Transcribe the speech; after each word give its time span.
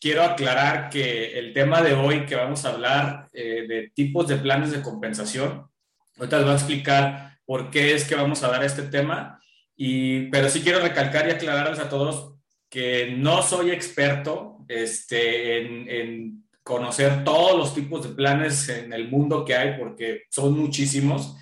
quiero 0.00 0.22
aclarar 0.22 0.88
que 0.90 1.38
el 1.38 1.52
tema 1.52 1.82
de 1.82 1.92
hoy 1.94 2.26
que 2.26 2.34
vamos 2.34 2.64
a 2.64 2.70
hablar 2.70 3.28
eh, 3.32 3.66
de 3.68 3.90
tipos 3.94 4.26
de 4.26 4.36
planes 4.36 4.72
de 4.72 4.82
compensación, 4.82 5.68
ahorita 6.16 6.36
les 6.36 6.44
voy 6.44 6.54
a 6.54 6.56
explicar 6.56 7.38
por 7.44 7.70
qué 7.70 7.94
es 7.94 8.04
que 8.04 8.14
vamos 8.14 8.42
a 8.42 8.48
dar 8.48 8.64
este 8.64 8.82
tema, 8.82 9.40
y, 9.76 10.28
pero 10.30 10.48
sí 10.48 10.62
quiero 10.62 10.80
recalcar 10.80 11.28
y 11.28 11.32
aclararles 11.32 11.78
a 11.78 11.88
todos 11.88 12.36
que 12.68 13.14
no 13.16 13.42
soy 13.42 13.70
experto 13.70 14.58
este, 14.68 15.58
en, 15.58 15.88
en 15.88 16.44
conocer 16.62 17.24
todos 17.24 17.58
los 17.58 17.74
tipos 17.74 18.02
de 18.02 18.14
planes 18.14 18.68
en 18.68 18.92
el 18.92 19.08
mundo 19.08 19.44
que 19.44 19.56
hay, 19.56 19.78
porque 19.78 20.22
son 20.30 20.56
muchísimos. 20.56 21.36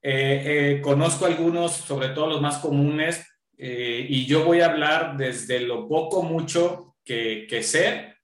Eh, 0.00 0.42
eh, 0.76 0.80
conozco 0.80 1.26
algunos, 1.26 1.72
sobre 1.72 2.08
todo 2.08 2.28
los 2.28 2.40
más 2.40 2.58
comunes, 2.58 3.26
eh, 3.58 4.06
y 4.08 4.26
yo 4.26 4.44
voy 4.44 4.60
a 4.60 4.66
hablar 4.66 5.16
desde 5.16 5.60
lo 5.60 5.88
poco, 5.88 6.22
mucho 6.22 6.93
que, 7.04 7.46
que 7.48 7.62
sé, 7.62 8.14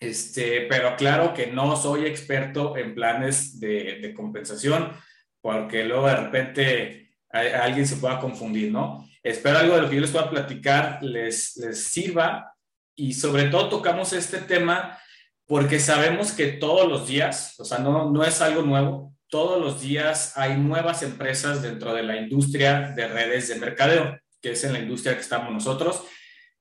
este, 0.00 0.62
pero 0.62 0.96
claro 0.96 1.32
que 1.32 1.46
no 1.46 1.76
soy 1.76 2.06
experto 2.06 2.76
en 2.76 2.94
planes 2.94 3.58
de, 3.60 4.12
compensación, 4.14 4.92
porque 5.40 5.84
luego 5.84 6.06
de 6.06 6.16
repente 6.16 7.10
alguien 7.30 7.86
se 7.86 7.96
pueda 7.96 8.20
confundir, 8.20 8.70
¿no? 8.70 9.08
Espero 9.22 9.58
algo 9.58 9.76
de 9.76 9.82
lo 9.82 9.88
que 9.88 9.96
yo 9.96 10.02
les 10.02 10.10
pueda 10.10 10.30
platicar 10.30 11.02
les, 11.02 11.56
les 11.56 11.84
sirva 11.84 12.54
y 12.94 13.14
sobre 13.14 13.44
todo 13.44 13.68
tocamos 13.68 14.12
este 14.12 14.38
tema 14.38 14.98
porque 15.46 15.78
sabemos 15.78 16.32
que 16.32 16.48
todos 16.48 16.88
los 16.88 17.08
días, 17.08 17.58
o 17.58 17.64
sea, 17.64 17.78
no, 17.78 18.10
no 18.10 18.24
es 18.24 18.40
algo 18.40 18.62
nuevo, 18.62 19.14
todos 19.28 19.60
los 19.60 19.80
días 19.80 20.36
hay 20.36 20.56
nuevas 20.56 21.02
empresas 21.02 21.62
dentro 21.62 21.92
de 21.94 22.02
la 22.02 22.16
industria 22.16 22.92
de 22.94 23.08
redes 23.08 23.48
de 23.48 23.56
mercadeo, 23.56 24.18
que 24.40 24.52
es 24.52 24.64
en 24.64 24.74
la 24.74 24.78
industria 24.78 25.14
que 25.14 25.20
estamos 25.22 25.52
nosotros. 25.52 26.04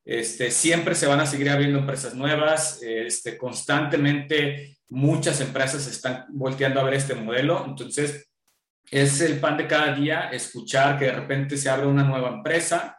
Este, 0.06 0.52
siempre 0.52 0.96
se 0.96 1.08
van 1.08 1.22
a 1.22 1.26
seguir 1.26 1.50
abriendo 1.50 1.80
empresas 1.80 2.14
nuevas, 2.14 2.82
este, 2.84 3.38
constantemente 3.38 4.78
muchas 4.90 5.40
empresas 5.42 5.88
están 5.88 6.26
volteando 6.30 6.80
a 6.80 6.84
ver 6.84 6.96
este 6.96 7.16
modelo, 7.16 7.64
entonces 7.66 8.30
es 8.92 9.22
el 9.22 9.40
pan 9.40 9.58
de 9.58 9.68
cada 9.68 9.96
día 9.96 10.30
escuchar 10.32 11.00
que 11.00 11.06
de 11.06 11.14
repente 11.14 11.58
se 11.58 11.70
abre 11.70 11.88
una 11.88 12.04
nueva 12.04 12.30
empresa 12.30 12.98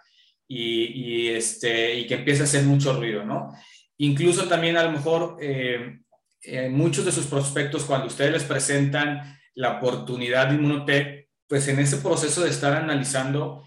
y, 0.48 0.84
y 0.84 1.28
este, 1.28 1.94
y 1.94 2.06
que 2.06 2.14
empieza 2.14 2.42
a 2.42 2.46
hacer 2.46 2.64
mucho 2.64 2.94
ruido, 2.94 3.24
¿no? 3.24 3.52
Incluso 3.98 4.48
también 4.48 4.77
a 4.77 4.83
lo 4.83 4.91
mejor 4.91 5.36
eh, 5.41 5.98
eh, 6.42 6.68
muchos 6.68 7.05
de 7.05 7.12
sus 7.12 7.27
prospectos, 7.27 7.84
cuando 7.84 8.08
ustedes 8.08 8.33
les 8.33 8.44
presentan 8.44 9.39
la 9.55 9.78
oportunidad 9.78 10.48
de 10.48 10.56
Inmunotech, 10.56 11.28
pues 11.46 11.68
en 11.68 11.78
ese 11.78 11.98
proceso 11.98 12.42
de 12.42 12.50
estar 12.50 12.72
analizando, 12.72 13.63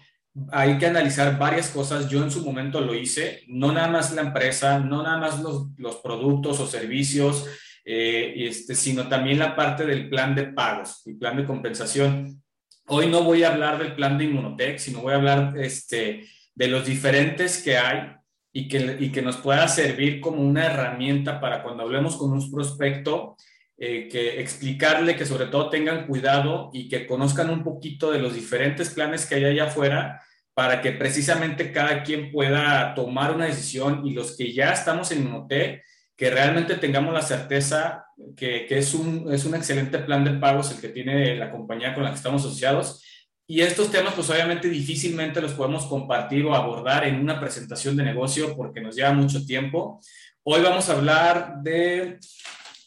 hay 0.50 0.78
que 0.78 0.86
analizar 0.86 1.38
varias 1.38 1.70
cosas. 1.70 2.08
Yo 2.08 2.22
en 2.22 2.30
su 2.30 2.44
momento 2.44 2.80
lo 2.80 2.94
hice, 2.94 3.42
no 3.48 3.72
nada 3.72 3.88
más 3.88 4.12
la 4.12 4.22
empresa, 4.22 4.78
no 4.78 5.02
nada 5.02 5.18
más 5.18 5.40
los, 5.40 5.68
los 5.76 5.96
productos 5.96 6.60
o 6.60 6.66
servicios, 6.66 7.46
eh, 7.84 8.34
este, 8.48 8.74
sino 8.74 9.08
también 9.08 9.38
la 9.38 9.56
parte 9.56 9.86
del 9.86 10.08
plan 10.08 10.34
de 10.34 10.44
pagos 10.44 11.02
y 11.06 11.14
plan 11.14 11.36
de 11.36 11.44
compensación. 11.44 12.42
Hoy 12.86 13.06
no 13.06 13.22
voy 13.22 13.44
a 13.44 13.52
hablar 13.52 13.78
del 13.78 13.94
plan 13.94 14.18
de 14.18 14.24
Inmunotech, 14.24 14.78
sino 14.78 15.00
voy 15.00 15.12
a 15.12 15.16
hablar 15.16 15.54
este, 15.58 16.26
de 16.54 16.68
los 16.68 16.86
diferentes 16.86 17.62
que 17.62 17.76
hay 17.76 18.12
y 18.52 18.68
que, 18.68 18.96
y 19.00 19.10
que 19.10 19.22
nos 19.22 19.36
pueda 19.36 19.68
servir 19.68 20.20
como 20.20 20.42
una 20.42 20.66
herramienta 20.66 21.40
para 21.40 21.62
cuando 21.62 21.82
hablemos 21.82 22.16
con 22.16 22.32
un 22.32 22.50
prospecto, 22.50 23.36
eh, 23.80 24.08
que 24.10 24.40
explicarle 24.40 25.14
que 25.14 25.24
sobre 25.24 25.46
todo 25.46 25.70
tengan 25.70 26.06
cuidado 26.08 26.68
y 26.72 26.88
que 26.88 27.06
conozcan 27.06 27.48
un 27.48 27.62
poquito 27.62 28.10
de 28.10 28.18
los 28.18 28.34
diferentes 28.34 28.90
planes 28.90 29.24
que 29.24 29.36
hay 29.36 29.44
allá 29.44 29.66
afuera 29.66 30.20
para 30.58 30.82
que 30.82 30.90
precisamente 30.90 31.70
cada 31.70 32.02
quien 32.02 32.32
pueda 32.32 32.92
tomar 32.96 33.32
una 33.32 33.44
decisión 33.44 34.04
y 34.04 34.10
los 34.10 34.36
que 34.36 34.52
ya 34.52 34.72
estamos 34.72 35.12
en 35.12 35.30
Moté, 35.30 35.84
que 36.16 36.30
realmente 36.30 36.74
tengamos 36.74 37.14
la 37.14 37.22
certeza 37.22 38.06
que, 38.36 38.66
que 38.66 38.78
es, 38.78 38.92
un, 38.92 39.32
es 39.32 39.44
un 39.44 39.54
excelente 39.54 40.00
plan 40.00 40.24
de 40.24 40.32
pagos 40.32 40.72
el 40.72 40.80
que 40.80 40.88
tiene 40.88 41.36
la 41.36 41.52
compañía 41.52 41.94
con 41.94 42.02
la 42.02 42.10
que 42.10 42.16
estamos 42.16 42.44
asociados 42.44 43.04
y 43.46 43.60
estos 43.60 43.92
temas, 43.92 44.14
pues 44.14 44.28
obviamente 44.30 44.68
difícilmente 44.68 45.40
los 45.40 45.52
podemos 45.52 45.86
compartir 45.86 46.44
o 46.44 46.56
abordar 46.56 47.06
en 47.06 47.20
una 47.20 47.38
presentación 47.38 47.94
de 47.94 48.02
negocio 48.02 48.56
porque 48.56 48.80
nos 48.80 48.96
lleva 48.96 49.12
mucho 49.12 49.46
tiempo. 49.46 50.00
Hoy 50.42 50.60
vamos 50.60 50.88
a 50.88 50.94
hablar 50.94 51.62
de 51.62 52.18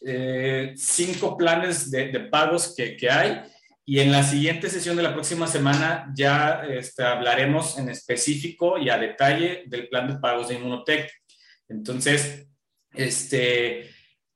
eh, 0.05 0.73
cinco 0.75 1.37
planes 1.37 1.89
de, 1.89 2.09
de 2.09 2.19
pagos 2.19 2.75
que, 2.75 2.97
que, 2.97 3.09
hay 3.09 3.41
y 3.91 3.99
en 3.99 4.09
la 4.09 4.23
siguiente 4.23 4.69
sesión 4.69 4.95
de 4.95 5.03
la 5.03 5.13
próxima 5.13 5.47
semana 5.47 6.09
ya 6.15 6.63
este, 6.65 7.03
hablaremos 7.03 7.77
en 7.77 7.89
específico 7.89 8.77
y 8.77 8.89
a 8.89 8.97
detalle 8.97 9.65
del 9.67 9.89
plan 9.89 10.07
de 10.07 10.17
pagos 10.17 10.47
de 10.47 10.55
Inmunotech. 10.55 11.11
Entonces, 11.67 12.47
este, 12.93 13.89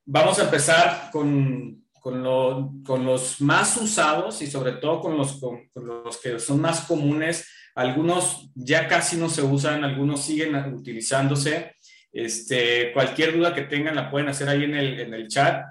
vamos 0.03 0.39
a 0.39 0.43
empezar 0.43 1.09
con, 1.09 1.85
con, 2.01 2.21
lo, 2.21 2.73
con, 2.85 3.05
los 3.05 3.39
más 3.39 3.77
usados 3.77 4.41
y 4.41 4.47
sobre 4.47 4.73
todo 4.73 4.99
con 4.99 5.17
los, 5.17 5.39
con, 5.39 5.69
con 5.69 5.87
los 5.87 6.17
que 6.17 6.37
son 6.37 6.59
más 6.59 6.81
comunes. 6.81 7.47
Algunos 7.75 8.51
ya 8.55 8.89
casi 8.89 9.15
no 9.15 9.29
se 9.29 9.41
usan, 9.41 9.85
algunos 9.85 10.25
siguen 10.25 10.53
utilizándose. 10.73 11.77
Este, 12.11 12.91
cualquier 12.91 13.37
duda 13.37 13.55
que 13.55 13.61
tengan 13.61 13.95
la 13.95 14.11
pueden 14.11 14.27
hacer 14.27 14.49
ahí 14.49 14.65
en 14.65 14.75
el, 14.75 14.99
en 14.99 15.13
el 15.13 15.29
chat. 15.29 15.63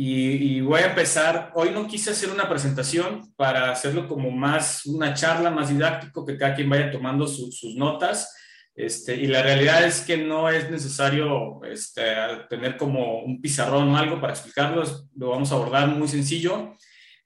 Y, 0.00 0.60
voy 0.60 0.80
a 0.82 0.90
empezar. 0.90 1.50
Hoy 1.56 1.70
no 1.70 1.88
quise 1.88 2.12
hacer 2.12 2.30
una 2.30 2.48
presentación 2.48 3.32
para 3.34 3.72
hacerlo 3.72 4.06
como 4.06 4.30
más 4.30 4.86
una 4.86 5.12
charla, 5.12 5.50
más 5.50 5.70
didáctico, 5.70 6.24
que 6.24 6.38
cada 6.38 6.54
quien 6.54 6.70
vaya 6.70 6.92
tomando 6.92 7.26
su, 7.26 7.50
sus 7.50 7.74
notas. 7.74 8.32
Este, 8.76 9.16
y 9.16 9.26
la 9.26 9.42
realidad 9.42 9.84
es 9.84 10.02
que 10.02 10.16
no 10.16 10.48
es 10.48 10.70
necesario 10.70 11.60
este, 11.64 12.04
tener 12.48 12.76
como 12.76 13.22
un 13.22 13.40
pizarrón 13.40 13.88
o 13.88 13.96
algo 13.96 14.20
para 14.20 14.34
explicarlo, 14.34 14.84
lo 15.16 15.30
vamos 15.30 15.50
a 15.50 15.56
abordar 15.56 15.88
muy 15.88 16.06
sencillo. 16.06 16.74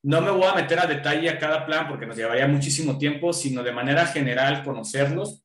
No 0.03 0.23
me 0.23 0.31
voy 0.31 0.47
a 0.47 0.55
meter 0.55 0.81
a 0.81 0.87
detalle 0.87 1.29
a 1.29 1.39
cada 1.39 1.67
plan 1.67 1.87
porque 1.89 2.07
nos 2.07 2.17
llevaría 2.17 2.49
muchísimo 2.49 2.97
tiempo, 2.97 3.35
sino 3.35 3.63
de 3.63 3.73
manera 3.73 4.07
general 4.07 4.65
conocerlos 4.65 5.42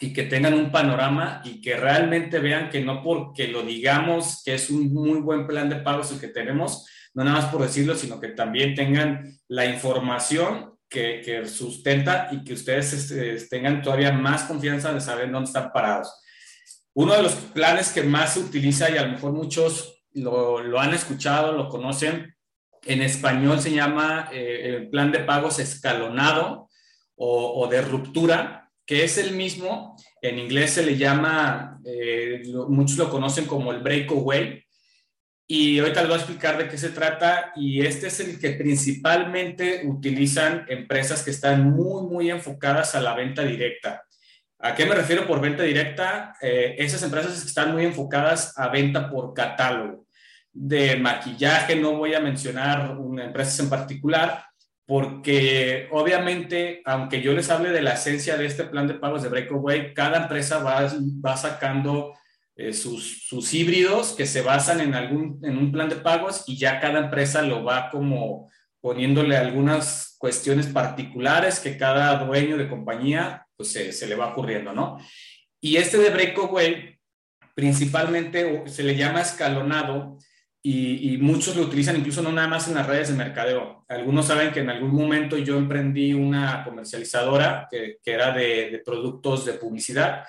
y 0.00 0.12
que 0.12 0.24
tengan 0.24 0.54
un 0.54 0.70
panorama 0.70 1.40
y 1.44 1.60
que 1.60 1.76
realmente 1.76 2.38
vean 2.38 2.68
que 2.68 2.80
no 2.80 3.02
porque 3.02 3.48
lo 3.48 3.62
digamos 3.62 4.42
que 4.44 4.54
es 4.54 4.70
un 4.70 4.92
muy 4.92 5.20
buen 5.20 5.46
plan 5.46 5.68
de 5.68 5.76
pagos 5.76 6.12
el 6.12 6.20
que 6.20 6.28
tenemos, 6.28 6.86
no 7.14 7.24
nada 7.24 7.40
más 7.40 7.46
por 7.46 7.62
decirlo, 7.62 7.94
sino 7.94 8.20
que 8.20 8.28
también 8.28 8.74
tengan 8.74 9.38
la 9.48 9.64
información 9.64 10.76
que, 10.88 11.44
sustenta 11.46 12.28
y 12.30 12.44
que 12.44 12.54
ustedes 12.54 12.92
este, 12.92 13.36
tengan 13.48 13.82
todavía 13.82 14.12
más 14.12 14.44
confianza 14.44 14.92
de 14.92 15.00
saber 15.00 15.30
dónde 15.30 15.48
están 15.48 15.72
parados. 15.72 16.12
Uno 16.94 17.14
de 17.14 17.22
los 17.22 17.34
planes 17.34 17.90
que 17.90 18.02
más 18.02 18.34
se 18.34 18.40
utiliza 18.40 18.90
y 18.90 18.96
a 18.96 19.02
lo 19.04 19.12
mejor 19.12 19.32
muchos 19.32 20.04
lo, 20.14 20.80
han 20.80 20.94
escuchado, 20.94 21.52
lo 21.52 21.68
conocen, 21.68 22.34
en 22.84 23.02
español 23.02 23.60
se 23.60 23.72
llama 23.72 24.30
eh, 24.32 24.76
el 24.76 24.88
plan 24.88 25.12
de 25.12 25.20
pagos 25.20 25.58
escalonado 25.58 26.70
o, 27.18 27.66
de 27.68 27.80
ruptura, 27.80 28.65
que 28.86 29.04
es 29.04 29.18
el 29.18 29.32
mismo, 29.32 29.96
en 30.22 30.38
inglés 30.38 30.70
se 30.70 30.86
le 30.86 30.96
llama, 30.96 31.80
eh, 31.84 32.42
muchos 32.68 32.96
lo 32.96 33.10
conocen 33.10 33.44
como 33.46 33.72
el 33.72 33.80
breakaway, 33.80 34.64
y 35.48 35.78
ahorita 35.78 36.00
les 36.00 36.08
voy 36.08 36.18
a 36.18 36.20
explicar 36.20 36.58
de 36.58 36.68
qué 36.68 36.76
se 36.76 36.88
trata 36.88 37.52
y 37.54 37.86
este 37.86 38.08
es 38.08 38.18
el 38.18 38.40
que 38.40 38.50
principalmente 38.50 39.82
utilizan 39.84 40.64
empresas 40.68 41.22
que 41.22 41.30
están 41.30 41.70
muy, 41.70 42.02
muy 42.02 42.30
enfocadas 42.30 42.96
a 42.96 43.00
la 43.00 43.14
venta 43.14 43.42
directa. 43.42 44.02
¿A 44.58 44.74
qué 44.74 44.86
me 44.86 44.96
refiero 44.96 45.26
por 45.26 45.40
venta 45.40 45.62
directa? 45.62 46.34
Eh, 46.42 46.74
esas 46.78 47.02
empresas 47.04 47.44
están 47.44 47.72
muy 47.72 47.84
enfocadas 47.84 48.58
a 48.58 48.68
venta 48.68 49.08
por 49.08 49.34
catálogo. 49.34 50.06
De 50.52 50.96
maquillaje 50.96 51.76
no 51.76 51.92
voy 51.92 52.14
a 52.14 52.20
mencionar 52.20 52.96
una 52.98 53.24
empresa 53.24 53.62
en 53.62 53.70
particular 53.70 54.42
porque 54.86 55.88
obviamente, 55.90 56.80
aunque 56.84 57.20
yo 57.20 57.32
les 57.32 57.50
hable 57.50 57.70
de 57.70 57.82
la 57.82 57.94
esencia 57.94 58.36
de 58.36 58.46
este 58.46 58.64
plan 58.64 58.86
de 58.86 58.94
pagos 58.94 59.22
de 59.22 59.28
Breakaway, 59.28 59.92
cada 59.92 60.22
empresa 60.22 60.58
va, 60.58 60.88
va 61.24 61.36
sacando 61.36 62.14
eh, 62.54 62.72
sus, 62.72 63.26
sus, 63.26 63.52
híbridos 63.52 64.12
que 64.12 64.26
se 64.26 64.42
basan 64.42 64.80
en, 64.80 64.94
algún, 64.94 65.40
en 65.42 65.58
un 65.58 65.72
plan 65.72 65.88
de 65.88 65.96
pagos 65.96 66.44
y 66.46 66.56
ya 66.56 66.80
cada 66.80 67.00
empresa 67.00 67.42
lo 67.42 67.64
va 67.64 67.90
como 67.90 68.50
poniéndole 68.80 69.36
algunas 69.36 70.14
cuestiones 70.18 70.68
particulares 70.68 71.58
que 71.58 71.76
cada 71.76 72.24
dueño 72.24 72.56
de 72.56 72.68
compañía 72.68 73.44
pues 73.56 73.72
se, 73.72 73.92
se 73.92 74.06
le 74.06 74.14
va 74.14 74.28
ocurriendo, 74.28 74.72
¿no? 74.72 74.98
Y 75.60 75.76
este 75.76 75.98
de 75.98 76.10
Breakaway 76.10 76.96
principalmente 77.54 78.62
se 78.68 78.84
le 78.84 78.94
llama 78.94 79.22
escalonado 79.22 80.18
y, 80.68 81.12
y, 81.12 81.18
muchos 81.18 81.54
lo 81.54 81.62
utilizan 81.62 81.96
incluso 81.96 82.22
no 82.22 82.32
nada 82.32 82.48
más 82.48 82.66
en 82.66 82.74
las 82.74 82.88
redes 82.88 83.10
de 83.10 83.14
mercadeo. 83.14 83.84
Algunos 83.86 84.26
saben 84.26 84.50
que 84.50 84.58
en 84.58 84.68
algún 84.68 84.92
momento 84.92 85.38
yo 85.38 85.56
emprendí 85.58 86.12
una 86.12 86.64
comercializadora 86.64 87.68
que, 87.70 87.98
que 88.02 88.10
era 88.10 88.32
de, 88.32 88.70
de 88.72 88.78
productos 88.84 89.44
de 89.44 89.52
publicidad 89.52 90.24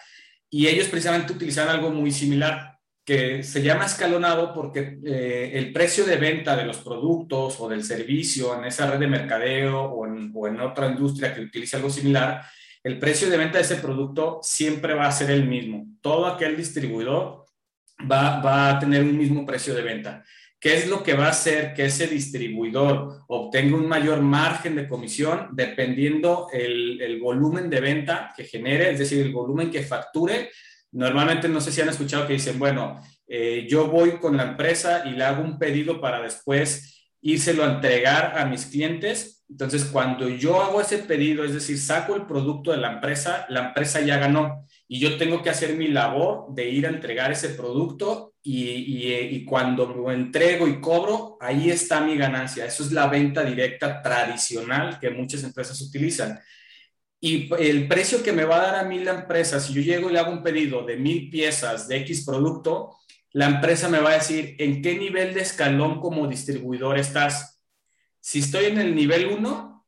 y 0.48 0.68
ellos 0.68 0.90
precisamente 0.90 1.34
utilizan 1.34 1.70
algo 1.70 1.90
muy 1.90 2.12
similar 2.12 2.78
que 3.04 3.42
se 3.42 3.64
llama 3.64 3.88
escalonado 3.88 4.54
porque 4.54 5.00
eh, 5.04 5.54
el 5.56 5.74
precio 5.74 6.06
de 6.06 6.18
venta 6.18 6.56
de 6.56 6.66
los 6.66 6.78
productos 6.78 7.60
o 7.60 7.68
del 7.68 7.84
servicio 7.84 8.56
en 8.60 8.66
esa 8.66 8.92
red 8.92 9.00
de 9.00 9.08
mercadeo 9.08 9.86
o 9.86 10.06
en, 10.06 10.32
o 10.36 10.48
en 10.48 10.60
otra 10.60 10.86
industria 10.86 11.34
que 11.34 11.42
utilice 11.42 11.78
algo 11.78 11.90
similar, 11.90 12.44
el 12.84 13.00
precio 13.00 13.28
de 13.28 13.38
venta 13.38 13.58
de 13.58 13.64
ese 13.64 13.78
producto 13.78 14.40
siempre 14.44 14.94
va 14.94 15.08
a 15.08 15.12
ser 15.12 15.32
el 15.32 15.48
mismo. 15.48 15.88
Todo 16.00 16.28
aquel 16.28 16.56
distribuidor 16.56 17.47
va, 18.10 18.70
a 18.70 18.80
tener 18.80 19.04
un 19.04 19.18
mismo 19.18 19.46
precio 19.46 19.74
de 19.74 19.82
venta. 19.82 20.24
¿Qué 20.60 20.76
es 20.76 20.88
lo 20.88 21.04
que 21.04 21.14
va 21.14 21.28
a 21.28 21.32
hacer 21.32 21.74
que 21.74 21.86
ese 21.86 22.08
distribuidor 22.08 23.24
obtenga 23.28 23.78
un 23.78 23.88
mayor 23.88 24.22
margen 24.22 24.76
de 24.76 24.88
comisión 24.88 25.50
dependiendo 25.52 26.48
el, 26.52 27.00
el, 27.00 27.20
volumen 27.20 27.70
de 27.70 27.80
venta 27.80 28.34
que 28.36 28.44
genere, 28.44 28.92
es 28.92 29.00
decir, 29.00 29.24
el 29.24 29.32
volumen 29.32 29.70
que 29.70 29.84
facture? 29.84 30.50
Normalmente 30.92 31.48
no 31.48 31.62
sé 31.62 31.72
si 31.72 31.82
han 31.82 31.90
escuchado 31.90 32.26
que 32.26 32.34
dicen, 32.34 32.58
bueno, 32.58 33.00
eh, 33.28 33.68
yo 33.70 33.88
voy 33.88 34.12
con 34.20 34.38
la 34.38 34.44
empresa 34.44 35.04
y 35.06 35.12
le 35.12 35.24
hago 35.24 35.44
un 35.44 35.60
pedido 35.60 36.00
para 36.00 36.22
después 36.22 37.08
írselo 37.22 37.64
a 37.64 37.74
entregar 37.74 38.38
a 38.38 38.46
mis 38.46 38.66
clientes. 38.68 39.44
Entonces, 39.50 39.86
cuando 39.86 40.30
yo 40.30 40.62
hago 40.62 40.82
ese 40.82 41.00
pedido, 41.00 41.44
es 41.44 41.54
decir, 41.54 41.78
saco 41.78 42.16
el 42.16 42.26
producto 42.26 42.72
de 42.72 42.78
la 42.78 42.94
empresa, 42.94 43.46
la 43.50 43.68
empresa 43.68 44.02
ya 44.02 44.18
ganó 44.18 44.66
y 44.88 45.00
yo 45.00 45.18
tengo 45.18 45.44
que 45.44 45.50
hacer 45.50 45.76
mi 45.76 45.90
labor 45.90 46.54
de 46.54 46.70
ir 46.70 46.86
a 46.86 46.90
entregar 46.90 47.32
ese 47.32 47.50
producto 47.50 48.36
y, 48.42 49.06
y, 49.36 49.44
cuando 49.44 49.86
lo 49.86 50.10
entrego 50.10 50.66
y 50.66 50.80
cobro, 50.80 51.38
ahí 51.42 51.70
está 51.70 52.00
mi 52.00 52.16
ganancia. 52.16 52.66
Eso 52.66 52.84
es 52.84 52.94
la 52.94 53.08
venta 53.08 53.44
directa 53.44 54.02
tradicional 54.02 54.98
que 55.00 55.10
muchas 55.10 55.44
empresas 55.44 55.82
utilizan. 55.82 56.40
Y 57.20 57.54
el 57.62 57.90
precio 57.90 58.24
que 58.24 58.32
me 58.32 58.46
va 58.46 58.58
a 58.58 58.72
dar 58.72 58.76
a 58.76 58.88
mí 58.88 59.00
la 59.00 59.12
empresa, 59.12 59.60
si 59.60 59.74
yo 59.74 59.82
llego 59.82 60.10
y 60.10 60.14
le 60.14 60.20
hago 60.20 60.32
un 60.32 60.44
pedido 60.44 60.86
de 60.86 60.96
mil 60.96 61.30
piezas 61.30 61.90
de 61.90 61.98
X 61.98 62.24
producto, 62.26 62.96
la 63.34 63.48
empresa 63.48 63.90
me 63.90 64.00
va 64.00 64.12
a 64.12 64.18
decir 64.18 64.56
en 64.60 64.82
qué 64.82 64.98
nivel 64.98 65.34
de 65.34 65.42
escalón 65.42 66.00
como 66.00 66.28
distribuidor 66.28 66.98
estás. 66.98 67.62
Si 68.22 68.40
estoy 68.40 68.66
en 68.66 68.78
el 68.78 68.96
nivel 68.96 69.28
1, 69.28 69.86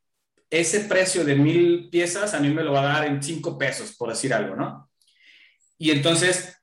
ese 0.49 0.81
precio 0.81 1.23
de 1.23 1.35
mil 1.35 1.89
piezas 1.89 2.33
a 2.33 2.39
mí 2.41 2.49
me 2.49 2.63
lo 2.63 2.73
va 2.73 2.81
a 2.81 2.93
dar 2.99 3.07
en 3.07 3.23
5 3.23 3.57
pesos, 3.57 3.95
por 3.95 4.09
decir 4.09 4.33
algo, 4.33 4.55
¿no? 4.55 4.88
Y 5.79 5.89
entonces 5.89 6.59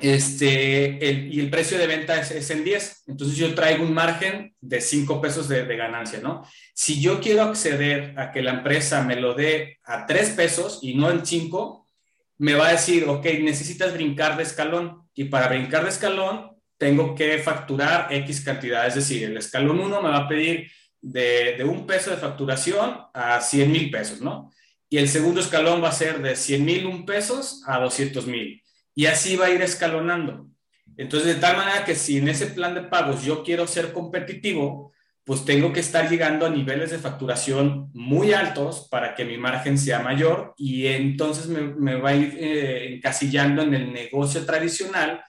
este, 0.00 1.08
el, 1.08 1.32
y 1.32 1.40
el 1.40 1.50
precio 1.50 1.78
de 1.78 1.86
venta 1.86 2.20
es, 2.20 2.50
en 2.50 2.64
10. 2.64 3.04
Entonces 3.08 3.36
yo 3.36 3.54
traigo 3.54 3.84
un 3.84 3.92
margen 3.92 4.54
de 4.60 4.80
5 4.80 5.20
pesos 5.20 5.48
de, 5.48 5.64
de, 5.64 5.76
ganancia, 5.76 6.20
¿no? 6.20 6.46
Si 6.74 7.00
yo 7.00 7.20
quiero 7.20 7.42
acceder 7.42 8.14
a 8.18 8.32
que 8.32 8.42
la 8.42 8.52
empresa 8.52 9.02
me 9.02 9.16
lo 9.16 9.34
dé 9.34 9.78
a 9.84 10.06
3 10.06 10.30
pesos 10.30 10.78
y 10.82 10.94
no 10.94 11.10
en 11.10 11.26
5, 11.26 11.86
me 12.38 12.54
va 12.54 12.68
a 12.68 12.72
decir, 12.72 13.04
ok, 13.06 13.24
necesitas 13.40 13.92
brincar 13.92 14.36
de 14.36 14.44
escalón. 14.44 15.02
Y 15.14 15.24
para 15.24 15.48
brincar 15.48 15.82
de 15.82 15.90
escalón, 15.90 16.56
tengo 16.78 17.14
que 17.14 17.38
facturar 17.38 18.08
X 18.10 18.40
cantidad. 18.40 18.86
Es 18.86 18.94
decir, 18.94 19.24
el 19.24 19.36
escalón 19.36 19.80
1 19.80 20.02
me 20.02 20.08
va 20.08 20.18
a 20.18 20.28
pedir 20.28 20.70
de, 21.02 21.56
de 21.58 21.64
un 21.64 21.86
peso 21.86 22.10
de 22.10 22.16
facturación 22.16 22.98
a 23.12 23.40
100 23.40 23.70
mil 23.70 23.90
pesos, 23.90 24.20
¿no? 24.22 24.50
Y 24.90 24.98
el 24.98 25.08
segundo 25.08 25.40
escalón 25.40 25.82
va 25.82 25.88
a 25.88 25.92
ser 25.92 26.20
de 26.20 26.36
100 26.36 26.64
mil 26.64 26.86
un 26.86 27.06
pesos 27.06 27.62
a 27.66 27.78
200 27.78 28.26
mil 28.26 28.62
y 28.94 29.06
así 29.06 29.36
va 29.36 29.46
a 29.46 29.50
ir 29.50 29.62
escalonando. 29.62 30.48
Entonces, 30.96 31.34
de 31.34 31.40
tal 31.40 31.56
manera 31.56 31.84
que 31.84 31.94
si 31.94 32.18
en 32.18 32.28
ese 32.28 32.48
plan 32.48 32.74
de 32.74 32.82
pagos 32.82 33.22
yo 33.22 33.42
quiero 33.44 33.66
ser 33.66 33.92
competitivo, 33.92 34.92
pues 35.24 35.44
tengo 35.44 35.72
que 35.72 35.80
estar 35.80 36.10
llegando 36.10 36.44
a 36.44 36.50
niveles 36.50 36.90
de 36.90 36.98
facturación 36.98 37.88
muy 37.94 38.32
altos 38.32 38.88
para 38.90 39.14
que 39.14 39.24
mi 39.24 39.38
margen 39.38 39.78
sea 39.78 40.00
mayor 40.00 40.54
y 40.56 40.88
entonces 40.88 41.46
me, 41.46 41.94
va 41.94 42.10
a 42.10 42.16
ir 42.16 42.36
eh, 42.36 42.94
encasillando 42.94 43.62
en 43.62 43.74
el 43.74 43.92
negocio 43.92 44.44
tradicional 44.44 45.22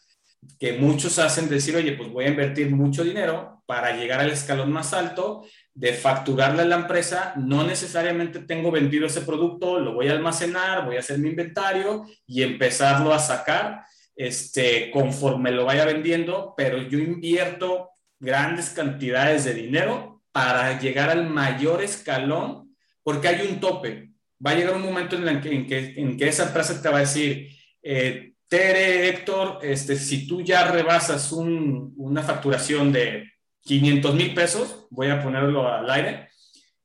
que 0.60 0.74
muchos 0.74 1.20
hacen 1.20 1.50
decir, 1.50 1.76
oye, 1.76 1.92
pues 1.94 2.10
voy 2.10 2.26
a 2.26 2.30
invertir 2.30 2.72
mucho 2.72 3.04
dinero 3.04 3.62
para 3.68 3.96
llegar 3.96 4.22
al 4.22 4.32
escalón 4.32 4.72
más 4.72 4.92
alto 4.94 5.46
de 5.74 5.94
facturarle 5.94 6.64
a 6.64 6.66
la 6.66 6.76
empresa, 6.76 7.34
no 7.38 7.64
necesariamente 7.64 8.40
tengo 8.40 8.72
vendido 8.72 9.06
ese 9.06 9.22
producto, 9.22 9.80
lo 9.80 9.94
voy 9.94 10.10
a 10.10 10.12
almacenar, 10.12 10.86
voy 10.86 10.98
a 10.98 11.00
hacer 11.00 11.18
mi 11.18 11.30
inventario 11.30 12.06
y 12.28 12.44
empezarlo 12.44 13.14
a 13.14 13.20
sacar 13.20 13.86
este, 14.16 14.92
conforme 14.92 15.52
lo 15.52 15.66
vaya 15.66 15.86
vendiendo, 15.86 16.54
pero 16.58 16.82
yo 16.82 17.00
invierto 17.00 17.90
grandes 18.20 18.70
cantidades 18.70 19.46
de 19.46 19.54
dinero 19.54 20.22
para 20.32 20.80
llegar 20.80 21.10
al 21.10 21.30
mayor 21.30 21.82
escalón, 21.82 22.76
porque 23.04 23.30
hay 23.30 23.48
un 23.48 23.60
tope. 23.60 24.12
Va 24.46 24.52
a 24.52 24.56
llegar 24.56 24.76
un 24.76 24.84
momento 24.84 25.16
en, 25.16 25.42
que, 25.42 25.54
en, 25.54 25.68
que, 25.68 25.94
en 25.98 26.18
que, 26.18 26.28
esa 26.28 26.48
empresa 26.48 26.82
te 26.82 26.90
va 26.90 26.98
a 26.98 27.02
decir, 27.02 27.50
eh, 27.82 28.34
Tere, 28.48 29.08
Héctor, 29.08 29.60
este, 29.62 29.96
si 29.96 30.28
tú 30.28 30.42
ya 30.42 30.70
rebasas 30.70 31.32
un, 31.32 31.94
una 31.96 32.22
facturación 32.22 32.92
de 32.92 33.32
500 33.64 34.16
mil 34.16 34.34
pesos, 34.34 34.88
voy 34.90 35.10
a 35.10 35.22
ponerlo 35.22 35.68
al 35.68 35.90
aire, 35.90 36.30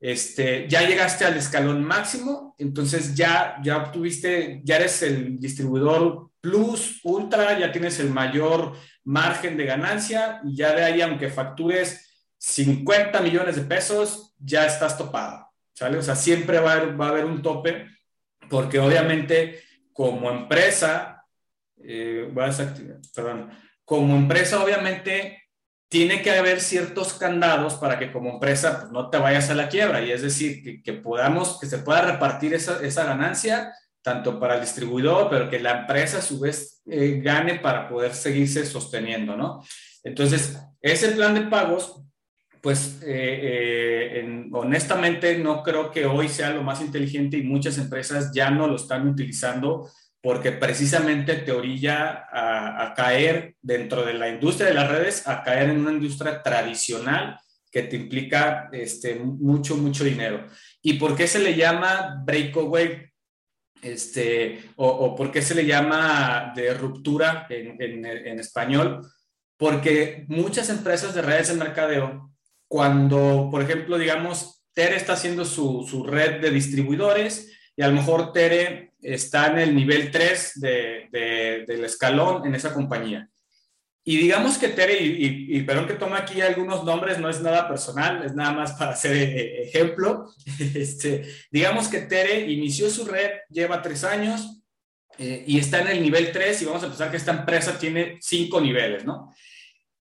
este, 0.01 0.69
ya 0.69 0.87
llegaste 0.87 1.25
al 1.25 1.37
escalón 1.37 1.83
máximo, 1.83 2.55
entonces 2.59 3.15
ya, 3.15 3.57
ya 3.63 3.79
obtuviste, 3.79 4.61
ya 4.63 4.77
eres 4.77 5.03
el 5.03 5.39
distribuidor 5.39 6.31
plus, 6.41 7.01
ultra, 7.03 7.59
ya 7.59 7.73
tienes 7.73 7.99
el 7.99 8.11
mayor 8.11 8.75
margen 9.05 9.57
de 9.57 9.65
ganancia 9.65 10.41
y 10.45 10.57
ya 10.57 10.75
de 10.75 10.85
ahí, 10.85 11.01
aunque 11.01 11.31
factures 11.31 12.07
50 12.39 13.21
millones 13.21 13.57
de 13.57 13.63
pesos, 13.63 14.35
ya 14.39 14.67
estás 14.67 14.99
topado, 14.99 15.49
¿sale? 15.73 15.99
O 15.99 16.03
sea, 16.03 16.15
siempre 16.15 16.61
va 16.61 16.73
a 16.73 17.09
haber, 17.09 17.25
un 17.25 17.43
tope 17.43 17.87
porque 18.51 18.79
obviamente 18.79 19.63
como 19.93 20.31
empresa, 20.31 21.25
eh, 21.83 22.29
voy 22.31 22.45
a 22.45 22.51
perdón, 23.15 23.51
como 23.85 24.15
empresa 24.15 24.63
obviamente 24.63 25.46
tiene 25.89 26.23
que 26.23 26.31
haber 26.33 26.61
ciertos 26.61 27.15
candados 27.15 27.75
para 27.75 27.99
que 27.99 28.11
como 28.11 28.31
empresa 28.31 28.81
pues, 28.81 28.93
no 28.93 29.09
te 29.09 29.19
vayas 29.19 29.51
a 29.51 29.55
la 29.55 29.69
quiebra 29.69 30.03
y 30.03 30.11
es 30.11 30.23
decir, 30.23 30.83
que, 30.83 30.93
podamos, 30.95 31.61
que 31.61 31.67
se 31.67 31.79
pueda 31.79 32.03
repartir 32.03 32.55
esa, 32.55 32.85
esa, 32.85 33.05
ganancia 33.05 33.73
tanto 34.03 34.39
para 34.39 34.55
el 34.55 34.61
distribuidor, 34.61 35.29
pero 35.31 35.51
que 35.51 35.59
la 35.59 35.81
empresa 35.81 36.19
a 36.19 36.23
su 36.23 36.39
vez 36.41 36.81
eh, 36.87 37.21
gane 37.23 37.57
para 37.57 37.89
poder 37.89 38.15
seguirse 38.15 38.65
sosteniendo, 38.65 39.37
¿no? 39.37 39.65
Entonces, 40.05 40.57
ese 40.81 41.09
plan 41.09 41.35
de 41.35 41.43
pagos, 41.43 42.03
pues 42.61 43.01
eh, 43.03 44.21
eh, 44.23 44.49
honestamente 44.53 45.39
no 45.39 45.63
creo 45.63 45.91
que 45.91 46.07
hoy 46.07 46.29
sea 46.29 46.51
lo 46.51 46.63
más 46.63 46.81
inteligente 46.81 47.37
y 47.37 47.43
muchas 47.43 47.79
empresas 47.79 48.31
ya 48.33 48.51
no 48.51 48.69
lo 48.69 48.77
están 48.77 49.09
utilizando 49.09 49.91
porque 50.27 50.51
precisamente 50.51 51.37
te 51.37 51.53
orilla 51.53 52.27
a, 52.33 52.93
caer 52.97 53.55
dentro 53.63 54.05
de 54.05 54.15
la 54.15 54.29
industria 54.29 54.67
de 54.67 54.75
las 54.75 54.91
redes, 54.91 55.29
a 55.29 55.45
caer 55.45 55.71
en 55.71 55.79
una 55.79 55.93
industria 55.93 56.43
tradicional 56.43 57.39
que 57.71 57.85
te 57.85 57.95
implica 57.95 58.69
este, 58.73 59.15
mucho, 59.15 59.77
mucho 59.77 60.03
dinero. 60.03 60.45
¿Y 60.83 60.95
por 60.95 61.15
qué 61.15 61.29
se 61.29 61.39
le 61.39 61.55
llama 61.55 62.21
breakaway? 62.25 63.09
Este, 63.81 64.65
o, 64.75 65.15
por 65.15 65.31
qué 65.31 65.43
se 65.43 65.55
le 65.55 65.65
llama 65.65 66.53
de 66.57 66.75
ruptura 66.75 67.47
en, 67.49 67.81
en, 67.81 68.41
español? 68.41 69.07
Porque 69.57 70.25
muchas 70.27 70.71
empresas 70.71 71.15
de 71.15 71.23
redes 71.23 71.51
de 71.51 71.55
mercadeo, 71.55 72.33
cuando, 72.67 73.49
por 73.49 73.63
ejemplo, 73.63 73.97
digamos, 73.97 74.65
Tere 74.75 74.97
está 74.97 75.13
haciendo 75.13 75.45
su, 75.45 75.87
su 75.89 76.03
red 76.03 76.41
de 76.41 76.51
distribuidores 76.51 77.53
y 77.77 77.83
a 77.83 77.87
lo 77.87 77.95
mejor 77.95 78.33
Tere 78.33 78.95
está 79.15 79.47
en 79.49 79.59
el 79.59 79.75
nivel 79.75 80.11
3 80.11 80.53
de, 80.61 81.65
del 81.67 81.85
escalón 81.85 82.47
en 82.47 82.55
esa 82.55 82.73
compañía. 82.73 83.29
Y 84.09 84.19
digamos 84.19 84.57
que 84.57 84.69
Tere, 84.69 85.03
y, 85.03 85.57
y, 85.57 85.63
perdón 85.63 85.89
que 85.89 85.95
tome 85.95 86.17
aquí 86.17 86.41
algunos 86.41 86.85
nombres, 86.85 87.19
no 87.19 87.29
es 87.29 87.41
nada 87.41 87.67
personal, 87.67 88.25
es 88.25 88.37
nada 88.37 88.53
más 88.53 88.75
para 88.75 88.93
hacer 88.93 89.17
eh, 89.17 89.63
ejemplo. 89.65 90.33
Este, 90.75 91.25
digamos 91.51 91.89
que 91.89 92.03
Tere 92.03 92.41
inició 92.41 92.89
su 92.89 93.05
red, 93.05 93.31
lleva 93.51 93.83
tres 93.83 94.05
años 94.05 94.63
eh, 95.19 95.43
y 95.47 95.59
está 95.59 95.81
en 95.81 95.89
el 95.89 96.03
nivel 96.03 96.31
3 96.31 96.63
y 96.63 96.65
vamos 96.67 96.85
a 96.85 96.89
pensar 96.89 97.11
que 97.11 97.17
esta 97.17 97.33
empresa 97.33 97.79
tiene 97.79 98.19
cinco 98.21 98.61
niveles, 98.61 99.05
¿no? 99.05 99.35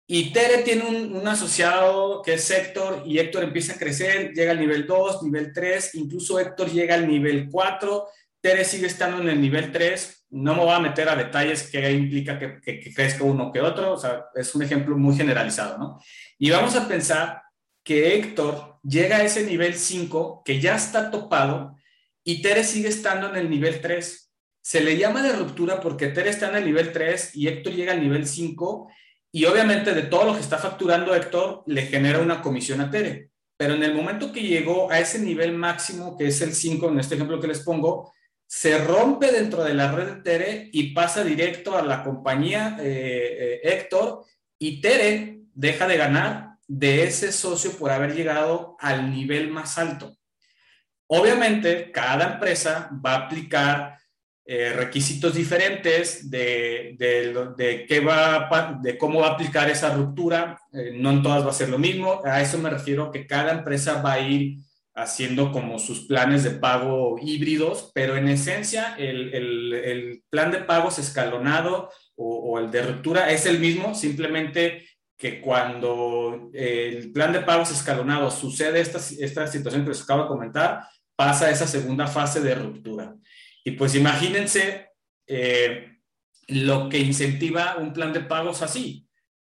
Y 0.07 0.33
Tere 0.33 0.62
tiene 0.62 0.85
un, 0.85 1.16
un, 1.16 1.28
asociado 1.28 2.23
que 2.23 2.35
es 2.35 2.50
Héctor 2.50 3.04
y 3.07 3.19
Héctor 3.19 3.45
empieza 3.45 3.75
a 3.75 3.78
crecer, 3.78 4.33
llega 4.33 4.52
al 4.52 4.61
nivel 4.61 4.87
2, 4.87 5.25
nivel 5.25 5.52
3, 5.52 5.95
incluso 5.97 6.38
Héctor 6.40 6.71
llega 6.71 6.95
al 6.95 7.07
nivel 7.07 7.49
4 7.50 8.09
Tere 8.40 8.64
sigue 8.64 8.87
estando 8.87 9.20
en 9.20 9.28
el 9.28 9.40
nivel 9.40 9.70
3. 9.73 10.26
No 10.30 10.54
me 10.54 10.61
voy 10.61 10.73
a 10.73 10.80
meter 10.80 11.09
a 11.09 11.16
detalles 11.16 11.70
que 11.70 11.90
implica 11.90 12.38
que, 12.38 12.92
crezca 12.94 13.25
uno 13.25 13.52
que 13.52 13.61
otro. 13.61 13.92
O 13.92 13.99
sea, 13.99 14.26
es 14.35 14.54
un 14.54 14.62
ejemplo 14.62 14.97
muy 14.97 15.16
generalizado, 15.16 15.78
¿no? 15.78 16.00
Y 16.38 16.50
vamos 16.50 16.75
a 16.76 16.88
pensar 16.88 17.42
que 17.85 18.14
Héctor 18.14 18.78
llega 18.82 19.16
a 19.16 19.25
ese 19.25 19.44
nivel 19.44 19.75
5, 19.75 20.42
que 20.44 20.61
ya 20.61 20.76
está 20.76 21.11
topado, 21.11 21.76
y 22.25 22.42
Tere 22.42 22.64
sigue 22.64 22.88
estando 22.88 23.28
en 23.28 23.37
el 23.37 23.50
nivel 23.50 23.80
3. 23.80 24.32
Se 24.62 24.80
le 24.80 24.97
llama 24.97 25.23
de 25.23 25.32
ruptura 25.32 25.80
porque 25.80 26.09
Tere 26.09 26.30
está 26.30 26.50
en 26.50 26.56
el 26.56 26.64
nivel 26.66 26.92
3 26.92 27.35
y 27.35 27.49
Héctor 27.49 27.73
llega 27.73 27.92
al 27.92 28.00
nivel 28.00 28.26
5 28.26 28.88
y 29.32 29.44
obviamente 29.47 29.94
de 29.94 30.02
todo 30.02 30.25
lo 30.25 30.35
que 30.35 30.40
está 30.40 30.59
facturando 30.59 31.14
Héctor 31.14 31.62
le 31.66 31.82
genera 31.82 32.18
una 32.18 32.42
comisión 32.42 32.80
a 32.80 32.90
Tere. 32.90 33.30
Pero 33.56 33.75
en 33.75 33.82
el 33.82 33.94
momento 33.94 34.32
que 34.32 34.42
llegó 34.42 34.90
a 34.90 34.99
ese 34.99 35.18
nivel 35.18 35.52
máximo, 35.52 36.16
que 36.16 36.26
es 36.26 36.40
el 36.40 36.54
5, 36.54 36.88
en 36.88 37.00
este 37.00 37.14
ejemplo 37.14 37.40
que 37.40 37.49
les 37.49 37.61
pongo, 37.61 38.12
se 38.52 38.78
rompe 38.78 39.30
dentro 39.30 39.62
de 39.62 39.75
la 39.75 39.92
red 39.92 40.07
de 40.09 40.23
Tere 40.23 40.71
y 40.73 40.92
pasa 40.92 41.23
directo 41.23 41.78
a 41.78 41.83
la 41.83 42.02
compañía 42.02 42.78
eh, 42.80 43.37
eh, 43.38 43.61
Héctor 43.62 44.25
y 44.59 44.80
Tere 44.80 45.42
deja 45.54 45.87
de 45.87 45.97
ganar 45.97 46.57
de 46.66 47.04
ese 47.04 47.30
socio 47.30 47.71
por 47.78 47.92
haber 47.92 48.12
llegado 48.12 48.76
al 48.80 49.09
nivel 49.12 49.50
más 49.50 49.78
alto. 49.78 50.16
Obviamente, 51.07 51.92
cada 51.92 52.33
empresa 52.33 52.90
va 53.04 53.12
a 53.12 53.26
aplicar 53.26 53.97
eh, 54.45 54.73
requisitos 54.73 55.33
diferentes 55.33 56.28
de, 56.28 56.97
de, 56.99 57.87
qué 57.87 58.00
va, 58.00 58.80
de 58.83 58.99
cómo 58.99 59.21
va 59.21 59.28
a 59.28 59.33
aplicar 59.35 59.71
esa 59.71 59.95
ruptura. 59.95 60.61
Eh, 60.73 60.90
no 60.97 61.11
en 61.11 61.23
todas 61.23 61.47
va 61.47 61.50
a 61.50 61.52
ser 61.54 61.69
lo 61.69 61.78
mismo. 61.78 62.21
A 62.25 62.42
eso 62.42 62.59
me 62.59 62.69
refiero 62.69 63.12
que 63.12 63.28
cada 63.28 63.52
empresa 63.52 64.02
va 64.02 64.14
a 64.14 64.21
ir 64.21 64.57
haciendo 64.94 65.52
como 65.52 65.78
sus 65.78 66.06
planes 66.06 66.44
de 66.44 66.50
pago 66.50 67.16
híbridos, 67.20 67.90
pero 67.94 68.16
en 68.16 68.28
esencia 68.28 68.94
el, 68.99 69.32
el, 69.35 70.23
plan 70.28 70.50
de 70.50 70.59
pagos 70.59 70.99
escalonado 70.99 71.90
o, 72.16 72.59
el 72.59 72.70
de 72.70 72.82
ruptura 72.82 73.30
es 73.30 73.47
el 73.47 73.59
mismo, 73.59 73.94
simplemente 73.94 74.87
que 75.16 75.40
cuando 75.40 76.50
el 76.52 77.12
plan 77.12 77.32
de 77.32 77.40
pagos 77.40 77.70
escalonado 77.70 78.30
sucede 78.30 78.80
esta, 78.80 78.99
esta 78.99 79.47
situación 79.47 79.85
que 79.85 79.90
les 79.90 80.02
acabo 80.02 80.23
de 80.23 80.28
comentar, 80.28 80.82
pasa 81.16 81.47
a 81.47 81.50
esa 81.50 81.66
segunda 81.66 82.06
fase 82.06 82.40
de 82.40 82.54
ruptura. 82.54 83.14
Y 83.64 83.73
pues 83.73 83.94
imagínense 83.94 84.88
eh, 85.26 85.99
lo 86.49 86.88
que 86.88 86.99
incentiva 86.99 87.76
un 87.78 87.92
plan 87.92 88.12
de 88.12 88.20
pagos 88.20 88.62
así. 88.62 89.06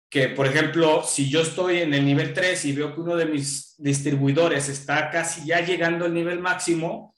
Que, 0.10 0.30
por 0.30 0.48
ejemplo, 0.48 1.04
si 1.04 1.30
yo 1.30 1.42
estoy 1.42 1.80
en 1.80 1.94
el 1.94 2.06
nivel 2.06 2.34
3 2.34 2.66
y 2.66 2.72
veo 2.72 2.94
que 2.94 3.02
uno 3.02 3.16
de 3.16 3.26
mis 3.26 3.76
distribuidores 3.78 4.70
está 4.70 5.10
casi 5.10 5.46
ya 5.46 5.60
llegando 5.60 6.06
al 6.06 6.14
nivel 6.14 6.40
máximo, 6.40 7.14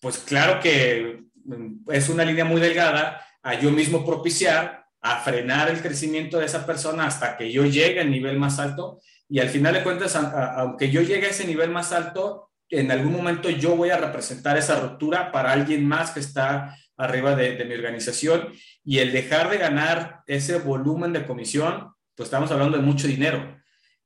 pues 0.00 0.18
claro 0.18 0.60
que 0.60 1.24
mm, 1.44 1.90
es 1.90 2.08
una 2.08 2.24
línea 2.24 2.44
muy 2.44 2.60
delgada 2.60 3.24
a 3.42 3.54
yo 3.58 3.70
mismo 3.70 4.04
propiciar, 4.04 4.84
a 5.00 5.20
frenar 5.20 5.70
el 5.70 5.80
crecimiento 5.80 6.38
de 6.38 6.46
esa 6.46 6.66
persona 6.66 7.06
hasta 7.06 7.36
que 7.36 7.50
yo 7.50 7.64
llegue 7.64 8.00
al 8.00 8.10
nivel 8.10 8.38
más 8.38 8.58
alto. 8.58 9.00
Y 9.28 9.40
al 9.40 9.48
final 9.48 9.74
de 9.74 9.82
cuentas, 9.82 10.16
aunque 10.16 10.90
yo 10.90 11.02
llegue 11.02 11.26
a 11.26 11.30
ese 11.30 11.46
nivel 11.46 11.70
más 11.70 11.92
alto, 11.92 12.50
en 12.70 12.90
algún 12.90 13.12
momento 13.12 13.48
yo 13.50 13.76
voy 13.76 13.90
a 13.90 13.98
representar 13.98 14.56
esa 14.58 14.80
ruptura 14.80 15.32
para 15.32 15.52
alguien 15.52 15.86
más 15.86 16.10
que 16.10 16.20
está 16.20 16.76
arriba 16.96 17.34
de, 17.36 17.64
mi 17.64 17.74
organización 17.74 18.52
y 18.84 18.98
el 18.98 19.12
dejar 19.12 19.50
de 19.50 19.58
ganar 19.58 20.22
ese 20.26 20.58
volumen 20.58 21.12
de 21.12 21.26
comisión, 21.26 21.92
pues 22.18 22.26
estamos 22.26 22.50
hablando 22.50 22.76
de 22.76 22.82
mucho 22.82 23.06
dinero. 23.06 23.56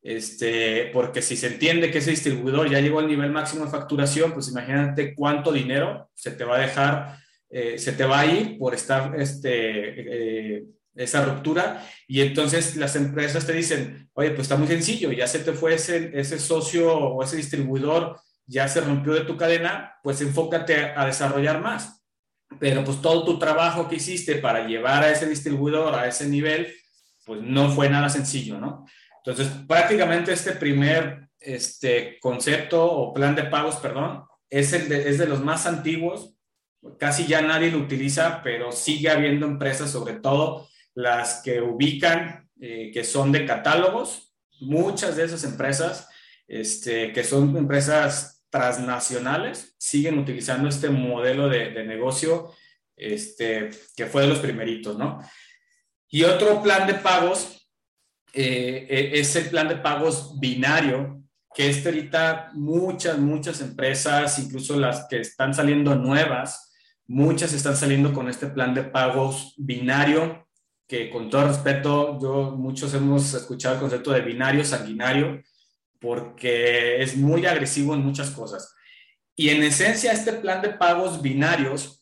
Este, 0.03 0.91
porque 0.93 1.23
si 1.23 1.35
se 1.35 1.47
entiende 1.47 1.91
que 1.91 1.99
ese 1.99 2.11
distribuidor 2.11 2.69
ya 2.69 2.79
llegó 2.79 2.99
al 2.99 3.09
nivel 3.09 3.31
máximo 3.31 3.65
de 3.65 3.71
facturación, 3.71 4.35
pues 4.35 4.49
imagínate 4.49 5.15
cuánto 5.15 5.51
dinero 5.51 6.11
se 6.13 6.33
te 6.33 6.45
va 6.45 6.57
a 6.57 6.61
dejar, 6.61 7.17
eh, 7.49 7.79
se 7.79 7.93
te 7.93 8.05
va 8.05 8.21
a 8.21 8.27
ir 8.27 8.59
por 8.59 8.75
estar 8.75 9.19
este, 9.19 10.59
eh, 10.59 10.65
esa 10.95 11.25
ruptura. 11.25 11.89
Y 12.07 12.21
entonces 12.21 12.77
las 12.77 12.97
empresas 12.97 13.47
te 13.47 13.55
dicen, 13.55 14.11
oye, 14.13 14.33
pues 14.33 14.43
está 14.43 14.57
muy 14.57 14.69
sencillo, 14.69 15.11
ya 15.11 15.27
se 15.27 15.39
te 15.39 15.55
fue 15.55 15.75
ese, 15.75 16.11
ese 16.13 16.39
socio 16.39 16.95
o 16.95 17.23
ese 17.25 17.39
distribuidor 17.39 18.21
ya 18.45 18.69
se 18.69 18.83
rompió 18.83 19.15
de 19.15 19.25
tu 19.25 19.39
cadena, 19.39 19.95
pues 20.03 20.21
enfócate 20.21 20.93
a 20.95 21.07
desarrollar 21.07 21.63
más. 21.63 22.05
Pero 22.61 22.85
pues 22.85 23.01
todo 23.01 23.25
tu 23.25 23.39
trabajo 23.39 23.89
que 23.89 23.97
hiciste 23.97 24.35
para 24.35 24.67
llevar 24.67 25.03
a 25.03 25.11
ese 25.11 25.27
distribuidor 25.27 25.95
a 25.95 26.07
ese 26.07 26.29
nivel, 26.29 26.75
pues 27.25 27.43
no 27.43 27.71
fue 27.71 27.89
nada 27.89 28.09
sencillo, 28.09 28.59
¿no? 28.59 28.87
Entonces, 29.25 29.53
prácticamente 29.69 30.33
este 30.33 30.53
primer 30.53 31.29
este, 31.39 32.19
concepto 32.21 32.85
o 32.85 33.15
plan 33.15 33.35
de 33.35 33.45
pagos, 33.45 33.77
perdón, 33.77 34.25
es, 34.51 34.73
el 34.73 34.89
de, 34.89 35.09
es 35.09 35.19
de 35.19 35.27
los 35.27 35.41
más 35.41 35.67
antiguos, 35.67 36.35
casi 36.99 37.27
ya 37.27 37.41
nadie 37.43 37.71
lo 37.71 37.79
utiliza, 37.79 38.43
pero 38.43 38.73
sigue 38.73 39.11
habiendo 39.11 39.47
empresas, 39.47 39.91
sobre 39.91 40.15
todo 40.15 40.69
las 40.95 41.43
que 41.43 41.61
ubican, 41.61 42.49
eh, 42.61 42.91
que 42.93 43.05
son 43.05 43.33
de 43.33 43.47
catálogos, 43.47 44.35
muchas 44.61 45.17
de 45.17 45.25
esas 45.25 45.45
empresas, 45.45 46.09
este, 46.47 47.13
que 47.13 47.25
son 47.25 47.57
empresas 47.57 48.45
transnacionales 48.51 49.75
siguen 49.79 50.19
utilizando 50.19 50.69
este 50.69 50.91
modelo 50.91 51.49
de, 51.49 51.85
negocio 51.85 52.51
este, 52.95 53.71
que 53.97 54.07
fue 54.07 54.23
de 54.23 54.29
los 54.29 54.41
primeritos, 54.41 54.99
¿no? 54.99 55.21
Y 56.15 56.25
otro 56.25 56.63
plan 56.63 56.87
de 56.87 56.93
pagos 56.93 57.67
eh, 58.35 58.87
e, 58.89 59.19
es 59.19 59.35
el 59.35 59.49
plan 59.49 59.67
de 59.67 59.77
pagos 59.77 60.39
binario, 60.39 61.23
que 61.55 61.71
es 61.71 61.85
ahorita 61.87 62.51
muchas, 62.53 63.19
muchas 63.19 63.63
empresas, 63.63 64.39
incluso 64.39 64.79
las 64.79 65.07
que 65.09 65.21
están 65.21 65.55
saliendo 65.55 65.95
nuevas, 65.95 66.71
muchas 67.07 67.55
están 67.55 67.77
saliendo 67.77 68.13
con 68.13 68.29
este 68.29 68.47
plan 68.49 68.75
de 68.75 68.83
pagos 68.83 69.55
binario, 69.57 70.47
que 70.87 71.09
con 71.09 71.31
todo 71.31 71.49
respeto, 71.49 72.19
yo 72.21 72.51
muchos 72.51 72.93
hemos 72.93 73.33
escuchado 73.33 73.77
el 73.77 73.81
concepto 73.81 74.13
de 74.13 74.21
binario 74.21 74.67
sanguinario, 74.67 75.43
porque 75.99 77.03
es 77.03 77.17
muy 77.17 77.47
agresivo 77.47 77.95
en 77.95 78.05
muchas 78.05 78.31
cosas. 78.33 78.75
Y 79.35 79.49
en 79.49 79.63
esencia, 79.63 80.13
este 80.13 80.35
plan 80.35 80.61
de 80.61 80.71
pagos 80.71 81.23
binarios, 81.23 82.02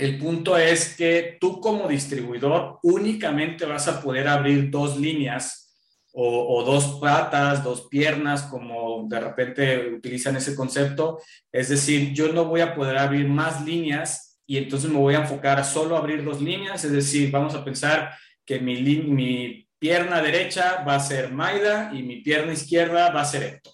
el 0.00 0.18
punto 0.18 0.56
es 0.56 0.96
que 0.96 1.36
tú 1.38 1.60
como 1.60 1.86
distribuidor 1.86 2.78
únicamente 2.82 3.66
vas 3.66 3.86
a 3.86 4.00
poder 4.00 4.28
abrir 4.28 4.70
dos 4.70 4.98
líneas 4.98 5.70
o, 6.12 6.64
dos 6.64 6.98
patas, 7.00 7.62
dos 7.62 7.86
piernas, 7.88 8.42
como 8.44 9.06
de 9.08 9.20
repente 9.20 9.94
utilizan 9.94 10.36
ese 10.36 10.56
concepto. 10.56 11.20
Es 11.52 11.68
decir, 11.68 12.12
yo 12.12 12.32
no 12.32 12.46
voy 12.46 12.62
a 12.62 12.74
poder 12.74 12.98
abrir 12.98 13.28
más 13.28 13.64
líneas 13.64 14.40
y 14.46 14.56
entonces 14.56 14.90
me 14.90 14.98
voy 14.98 15.14
a 15.14 15.20
enfocar 15.20 15.60
a 15.60 15.64
solo 15.64 15.96
abrir 15.96 16.24
dos 16.24 16.40
líneas. 16.40 16.82
Es 16.84 16.92
decir, 16.92 17.30
vamos 17.30 17.54
a 17.54 17.64
pensar 17.64 18.12
que 18.44 18.58
mi, 18.58 19.68
pierna 19.78 20.20
derecha 20.20 20.82
va 20.82 20.96
a 20.96 21.00
ser 21.00 21.32
Maida 21.32 21.90
y 21.94 22.02
mi 22.02 22.22
pierna 22.22 22.52
izquierda 22.52 23.10
va 23.10 23.20
a 23.20 23.24
ser 23.24 23.42
Héctor. 23.42 23.72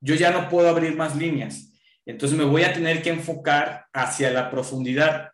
Yo 0.00 0.14
ya 0.14 0.30
no 0.30 0.48
puedo 0.48 0.68
abrir 0.68 0.96
más 0.96 1.14
líneas. 1.16 1.72
Entonces 2.04 2.36
me 2.36 2.44
voy 2.44 2.62
a 2.62 2.72
tener 2.72 3.02
que 3.02 3.10
enfocar 3.10 3.86
hacia 3.92 4.30
la 4.30 4.50
profundidad. 4.50 5.30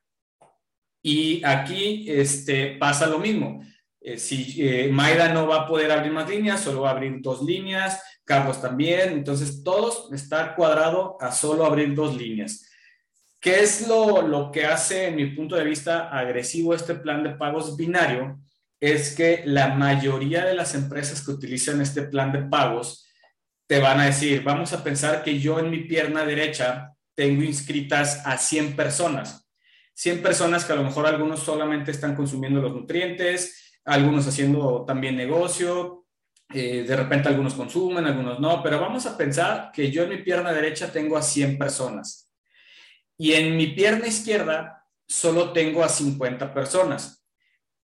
Y 1.02 1.44
aquí 1.44 2.06
este, 2.08 2.76
pasa 2.78 3.06
lo 3.06 3.18
mismo. 3.18 3.62
Eh, 4.00 4.18
si 4.18 4.56
eh, 4.58 4.88
Maida 4.90 5.32
no 5.32 5.46
va 5.46 5.62
a 5.62 5.66
poder 5.66 5.90
abrir 5.90 6.12
más 6.12 6.28
líneas, 6.28 6.60
solo 6.60 6.82
va 6.82 6.90
a 6.90 6.92
abrir 6.92 7.20
dos 7.20 7.42
líneas, 7.42 8.00
Carlos 8.24 8.60
también. 8.60 9.12
Entonces 9.12 9.62
todos 9.62 10.12
está 10.12 10.54
cuadrado 10.54 11.16
a 11.20 11.32
solo 11.32 11.64
abrir 11.64 11.94
dos 11.94 12.16
líneas. 12.16 12.68
¿Qué 13.40 13.60
es 13.60 13.88
lo, 13.88 14.22
lo 14.22 14.52
que 14.52 14.64
hace, 14.64 15.08
en 15.08 15.16
mi 15.16 15.26
punto 15.26 15.56
de 15.56 15.64
vista, 15.64 16.08
agresivo 16.08 16.74
este 16.74 16.94
plan 16.94 17.24
de 17.24 17.30
pagos 17.30 17.76
binario? 17.76 18.38
es 18.82 19.14
que 19.14 19.44
la 19.46 19.68
mayoría 19.68 20.44
de 20.44 20.54
las 20.54 20.74
empresas 20.74 21.24
que 21.24 21.30
utilizan 21.30 21.80
este 21.80 22.02
plan 22.02 22.32
de 22.32 22.42
pagos 22.42 23.06
te 23.68 23.78
van 23.78 24.00
a 24.00 24.06
decir, 24.06 24.42
vamos 24.42 24.72
a 24.72 24.82
pensar 24.82 25.22
que 25.22 25.38
yo 25.38 25.60
en 25.60 25.70
mi 25.70 25.84
pierna 25.84 26.24
derecha 26.24 26.92
tengo 27.14 27.44
inscritas 27.44 28.26
a 28.26 28.36
100 28.36 28.74
personas. 28.74 29.41
100 30.02 30.20
personas 30.20 30.64
que 30.64 30.72
a 30.72 30.76
lo 30.76 30.82
mejor 30.82 31.06
algunos 31.06 31.38
solamente 31.38 31.92
están 31.92 32.16
consumiendo 32.16 32.60
los 32.60 32.74
nutrientes, 32.74 33.78
algunos 33.84 34.26
haciendo 34.26 34.84
también 34.84 35.14
negocio, 35.14 36.06
eh, 36.52 36.82
de 36.82 36.96
repente 36.96 37.28
algunos 37.28 37.54
consumen, 37.54 38.04
algunos 38.04 38.40
no, 38.40 38.64
pero 38.64 38.80
vamos 38.80 39.06
a 39.06 39.16
pensar 39.16 39.70
que 39.72 39.92
yo 39.92 40.02
en 40.02 40.08
mi 40.08 40.18
pierna 40.18 40.52
derecha 40.52 40.90
tengo 40.90 41.16
a 41.16 41.22
100 41.22 41.56
personas 41.56 42.28
y 43.16 43.34
en 43.34 43.56
mi 43.56 43.68
pierna 43.68 44.08
izquierda 44.08 44.84
solo 45.06 45.52
tengo 45.52 45.84
a 45.84 45.88
50 45.88 46.52
personas 46.52 47.24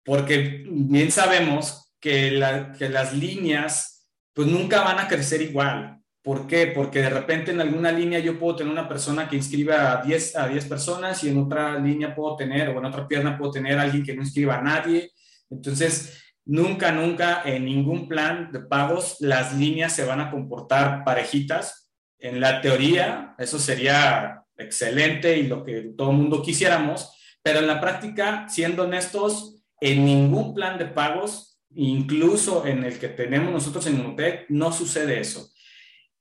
porque 0.04 0.64
bien 0.66 1.12
sabemos 1.12 1.94
que, 2.00 2.32
las 2.32 3.12
líneas 3.12 4.08
pues 4.32 4.48
nunca 4.48 4.82
van 4.82 4.98
a 4.98 5.06
crecer 5.06 5.42
igual. 5.42 5.99
¿Por 6.30 6.46
qué? 6.46 6.68
Porque 6.68 7.02
de 7.02 7.10
repente 7.10 7.50
en 7.50 7.60
alguna 7.60 7.90
línea 7.90 8.20
yo 8.20 8.38
puedo 8.38 8.54
tener 8.54 8.72
una 8.72 8.88
persona 8.88 9.28
que 9.28 9.34
inscriba 9.34 9.90
a 9.90 10.00
10, 10.04 10.36
a 10.36 10.46
10 10.46 10.64
personas 10.66 11.24
y 11.24 11.28
en 11.28 11.38
otra 11.38 11.76
línea 11.76 12.14
puedo 12.14 12.36
tener, 12.36 12.68
o 12.68 12.78
en 12.78 12.84
otra 12.84 13.08
pierna 13.08 13.36
puedo 13.36 13.50
tener 13.50 13.76
a 13.76 13.82
alguien 13.82 14.04
que 14.04 14.14
no 14.14 14.22
inscriba 14.22 14.56
a 14.58 14.62
nadie. 14.62 15.10
Entonces, 15.50 16.22
nunca, 16.44 16.92
nunca 16.92 17.42
en 17.44 17.64
ningún 17.64 18.06
plan 18.06 18.52
de 18.52 18.60
pagos 18.60 19.16
las 19.18 19.56
líneas 19.56 19.92
se 19.92 20.04
van 20.04 20.20
a 20.20 20.30
comportar 20.30 21.02
parejitas. 21.02 21.90
En 22.16 22.38
la 22.38 22.60
teoría, 22.60 23.34
eso 23.36 23.58
sería 23.58 24.44
excelente 24.56 25.36
y 25.36 25.48
lo 25.48 25.64
que 25.64 25.94
todo 25.98 26.12
el 26.12 26.16
mundo 26.16 26.42
quisiéramos, 26.42 27.12
pero 27.42 27.58
en 27.58 27.66
la 27.66 27.80
práctica, 27.80 28.48
siendo 28.48 28.84
honestos, 28.84 29.64
en 29.80 30.04
ningún 30.04 30.54
plan 30.54 30.78
de 30.78 30.86
pagos, 30.86 31.60
incluso 31.74 32.64
en 32.66 32.84
el 32.84 33.00
que 33.00 33.08
tenemos 33.08 33.52
nosotros 33.52 33.84
en 33.88 33.98
UNOTEC, 33.98 34.48
no 34.48 34.70
sucede 34.70 35.18
eso. 35.18 35.50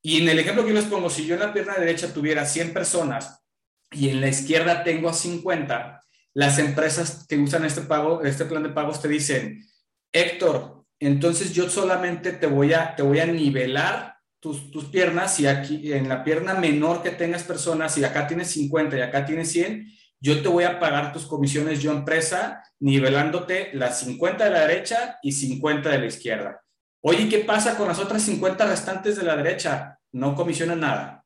Y 0.01 0.21
en 0.21 0.29
el 0.29 0.39
ejemplo 0.39 0.65
que 0.65 0.73
les 0.73 0.85
pongo, 0.85 1.09
si 1.09 1.25
yo 1.25 1.35
en 1.35 1.41
la 1.41 1.53
pierna 1.53 1.75
derecha 1.75 2.13
tuviera 2.13 2.45
100 2.45 2.73
personas 2.73 3.43
y 3.91 4.09
en 4.09 4.21
la 4.21 4.29
izquierda 4.29 4.83
tengo 4.83 5.11
50, 5.11 6.01
las 6.33 6.59
empresas 6.59 7.25
que 7.27 7.37
usan 7.37 7.65
este, 7.65 7.81
pago, 7.81 8.23
este 8.23 8.45
plan 8.45 8.63
de 8.63 8.69
pagos 8.69 9.01
te 9.01 9.07
dicen, 9.07 9.65
Héctor, 10.11 10.85
entonces 10.99 11.53
yo 11.53 11.69
solamente 11.69 12.31
te 12.31 12.47
voy 12.47 12.73
a, 12.73 12.95
te 12.95 13.03
voy 13.03 13.19
a 13.19 13.25
nivelar 13.25 14.15
tus, 14.39 14.71
tus 14.71 14.85
piernas 14.85 15.39
y 15.39 15.47
aquí 15.47 15.91
en 15.91 16.07
la 16.07 16.23
pierna 16.23 16.53
menor 16.53 17.03
que 17.03 17.11
tengas 17.11 17.43
personas, 17.43 17.97
y 17.97 18.03
acá 18.03 18.25
tienes 18.27 18.51
50 18.51 18.97
y 18.97 19.01
acá 19.01 19.25
tienes 19.25 19.51
100, 19.51 19.85
yo 20.21 20.41
te 20.41 20.47
voy 20.47 20.65
a 20.65 20.79
pagar 20.79 21.13
tus 21.13 21.25
comisiones 21.25 21.81
yo 21.81 21.91
empresa, 21.91 22.63
nivelándote 22.79 23.71
las 23.73 23.99
50 23.99 24.45
de 24.45 24.51
la 24.51 24.67
derecha 24.67 25.17
y 25.21 25.31
50 25.31 25.89
de 25.89 25.99
la 25.99 26.05
izquierda. 26.05 26.61
Oye, 27.01 27.29
¿qué 27.29 27.39
pasa 27.39 27.77
con 27.77 27.87
las 27.87 27.99
otras 27.99 28.21
50 28.23 28.65
restantes 28.65 29.15
de 29.15 29.23
la 29.23 29.37
derecha? 29.37 29.99
No 30.11 30.35
comisionan 30.35 30.81
nada. 30.81 31.23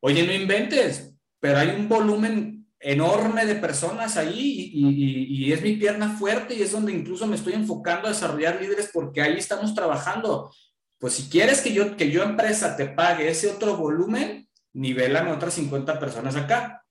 Oye, 0.00 0.26
no 0.26 0.32
inventes, 0.32 1.14
pero 1.38 1.58
hay 1.58 1.70
un 1.70 1.88
volumen 1.88 2.60
enorme 2.78 3.44
de 3.44 3.56
personas 3.56 4.16
ahí 4.16 4.70
y, 4.72 5.52
es 5.52 5.62
mi 5.62 5.76
pierna 5.76 6.16
fuerte 6.16 6.54
y 6.54 6.62
es 6.62 6.72
donde 6.72 6.92
incluso 6.92 7.26
me 7.26 7.36
estoy 7.36 7.54
enfocando 7.54 8.06
a 8.06 8.12
desarrollar 8.12 8.60
líderes 8.60 8.90
porque 8.92 9.20
ahí 9.20 9.36
estamos 9.36 9.74
trabajando. 9.74 10.52
Pues 10.98 11.14
si 11.14 11.28
quieres 11.28 11.60
que 11.60 11.72
yo, 11.72 11.96
que 11.96 12.10
yo 12.10 12.22
empresa 12.22 12.76
te 12.76 12.86
pague 12.86 13.28
ese 13.28 13.48
otro 13.48 13.76
volumen, 13.76 14.48
nivelame 14.72 15.32
otras 15.32 15.54
50 15.54 15.98
personas 15.98 16.36
acá. 16.36 16.84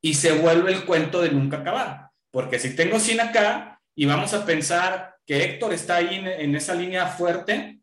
Y 0.00 0.14
se 0.14 0.32
vuelve 0.32 0.72
el 0.72 0.84
cuento 0.84 1.22
de 1.22 1.30
nunca 1.30 1.58
acabar. 1.58 2.10
Porque 2.30 2.58
si 2.58 2.74
tengo 2.74 2.98
100 2.98 3.20
acá 3.20 3.80
y 3.94 4.06
vamos 4.06 4.34
a 4.34 4.44
pensar 4.44 5.11
que 5.26 5.44
Héctor 5.44 5.72
está 5.72 5.96
ahí 5.96 6.16
en, 6.16 6.54
esa 6.56 6.74
línea 6.74 7.06
fuerte, 7.06 7.80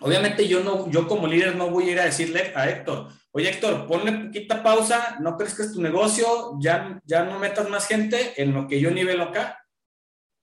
obviamente 0.00 0.46
yo, 0.48 0.60
no, 0.62 0.90
yo 0.90 1.06
como 1.06 1.26
líder 1.26 1.56
no 1.56 1.70
voy 1.70 1.88
a 1.88 1.92
ir 1.92 2.00
a 2.00 2.04
decirle 2.04 2.52
a 2.54 2.68
Héctor, 2.68 3.08
oye 3.32 3.50
Héctor, 3.50 3.86
ponle 3.86 4.12
poquita 4.12 4.62
pausa, 4.62 5.18
no 5.20 5.36
crezcas 5.36 5.72
tu 5.72 5.82
negocio, 5.82 6.56
ya, 6.60 7.00
ya 7.04 7.24
no 7.24 7.38
metas 7.38 7.68
más 7.68 7.86
gente 7.86 8.40
en 8.40 8.54
lo 8.54 8.66
que 8.66 8.80
yo 8.80 8.90
nivelo 8.90 9.24
acá. 9.24 9.64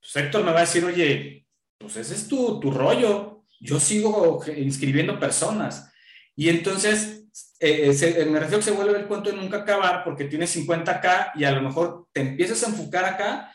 Pues 0.00 0.16
Héctor 0.16 0.44
me 0.44 0.52
va 0.52 0.58
a 0.58 0.62
decir, 0.62 0.84
oye, 0.84 1.46
pues 1.78 1.96
ese 1.96 2.14
es 2.14 2.28
tu, 2.28 2.60
tu 2.60 2.70
rollo, 2.70 3.42
yo 3.60 3.80
sigo 3.80 4.42
inscribiendo 4.56 5.18
personas. 5.18 5.92
Y 6.36 6.48
entonces, 6.48 7.24
eh, 7.58 7.92
se, 7.94 8.24
me 8.26 8.38
refiero 8.38 8.58
que 8.58 8.64
se 8.64 8.70
vuelve 8.70 8.98
el 8.98 9.06
cuento 9.06 9.30
de 9.30 9.36
nunca 9.36 9.58
acabar 9.58 10.04
porque 10.04 10.26
tienes 10.26 10.50
50 10.50 10.90
acá 10.90 11.32
y 11.34 11.44
a 11.44 11.52
lo 11.52 11.62
mejor 11.62 12.06
te 12.12 12.20
empiezas 12.20 12.62
a 12.62 12.68
enfocar 12.68 13.04
acá 13.04 13.52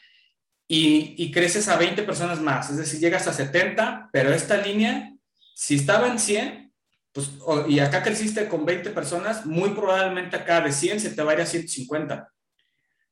y, 0.73 1.15
y 1.17 1.31
creces 1.33 1.67
a 1.67 1.75
20 1.75 2.01
personas 2.03 2.39
más, 2.39 2.69
es 2.69 2.77
decir, 2.77 3.01
llegas 3.01 3.27
a 3.27 3.33
70, 3.33 4.07
pero 4.13 4.33
esta 4.33 4.55
línea, 4.55 5.13
si 5.53 5.75
estaba 5.75 6.07
en 6.07 6.17
100, 6.17 6.73
pues, 7.11 7.29
y 7.67 7.79
acá 7.79 8.01
creciste 8.01 8.47
con 8.47 8.65
20 8.65 8.91
personas, 8.91 9.45
muy 9.45 9.71
probablemente 9.71 10.37
acá 10.37 10.61
de 10.61 10.71
100 10.71 11.01
se 11.01 11.09
te 11.09 11.23
vaya 11.23 11.43
a 11.43 11.45
150, 11.45 12.31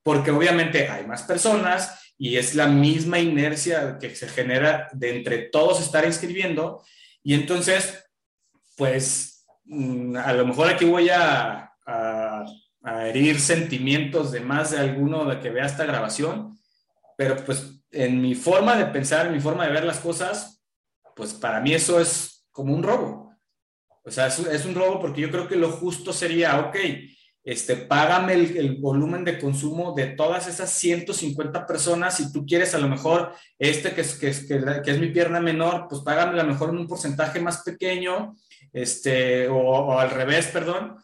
porque 0.01 0.31
obviamente 0.31 0.87
hay 0.87 1.05
más 1.05 1.23
personas 1.23 2.13
y 2.17 2.37
es 2.37 2.55
la 2.55 2.67
misma 2.67 3.19
inercia 3.19 3.97
que 3.99 4.15
se 4.15 4.29
genera 4.29 4.87
de 4.93 5.17
entre 5.17 5.49
todos 5.49 5.81
estar 5.81 6.05
inscribiendo, 6.05 6.81
y 7.23 7.33
entonces, 7.33 8.05
pues, 8.77 9.45
mm, 9.65 10.15
a 10.15 10.31
lo 10.31 10.47
mejor 10.47 10.69
aquí 10.69 10.85
voy 10.85 11.09
a, 11.09 11.73
a, 11.85 12.45
a 12.83 13.07
herir 13.09 13.37
sentimientos 13.37 14.31
de 14.31 14.39
más 14.39 14.71
de 14.71 14.77
alguno 14.77 15.25
de 15.25 15.41
que 15.41 15.49
vea 15.49 15.65
esta 15.65 15.83
grabación, 15.83 16.57
pero 17.19 17.35
pues 17.43 17.83
en 17.91 18.21
mi 18.21 18.33
forma 18.33 18.77
de 18.77 18.85
pensar, 18.85 19.27
en 19.27 19.33
mi 19.33 19.41
forma 19.41 19.67
de 19.67 19.73
ver 19.73 19.83
las 19.83 19.99
cosas, 19.99 20.63
pues 21.13 21.33
para 21.33 21.59
mí 21.59 21.73
eso 21.73 21.99
es 21.99 22.47
como 22.49 22.73
un 22.73 22.81
robo 22.81 23.29
o 24.09 24.11
sea, 24.11 24.27
es, 24.27 24.65
un 24.65 24.73
robo 24.73 24.99
porque 24.99 25.21
yo 25.21 25.29
creo 25.29 25.47
que 25.47 25.55
lo 25.55 25.69
justo 25.69 26.13
sería, 26.13 26.59
ok, 26.59 26.75
este, 27.43 27.75
págame 27.75 28.33
el, 28.33 28.77
volumen 28.77 29.23
de 29.23 29.39
consumo 29.39 29.93
de 29.93 30.07
todas 30.07 30.47
esas 30.47 30.71
150 30.71 31.65
personas. 31.67 32.17
Si 32.17 32.31
tú 32.31 32.43
quieres 32.45 32.73
a 32.73 32.79
lo 32.79 32.87
mejor 32.87 33.33
este 33.59 33.93
que 33.93 34.01
es, 34.01 34.15
que 34.15 34.29
es, 34.29 34.47
que, 34.47 34.81
es 34.83 34.99
mi 34.99 35.09
pierna 35.09 35.39
menor, 35.39 35.85
pues 35.87 36.01
págame 36.01 36.39
a 36.39 36.43
lo 36.43 36.49
mejor 36.49 36.69
en 36.69 36.79
un 36.79 36.87
porcentaje 36.87 37.39
más 37.39 37.61
pequeño, 37.61 38.35
este, 38.73 39.47
o, 39.47 39.57
o, 39.57 39.99
al 39.99 40.09
revés, 40.09 40.47
perdón. 40.47 40.97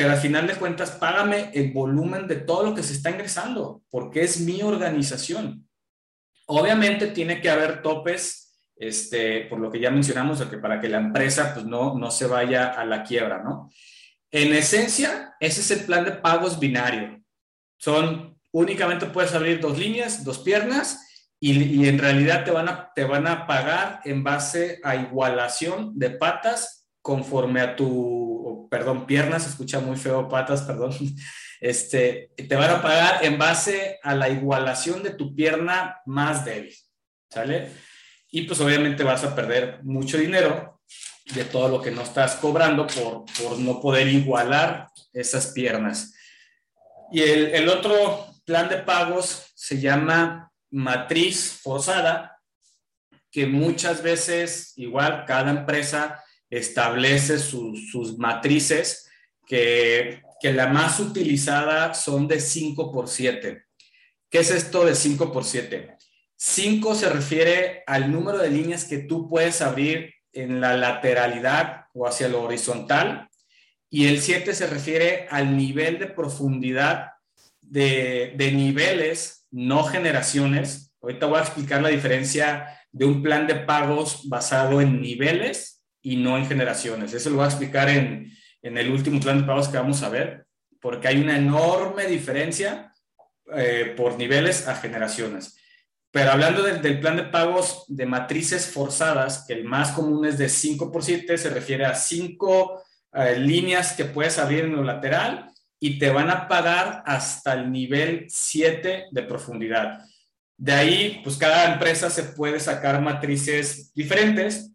Pero 0.00 0.12
al 0.12 0.18
final 0.18 0.46
de 0.46 0.54
cuentas, 0.54 0.92
págame 0.92 1.50
el 1.52 1.72
volumen 1.72 2.26
de 2.26 2.36
todo 2.36 2.64
lo 2.64 2.74
que 2.74 2.82
se 2.82 2.94
está 2.94 3.10
ingresando, 3.10 3.82
porque 3.90 4.22
es 4.22 4.40
mi 4.40 4.62
organización. 4.62 5.68
Obviamente 6.46 7.08
tiene 7.08 7.42
que 7.42 7.50
haber 7.50 7.82
topes 7.82 8.58
este, 8.76 9.42
por 9.42 9.60
lo 9.60 9.70
que 9.70 9.78
ya 9.78 9.90
mencionamos, 9.90 10.40
que 10.46 10.56
para 10.56 10.80
que 10.80 10.88
la 10.88 10.96
empresa 10.96 11.52
pues, 11.52 11.66
no, 11.66 11.98
no 11.98 12.10
se 12.10 12.26
vaya 12.26 12.68
a 12.68 12.86
la 12.86 13.02
quiebra, 13.02 13.42
¿no? 13.42 13.70
En 14.30 14.54
esencia, 14.54 15.34
ese 15.38 15.60
es 15.60 15.70
el 15.70 15.84
plan 15.84 16.06
de 16.06 16.12
pagos 16.12 16.58
binario. 16.58 17.22
Son, 17.76 18.40
únicamente 18.52 19.04
puedes 19.04 19.34
abrir 19.34 19.60
dos 19.60 19.78
líneas, 19.78 20.24
dos 20.24 20.38
piernas, 20.38 21.34
y, 21.38 21.86
en 21.86 21.98
realidad 21.98 22.42
te 22.46 22.52
van, 22.52 22.70
a, 22.70 22.90
te 22.94 23.04
van 23.04 23.26
a 23.26 23.46
pagar 23.46 24.00
en 24.06 24.24
base 24.24 24.80
a 24.82 24.96
igualación 24.96 25.98
de 25.98 26.08
patas 26.08 26.79
conforme 27.02 27.60
a 27.60 27.76
tu, 27.76 28.68
perdón, 28.70 29.06
piernas, 29.06 29.44
se 29.44 29.50
escucha 29.50 29.80
muy 29.80 29.96
feo, 29.96 30.28
patas, 30.28 30.62
perdón, 30.62 30.92
este, 31.60 32.32
te 32.36 32.56
van 32.56 32.70
a 32.70 32.82
pagar 32.82 33.24
en 33.24 33.38
base 33.38 33.98
a 34.02 34.14
la 34.14 34.28
igualación 34.28 35.02
de 35.02 35.10
tu 35.10 35.34
pierna 35.34 36.00
más 36.06 36.44
débil, 36.44 36.74
¿sale? 37.30 37.70
y 38.30 38.42
pues 38.42 38.60
obviamente 38.60 39.02
vas 39.02 39.24
a 39.24 39.34
perder 39.34 39.80
mucho 39.82 40.16
dinero 40.16 40.80
de 41.34 41.44
todo 41.44 41.68
lo 41.68 41.82
que 41.82 41.90
no 41.90 42.02
estás 42.02 42.36
cobrando 42.36 42.86
por, 42.86 43.24
por 43.40 43.58
no 43.58 43.80
poder 43.80 44.08
igualar 44.08 44.88
esas 45.12 45.48
piernas. 45.48 46.14
Y 47.12 47.22
el, 47.22 47.46
el 47.48 47.68
otro 47.68 48.26
plan 48.44 48.68
de 48.68 48.78
pagos 48.78 49.52
se 49.54 49.80
llama 49.80 50.50
matriz 50.70 51.60
forzada, 51.62 52.38
que 53.30 53.46
muchas 53.46 54.02
veces 54.02 54.72
igual 54.76 55.24
cada 55.26 55.50
empresa 55.50 56.22
establece 56.50 57.38
sus, 57.38 58.18
matrices, 58.18 59.08
que, 59.46 60.22
que 60.40 60.52
la 60.52 60.66
más 60.66 61.00
utilizada 61.00 61.94
son 61.94 62.28
de 62.28 62.40
5 62.40 62.92
por 62.92 63.08
7. 63.08 63.62
¿Qué 64.28 64.38
es 64.38 64.50
esto 64.50 64.84
de 64.84 64.94
5 64.94 65.32
por 65.32 65.44
7? 65.44 65.96
5 66.36 66.94
se 66.94 67.08
refiere 67.10 67.82
al 67.86 68.10
número 68.10 68.38
de 68.38 68.50
líneas 68.50 68.84
que 68.84 68.98
tú 68.98 69.28
puedes 69.28 69.60
abrir 69.60 70.14
en 70.32 70.60
la 70.60 70.76
lateralidad 70.76 71.86
o 71.92 72.06
hacia 72.06 72.28
lo 72.28 72.42
horizontal. 72.42 73.28
Y 73.90 74.06
el 74.06 74.20
7 74.20 74.54
se 74.54 74.66
refiere 74.66 75.26
al 75.30 75.56
nivel 75.56 75.98
de 75.98 76.06
profundidad 76.06 77.08
de, 77.60 78.50
niveles, 78.54 79.46
no 79.50 79.84
generaciones. 79.84 80.94
Ahorita 81.02 81.26
voy 81.26 81.38
a 81.38 81.42
explicar 81.42 81.82
la 81.82 81.88
diferencia 81.88 82.80
de 82.92 83.04
un 83.04 83.22
plan 83.22 83.46
de 83.46 83.56
pagos 83.56 84.28
basado 84.28 84.80
en 84.80 85.00
niveles 85.00 85.79
y 86.02 86.16
no 86.16 86.36
en 86.36 86.46
generaciones. 86.46 87.12
Eso 87.12 87.30
lo 87.30 87.36
voy 87.36 87.44
a 87.44 87.48
explicar 87.48 87.88
en, 87.88 88.32
en 88.62 88.78
el 88.78 88.90
último 88.90 89.20
plan 89.20 89.40
de 89.40 89.46
pagos 89.46 89.68
que 89.68 89.78
vamos 89.78 90.02
a 90.02 90.08
ver, 90.08 90.46
porque 90.80 91.08
hay 91.08 91.20
una 91.20 91.36
enorme 91.36 92.06
diferencia 92.06 92.92
eh, 93.54 93.94
por 93.96 94.16
niveles 94.16 94.68
a 94.68 94.76
generaciones. 94.76 95.56
Pero 96.12 96.32
hablando 96.32 96.62
del 96.62 97.00
plan 97.00 97.16
de 97.16 97.24
pagos 97.24 97.84
de 97.88 98.04
matrices 98.04 98.66
forzadas, 98.66 99.44
que 99.46 99.54
el 99.54 99.64
más 99.64 99.92
común 99.92 100.24
es 100.26 100.38
de 100.38 100.48
5 100.48 100.90
por 100.90 101.04
7, 101.04 101.38
se 101.38 101.50
refiere 101.50 101.84
a 101.84 101.94
5 101.94 102.82
eh, 103.12 103.38
líneas 103.38 103.92
que 103.92 104.04
puedes 104.04 104.38
abrir 104.38 104.64
en 104.64 104.76
lo 104.76 104.82
lateral 104.82 105.50
y 105.78 105.98
te 105.98 106.10
van 106.10 106.30
a 106.30 106.48
pagar 106.48 107.02
hasta 107.06 107.54
el 107.54 107.70
nivel 107.70 108.26
7 108.28 109.06
de 109.10 109.22
profundidad. 109.22 110.00
De 110.56 110.72
ahí, 110.72 111.20
pues 111.24 111.36
cada 111.36 111.72
empresa 111.72 112.10
se 112.10 112.24
puede 112.24 112.60
sacar 112.60 113.00
matrices 113.00 113.92
diferentes. 113.94 114.72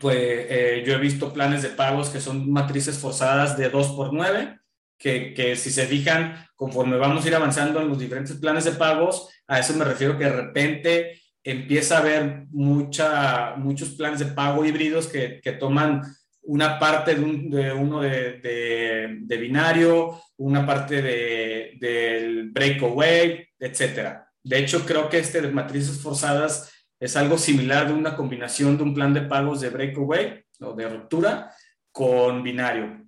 Pues 0.00 0.16
eh, 0.18 0.82
yo 0.86 0.94
he 0.94 0.98
visto 0.98 1.32
planes 1.32 1.62
de 1.62 1.70
pagos 1.70 2.08
que 2.08 2.20
son 2.20 2.50
matrices 2.50 2.98
forzadas 2.98 3.56
de 3.56 3.68
2 3.68 3.88
por 3.88 4.12
9, 4.12 4.58
que, 4.98 5.34
que 5.34 5.56
si 5.56 5.70
se 5.70 5.86
fijan, 5.86 6.46
conforme 6.56 6.96
vamos 6.96 7.24
a 7.24 7.28
ir 7.28 7.34
avanzando 7.34 7.80
en 7.80 7.88
los 7.88 7.98
diferentes 7.98 8.36
planes 8.36 8.64
de 8.64 8.72
pagos, 8.72 9.28
a 9.46 9.58
eso 9.58 9.74
me 9.74 9.84
refiero 9.84 10.16
que 10.16 10.24
de 10.24 10.32
repente 10.32 11.20
empieza 11.42 11.96
a 11.96 12.00
haber 12.00 12.46
mucha, 12.50 13.54
muchos 13.56 13.90
planes 13.90 14.20
de 14.20 14.26
pago 14.26 14.64
híbridos 14.64 15.06
que, 15.06 15.40
que 15.42 15.52
toman 15.52 16.02
una 16.44 16.78
parte 16.78 17.14
de, 17.14 17.72
uno 17.72 18.00
de, 18.00 19.20
de, 19.20 19.36
binario, 19.36 20.20
una 20.36 20.66
parte 20.66 21.00
de, 21.00 21.76
del 21.78 22.50
breakaway, 22.50 23.46
etcétera. 23.58 24.30
De 24.42 24.58
hecho, 24.58 24.84
creo 24.84 25.08
que 25.08 25.18
este 25.18 25.40
de 25.40 25.48
matrices 25.48 26.00
forzadas 26.00 26.70
es 27.04 27.16
algo 27.16 27.36
similar 27.36 27.86
de 27.86 27.92
una 27.92 28.16
combinación 28.16 28.78
de 28.78 28.82
un 28.82 28.94
plan 28.94 29.12
de 29.12 29.20
pagos 29.20 29.60
de 29.60 29.68
breakaway 29.68 30.42
o 30.60 30.72
de 30.72 30.88
ruptura 30.88 31.54
con 31.92 32.42
binario. 32.42 33.04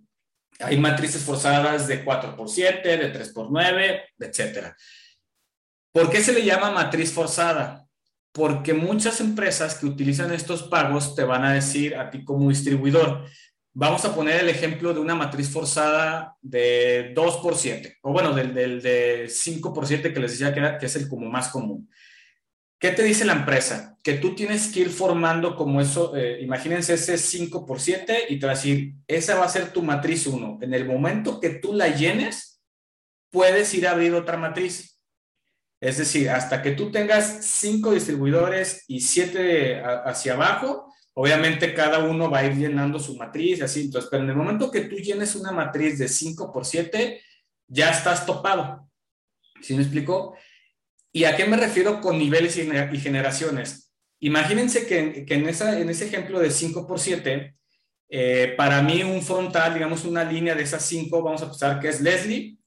Hay 0.61 0.79
matrices 0.79 1.23
forzadas 1.23 1.89
de 1.89 2.05
4x7, 2.05 2.83
de 2.83 3.13
3x9, 3.15 4.03
etcétera. 4.19 4.77
¿Por 5.93 6.11
qué 6.11 6.21
se 6.21 6.35
le 6.35 6.45
llama 6.45 6.71
matriz 6.71 7.11
forzada? 7.11 7.87
Porque 8.33 8.75
muchas 8.75 9.23
empresas 9.23 9.77
que 9.77 9.87
utilizan 9.87 10.31
estos 10.31 10.65
pagos 10.65 11.15
te 11.15 11.25
van 11.25 11.47
a 11.47 11.55
decir 11.55 11.97
a 11.97 12.11
ti 12.11 12.23
como 12.23 12.51
distribuidor, 12.51 13.25
vamos 13.73 14.05
a 14.05 14.15
poner 14.15 14.43
el 14.43 14.51
ejemplo 14.51 14.93
de 14.93 15.01
una 15.01 15.15
matriz 15.15 15.49
forzada 15.49 16.37
de 16.43 17.13
2 17.15 17.37
por 17.39 17.57
7, 17.57 17.97
o 18.03 18.13
bueno, 18.13 18.35
del, 18.35 18.53
del 18.53 18.83
de 18.83 19.27
5 19.31 19.73
por 19.73 19.87
7 19.87 20.13
que 20.13 20.21
les 20.21 20.33
decía 20.33 20.53
que, 20.53 20.77
que 20.79 20.85
es 20.85 20.97
el 20.97 21.09
como 21.09 21.31
más 21.31 21.49
común. 21.49 21.89
¿Qué 22.79 22.91
te 22.91 23.03
dice 23.03 23.25
la 23.25 23.33
empresa? 23.33 23.97
Que 24.03 24.15
tú 24.15 24.35
tienes 24.35 24.73
que 24.73 24.81
ir 24.81 24.91
formando 24.91 25.57
como 25.57 25.81
eso, 25.81 26.15
eh, 26.15 26.41
imagínense 26.43 26.95
ese 26.95 27.17
5 27.17 27.65
por 27.65 27.81
7 27.81 28.27
y 28.29 28.39
te 28.39 28.47
va 28.47 28.53
a 28.53 28.55
decir, 28.55 28.95
esa 29.07 29.37
va 29.37 29.47
a 29.47 29.49
ser 29.49 29.73
tu 29.73 29.83
matriz 29.83 30.27
1. 30.27 30.59
En 30.61 30.75
el 30.75 30.85
momento 30.85 31.41
que 31.41 31.51
tú 31.51 31.73
la 31.73 31.89
llenes, 31.89 32.61
puedes 33.31 33.73
ir 33.75 33.87
a 33.87 33.93
abrir 33.93 34.15
otra 34.15 34.37
matriz. 34.37 35.01
Es 35.81 35.99
decir, 35.99 36.31
hasta 36.31 36.63
que 36.63 36.73
tú 36.73 36.91
tengas 36.91 37.45
cinco 37.45 37.93
distribuidores 37.93 38.85
y 38.89 39.01
siete 39.01 39.83
hacia 39.83 40.35
abajo, 40.35 40.93
obviamente 41.15 41.75
cada 41.75 41.99
uno 41.99 42.31
va 42.31 42.39
a 42.39 42.47
ir 42.47 42.55
llenando 42.55 42.99
su 42.99 43.17
matriz, 43.17 43.63
así. 43.63 43.83
Entonces, 43.83 44.09
pero 44.11 44.23
en 44.23 44.31
el 44.31 44.37
momento 44.37 44.71
que 44.71 44.83
tú 44.83 44.97
llenes 44.97 45.35
una 45.35 45.53
matriz 45.53 45.99
de 45.99 46.09
5 46.09 46.53
por 46.53 46.65
7, 46.65 47.21
ya 47.69 47.91
estás 47.91 48.25
topado. 48.25 48.89
¿Sí 49.61 49.75
me 49.75 49.83
explico? 49.83 50.35
¿Y 51.17 51.25
a 51.25 51.35
qué 51.35 51.47
me 51.47 51.57
refiero 51.57 52.03
con 52.03 52.19
niveles 52.19 52.59
y 52.59 52.99
generaciones? 52.99 53.91
Imagínense 54.21 54.87
que, 54.87 55.25
en, 55.27 55.49
ese 55.49 56.05
ejemplo 56.05 56.39
de 56.41 56.51
5 56.51 56.87
por 56.87 57.01
7, 57.01 57.57
eh, 58.11 58.55
para 58.55 58.83
mí 58.83 59.03
un 59.03 59.23
frontal, 59.23 59.73
digamos 59.73 60.05
una 60.05 60.25
línea 60.25 60.55
de 60.55 60.65
esas 60.65 60.85
5, 60.85 61.23
vamos 61.23 61.41
a 61.41 61.47
pensar 61.47 61.81
que 61.81 61.89
es 61.89 62.03
Leslie. 62.03 62.59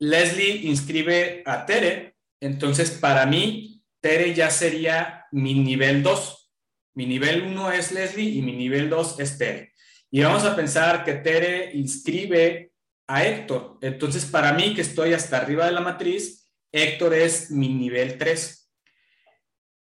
Leslie 0.00 0.66
inscribe 0.66 1.44
a 1.46 1.64
Tere, 1.66 2.16
entonces 2.40 2.90
para 2.90 3.26
mí 3.26 3.80
Tere 4.00 4.34
ya 4.34 4.50
sería 4.50 5.26
mi 5.30 5.54
nivel 5.54 6.02
2. 6.02 6.50
Mi 6.94 7.06
nivel 7.06 7.42
1 7.42 7.70
es 7.70 7.92
Leslie 7.92 8.38
y 8.38 8.42
mi 8.42 8.56
nivel 8.56 8.90
2 8.90 9.20
es 9.20 9.38
Tere. 9.38 9.72
Y 10.10 10.20
vamos 10.22 10.42
a 10.42 10.56
pensar 10.56 11.04
que 11.04 11.12
Tere 11.12 11.70
inscribe 11.74 12.72
a 13.06 13.24
Héctor. 13.24 13.78
Entonces, 13.82 14.24
para 14.24 14.52
mí, 14.52 14.74
que 14.74 14.80
estoy 14.80 15.12
hasta 15.12 15.36
arriba 15.36 15.66
de 15.66 15.72
la 15.72 15.80
matriz, 15.80 16.37
Héctor 16.72 17.14
es 17.14 17.50
mi 17.50 17.68
nivel 17.68 18.18
3. 18.18 18.70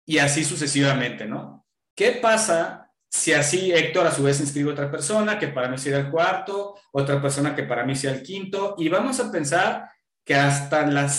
Y 0.06 0.18
así 0.18 0.44
sucesivamente, 0.44 1.26
¿no? 1.26 1.66
¿Qué 1.96 2.14
pasa 2.14 2.92
si 3.10 3.34
así 3.34 3.72
Héctor 3.72 4.08
a 4.08 4.12
su 4.12 4.24
vez 4.24 4.40
inscribe 4.40 4.72
otra 4.72 4.90
persona 4.90 5.38
que 5.38 5.50
para 5.50 5.70
mí 5.70 5.78
sea 5.78 6.00
el 6.00 6.10
cuarto, 6.10 6.76
otra 6.92 7.22
persona 7.22 7.56
que 7.56 7.64
para 7.64 7.86
mí 7.86 7.96
sea 7.96 8.12
el 8.12 8.24
quinto? 8.24 8.76
Y 8.78 8.90
vamos 8.90 9.20
a 9.20 9.32
pensar 9.32 9.90
que 10.26 10.36
hasta, 10.36 10.82
el 10.82 11.10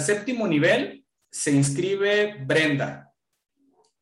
séptimo 0.00 0.46
nivel 0.46 1.04
se 1.30 1.50
inscribe 1.50 2.36
Brenda, 2.44 3.12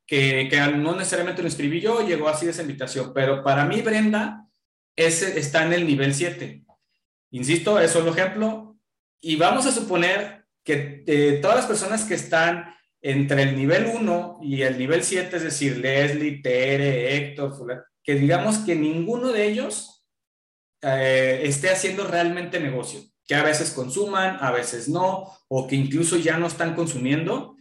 que, 0.07 0.49
no 0.77 0.95
necesariamente 0.95 1.43
lo 1.43 1.49
inscribí 1.49 1.81
yo, 1.81 2.07
llegó 2.07 2.29
así 2.29 2.45
de 2.45 2.53
esa 2.53 2.63
invitación, 2.63 3.13
pero 3.15 3.43
para 3.43 3.65
mí 3.65 3.81
Brenda 3.81 4.47
ese 4.95 5.39
está 5.39 5.65
en 5.65 5.73
el 5.73 5.87
nivel 5.87 6.15
7. 6.15 6.65
Insisto, 7.31 7.81
es 7.81 7.95
el 7.97 8.09
ejemplo. 8.09 8.77
Y 9.21 9.37
vamos 9.37 9.67
a 9.67 9.73
suponer 9.73 10.42
que 10.64 11.05
eh, 11.07 11.38
todas 11.42 11.57
las 11.57 11.66
personas 11.66 12.05
que 12.05 12.14
están 12.14 12.75
entre 13.01 13.42
el 13.42 13.57
nivel 13.57 13.87
1 13.87 14.38
y 14.42 14.62
el 14.62 14.79
nivel 14.79 15.03
7, 15.03 15.37
es 15.37 15.42
decir, 15.42 15.79
Leslie, 15.79 16.40
Tere, 16.40 17.16
Héctor, 17.16 17.87
que 18.03 18.14
digamos 18.14 18.59
que 18.59 18.77
ninguno 18.77 19.33
de 19.33 19.46
ellos 19.46 20.05
eh, 20.83 21.42
esté 21.44 21.70
haciendo 21.70 22.07
realmente 22.07 22.61
negocio, 22.61 23.01
que 23.27 23.35
a 23.35 23.42
veces 23.42 23.72
consuman, 23.72 24.38
a 24.40 24.53
veces 24.53 24.88
no, 24.88 25.33
o 25.48 25.66
que 25.66 25.75
incluso 25.75 26.16
ya 26.16 26.38
no 26.38 26.46
están 26.46 26.75
consumiendo. 26.75 27.57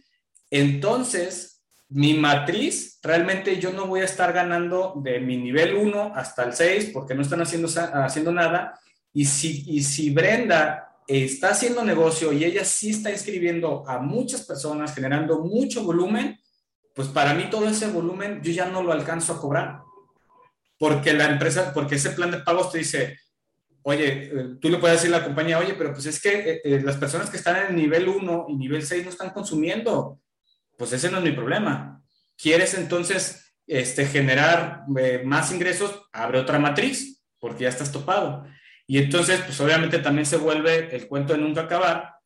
Entonces, 0.50 1.64
mi 1.88 2.14
matriz, 2.14 3.00
realmente 3.02 3.58
yo 3.58 3.72
no 3.72 3.86
voy 3.86 4.00
a 4.00 4.04
estar 4.06 4.32
ganando 4.32 4.94
de 5.02 5.18
mi 5.20 5.36
nivel 5.36 5.74
1 5.74 6.12
hasta 6.14 6.44
el 6.44 6.52
6 6.52 6.90
porque 6.92 7.14
no 7.14 7.22
están 7.22 7.42
haciendo, 7.42 7.68
haciendo 7.94 8.32
nada, 8.32 8.78
y 9.12 9.26
si, 9.26 9.82
si 9.82 10.10
Brenda 10.10 10.91
está 11.12 11.50
haciendo 11.50 11.84
negocio 11.84 12.32
y 12.32 12.44
ella 12.44 12.64
sí 12.64 12.90
está 12.90 13.10
inscribiendo 13.10 13.84
a 13.88 13.98
muchas 13.98 14.42
personas, 14.46 14.94
generando 14.94 15.40
mucho 15.40 15.82
volumen, 15.84 16.38
pues 16.94 17.08
para 17.08 17.34
mí 17.34 17.48
todo 17.50 17.68
ese 17.68 17.88
volumen 17.88 18.40
yo 18.42 18.52
ya 18.52 18.66
no 18.66 18.82
lo 18.82 18.92
alcanzo 18.92 19.32
a 19.32 19.40
cobrar. 19.40 19.80
Porque 20.78 21.12
la 21.12 21.26
empresa, 21.26 21.72
porque 21.74 21.96
ese 21.96 22.10
plan 22.10 22.30
de 22.30 22.38
pagos 22.38 22.72
te 22.72 22.78
dice, 22.78 23.18
oye, 23.82 24.24
eh, 24.24 24.56
tú 24.60 24.68
le 24.68 24.78
puedes 24.78 25.00
decir 25.00 25.14
a 25.14 25.18
la 25.18 25.24
compañía, 25.24 25.58
oye, 25.58 25.74
pero 25.74 25.92
pues 25.92 26.06
es 26.06 26.20
que 26.20 26.50
eh, 26.50 26.60
eh, 26.64 26.80
las 26.82 26.96
personas 26.96 27.30
que 27.30 27.36
están 27.36 27.56
en 27.56 27.66
el 27.68 27.76
nivel 27.76 28.08
1 28.08 28.46
y 28.48 28.56
nivel 28.56 28.84
6 28.84 29.04
no 29.04 29.10
están 29.10 29.30
consumiendo. 29.30 30.20
Pues 30.76 30.92
ese 30.92 31.10
no 31.10 31.18
es 31.18 31.24
mi 31.24 31.32
problema. 31.32 32.02
¿Quieres 32.36 32.74
entonces 32.74 33.54
este, 33.66 34.06
generar 34.06 34.84
más 35.24 35.52
ingresos? 35.52 36.08
Abre 36.12 36.38
otra 36.38 36.58
matriz, 36.58 37.22
porque 37.38 37.64
ya 37.64 37.68
estás 37.68 37.92
topado. 37.92 38.44
Y 38.92 38.98
entonces, 38.98 39.40
pues 39.40 39.58
obviamente 39.58 40.00
también 40.00 40.26
se 40.26 40.36
vuelve 40.36 40.94
el 40.94 41.08
cuento 41.08 41.32
de 41.32 41.38
nunca 41.38 41.62
acabar, 41.62 42.16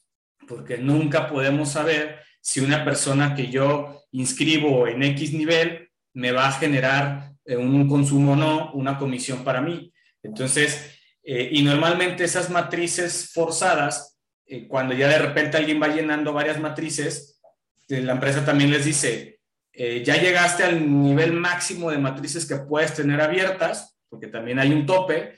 porque 0.49 0.79
nunca 0.79 1.29
podemos 1.29 1.71
saber 1.71 2.19
si 2.41 2.59
una 2.59 2.85
persona 2.85 3.37
que 3.37 3.53
yo 3.53 4.03
inscribo 4.11 4.89
en 4.89 5.05
X 5.05 5.33
nivel 5.33 5.91
me 6.13 6.33
va 6.33 6.49
a 6.49 6.53
generar 6.53 7.31
eh, 7.45 7.57
un 7.57 7.89
consumo 7.89 8.33
o 8.33 8.35
no, 8.35 8.73
una 8.73 8.99
comisión 8.99 9.45
para 9.45 9.61
mí. 9.61 9.93
Entonces, 10.25 10.91
eh, 11.23 11.51
y 11.53 11.63
normalmente 11.63 12.25
esas 12.25 12.51
matrices 12.51 13.31
forzadas, 13.33 14.19
eh, 14.45 14.67
cuando 14.67 14.93
ya 14.93 15.07
de 15.07 15.19
repente 15.19 15.59
alguien 15.59 15.81
va 15.81 15.87
llenando 15.87 16.33
varias 16.33 16.59
matrices, 16.59 17.41
la 17.87 18.11
empresa 18.11 18.45
también 18.45 18.73
les 18.73 18.85
dice, 18.85 19.39
ya 19.73 20.17
llegaste 20.17 20.65
al 20.65 20.85
nivel 21.01 21.33
máximo 21.33 21.93
de 21.93 21.99
matrices 21.99 22.45
que 22.45 22.57
puedes 22.57 22.93
tener 22.93 23.21
abiertas, 23.21 23.97
porque 24.09 24.27
también 24.27 24.59
hay 24.59 24.73
un 24.73 24.85
tope, 24.85 25.37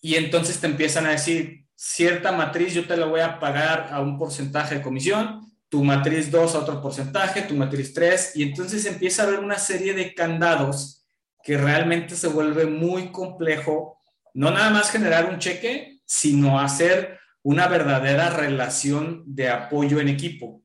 y 0.00 0.14
entonces 0.14 0.60
te 0.60 0.66
empiezan 0.66 1.06
a 1.06 1.10
decir, 1.10 1.66
cierta 1.74 2.32
matriz 2.32 2.74
yo 2.74 2.86
te 2.86 2.96
la 2.96 3.06
voy 3.06 3.20
a 3.20 3.38
pagar 3.38 3.88
a 3.90 4.00
un 4.00 4.18
porcentaje 4.18 4.76
de 4.76 4.82
comisión, 4.82 5.52
tu 5.68 5.84
matriz 5.84 6.30
2 6.30 6.54
a 6.54 6.58
otro 6.60 6.80
porcentaje, 6.80 7.42
tu 7.42 7.54
matriz 7.54 7.92
3, 7.92 8.36
y 8.36 8.42
entonces 8.44 8.86
empieza 8.86 9.22
a 9.22 9.26
haber 9.26 9.40
una 9.40 9.58
serie 9.58 9.94
de 9.94 10.14
candados 10.14 11.06
que 11.42 11.58
realmente 11.58 12.16
se 12.16 12.28
vuelve 12.28 12.66
muy 12.66 13.12
complejo, 13.12 14.00
no 14.34 14.50
nada 14.50 14.70
más 14.70 14.90
generar 14.90 15.26
un 15.26 15.38
cheque, 15.38 16.00
sino 16.04 16.60
hacer 16.60 17.18
una 17.42 17.68
verdadera 17.68 18.30
relación 18.30 19.22
de 19.26 19.48
apoyo 19.48 20.00
en 20.00 20.08
equipo. 20.08 20.62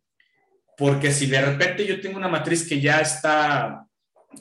Porque 0.78 1.12
si 1.12 1.28
de 1.28 1.42
repente 1.42 1.86
yo 1.86 2.02
tengo 2.02 2.18
una 2.18 2.28
matriz 2.28 2.68
que 2.68 2.82
ya 2.82 3.02
está 3.02 3.86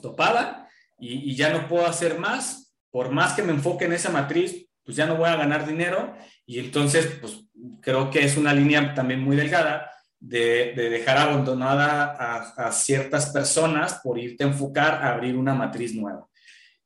topada 0.01 0.67
y, 0.99 1.31
y 1.31 1.35
ya 1.35 1.53
no 1.53 1.67
puedo 1.67 1.85
hacer 1.85 2.17
más, 2.17 2.73
por 2.89 3.11
más 3.11 3.33
que 3.33 3.43
me 3.43 3.51
enfoque 3.51 3.85
en 3.85 3.93
esa 3.93 4.09
matriz, 4.09 4.67
pues 4.91 4.97
ya 4.97 5.05
no 5.05 5.15
voy 5.15 5.29
a 5.29 5.37
ganar 5.37 5.65
dinero 5.65 6.13
y 6.45 6.59
entonces, 6.59 7.05
pues 7.21 7.45
creo 7.81 8.09
que 8.09 8.25
es 8.25 8.35
una 8.35 8.53
línea 8.53 8.93
también 8.93 9.21
muy 9.21 9.37
delgada 9.37 9.89
de, 10.19 10.73
dejar 10.75 11.17
abandonada 11.17 12.43
a, 12.57 12.71
ciertas 12.73 13.29
personas 13.29 14.01
por 14.03 14.19
irte 14.19 14.43
a 14.43 14.47
enfocar 14.47 14.95
a 14.95 15.13
abrir 15.13 15.37
una 15.37 15.53
matriz 15.53 15.95
nueva. 15.95 16.27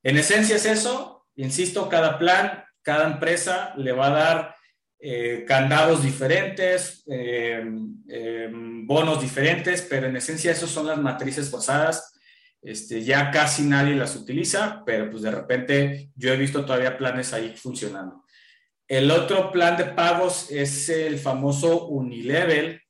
En 0.03 0.17
esencia 0.17 0.57
es 0.57 0.67
eso, 0.67 1.25
insisto, 1.35 1.89
cada 1.89 2.19
plan, 2.19 2.63
cada 2.83 3.07
empresa 3.07 3.73
le 3.75 3.91
va 3.91 4.05
a 4.05 4.11
dar 4.11 4.55
eh, 4.99 5.45
candados 5.47 6.03
diferentes, 6.03 7.03
eh, 7.07 7.65
eh, 8.07 8.51
bonos 8.51 9.19
diferentes, 9.19 9.81
pero 9.81 10.05
en 10.05 10.15
esencia 10.15 10.51
esos 10.51 10.69
son 10.69 10.85
las 10.85 10.99
matrices 10.99 11.49
forzadas 11.49 12.14
este, 12.65 13.03
ya 13.03 13.29
casi 13.29 13.63
nadie 13.63 13.95
las 13.95 14.15
utiliza, 14.15 14.83
pero 14.85 15.09
pues 15.09 15.21
de 15.21 15.31
repente 15.31 16.09
yo 16.15 16.33
he 16.33 16.37
visto 16.37 16.65
todavía 16.65 16.97
planes 16.97 17.31
ahí 17.31 17.55
funcionando. 17.55 18.25
El 18.87 19.11
otro 19.11 19.51
plan 19.51 19.77
de 19.77 19.85
pagos 19.85 20.51
es 20.51 20.89
el 20.89 21.19
famoso 21.19 21.87
Unilevel, 21.87 22.81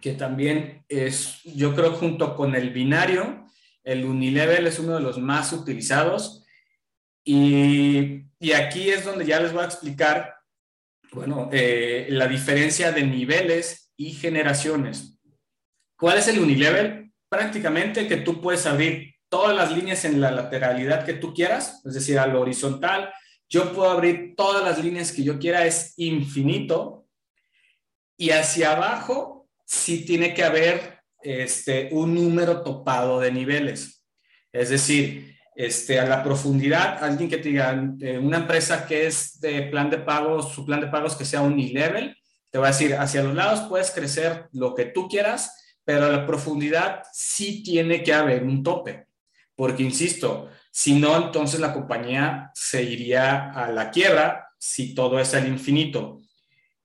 que 0.00 0.12
también 0.12 0.84
es, 0.88 1.40
yo 1.44 1.74
creo, 1.74 1.92
junto 1.92 2.36
con 2.36 2.54
el 2.54 2.70
binario, 2.70 3.46
el 3.82 4.04
Unilevel 4.04 4.66
es 4.66 4.78
uno 4.78 4.96
de 4.96 5.00
los 5.00 5.18
más 5.18 5.52
utilizados. 5.52 6.44
Y, 7.24 8.24
y 8.38 8.52
aquí 8.52 8.90
es 8.90 9.04
donde 9.04 9.24
ya 9.24 9.40
les 9.40 9.52
voy 9.52 9.62
a 9.62 9.66
explicar, 9.66 10.34
bueno, 11.12 11.48
eh, 11.52 12.06
la 12.10 12.28
diferencia 12.28 12.92
de 12.92 13.04
niveles 13.04 13.92
y 13.96 14.12
generaciones. 14.12 15.18
¿Cuál 15.96 16.18
es 16.18 16.28
el 16.28 16.38
Unilevel? 16.38 17.05
Prácticamente 17.36 18.08
que 18.08 18.16
tú 18.16 18.40
puedes 18.40 18.64
abrir 18.64 19.14
todas 19.28 19.54
las 19.54 19.70
líneas 19.70 20.06
en 20.06 20.22
la 20.22 20.30
lateralidad 20.30 21.04
que 21.04 21.12
tú 21.12 21.34
quieras, 21.34 21.82
es 21.84 21.92
decir, 21.92 22.18
a 22.18 22.26
lo 22.26 22.40
horizontal. 22.40 23.12
Yo 23.46 23.74
puedo 23.74 23.90
abrir 23.90 24.32
todas 24.34 24.64
las 24.64 24.82
líneas 24.82 25.12
que 25.12 25.22
yo 25.22 25.38
quiera, 25.38 25.66
es 25.66 25.92
infinito. 25.98 27.06
Y 28.16 28.30
hacia 28.30 28.72
abajo 28.72 29.48
sí 29.66 30.06
tiene 30.06 30.32
que 30.32 30.44
haber 30.44 31.00
este, 31.22 31.90
un 31.92 32.14
número 32.14 32.62
topado 32.62 33.20
de 33.20 33.30
niveles. 33.30 34.02
Es 34.50 34.70
decir, 34.70 35.36
este, 35.54 36.00
a 36.00 36.06
la 36.06 36.24
profundidad, 36.24 37.04
alguien 37.04 37.28
que 37.28 37.36
te 37.36 37.50
diga, 37.50 37.78
eh, 38.00 38.16
una 38.16 38.38
empresa 38.38 38.86
que 38.86 39.06
es 39.06 39.38
de 39.40 39.64
plan 39.64 39.90
de 39.90 39.98
pagos, 39.98 40.54
su 40.54 40.64
plan 40.64 40.80
de 40.80 40.86
pagos 40.86 41.14
que 41.14 41.26
sea 41.26 41.42
un 41.42 41.58
level 41.58 42.16
te 42.50 42.58
va 42.58 42.68
a 42.68 42.70
decir, 42.70 42.94
hacia 42.94 43.22
los 43.22 43.34
lados 43.34 43.68
puedes 43.68 43.90
crecer 43.90 44.48
lo 44.52 44.74
que 44.74 44.86
tú 44.86 45.08
quieras, 45.08 45.65
pero 45.86 46.10
la 46.10 46.26
profundidad 46.26 47.04
sí 47.12 47.62
tiene 47.62 48.02
que 48.02 48.12
haber 48.12 48.42
un 48.42 48.64
tope, 48.64 49.06
porque 49.54 49.84
insisto, 49.84 50.48
si 50.72 50.98
no, 50.98 51.16
entonces 51.16 51.60
la 51.60 51.72
compañía 51.72 52.50
se 52.54 52.82
iría 52.82 53.52
a 53.52 53.70
la 53.70 53.92
quiebra 53.92 54.48
si 54.58 54.96
todo 54.96 55.20
es 55.20 55.32
al 55.32 55.46
infinito. 55.46 56.18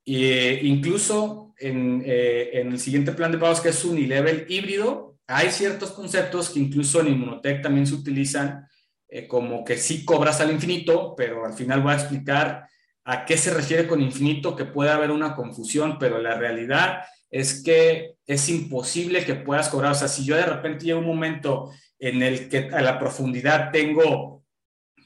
E 0.06 0.60
incluso 0.64 1.56
en, 1.58 2.04
eh, 2.06 2.52
en, 2.54 2.72
el 2.74 2.80
siguiente 2.80 3.12
plan 3.12 3.32
de 3.32 3.40
pagos, 3.40 3.60
que 3.60 3.70
es 3.70 3.84
un 3.84 4.08
level 4.08 4.46
híbrido, 4.48 5.18
hay 5.26 5.50
ciertos 5.50 5.92
conceptos 5.92 6.52
que 6.52 6.60
incluso 6.60 7.02
en 7.02 7.08
Inmunotech 7.08 7.64
también 7.64 7.88
se 7.88 7.96
utilizan 7.96 8.68
eh, 9.10 9.28
como 9.28 9.66
que 9.66 9.78
sí 9.78 10.06
cobras 10.06 10.42
al 10.42 10.52
infinito, 10.52 11.16
pero 11.18 11.44
al 11.44 11.54
final 11.54 11.82
voy 11.82 11.94
a 11.94 11.98
explicar 11.98 12.68
a 13.04 13.26
qué 13.26 13.36
se 13.36 13.52
refiere 13.52 13.88
con 13.88 14.00
infinito, 14.00 14.56
que 14.56 14.66
puede 14.66 14.92
haber 14.92 15.10
una 15.10 15.36
confusión, 15.36 15.98
pero 15.98 16.22
la 16.22 16.36
realidad 16.36 17.02
es 17.32 17.64
que 17.64 18.16
es 18.28 18.50
imposible 18.50 19.26
que 19.26 19.36
puedas 19.36 19.70
cobrar. 19.70 19.94
O 19.94 19.96
sea, 19.96 20.10
si 20.10 20.26
yo 20.26 20.36
de 20.36 20.46
repente 20.46 20.86
llega 20.86 21.00
un 21.00 21.06
momento 21.06 21.72
en 21.98 22.22
el 22.22 22.50
que 22.50 22.70
a 22.74 22.82
la 22.82 23.00
profundidad 23.00 23.72
tengo 23.72 24.44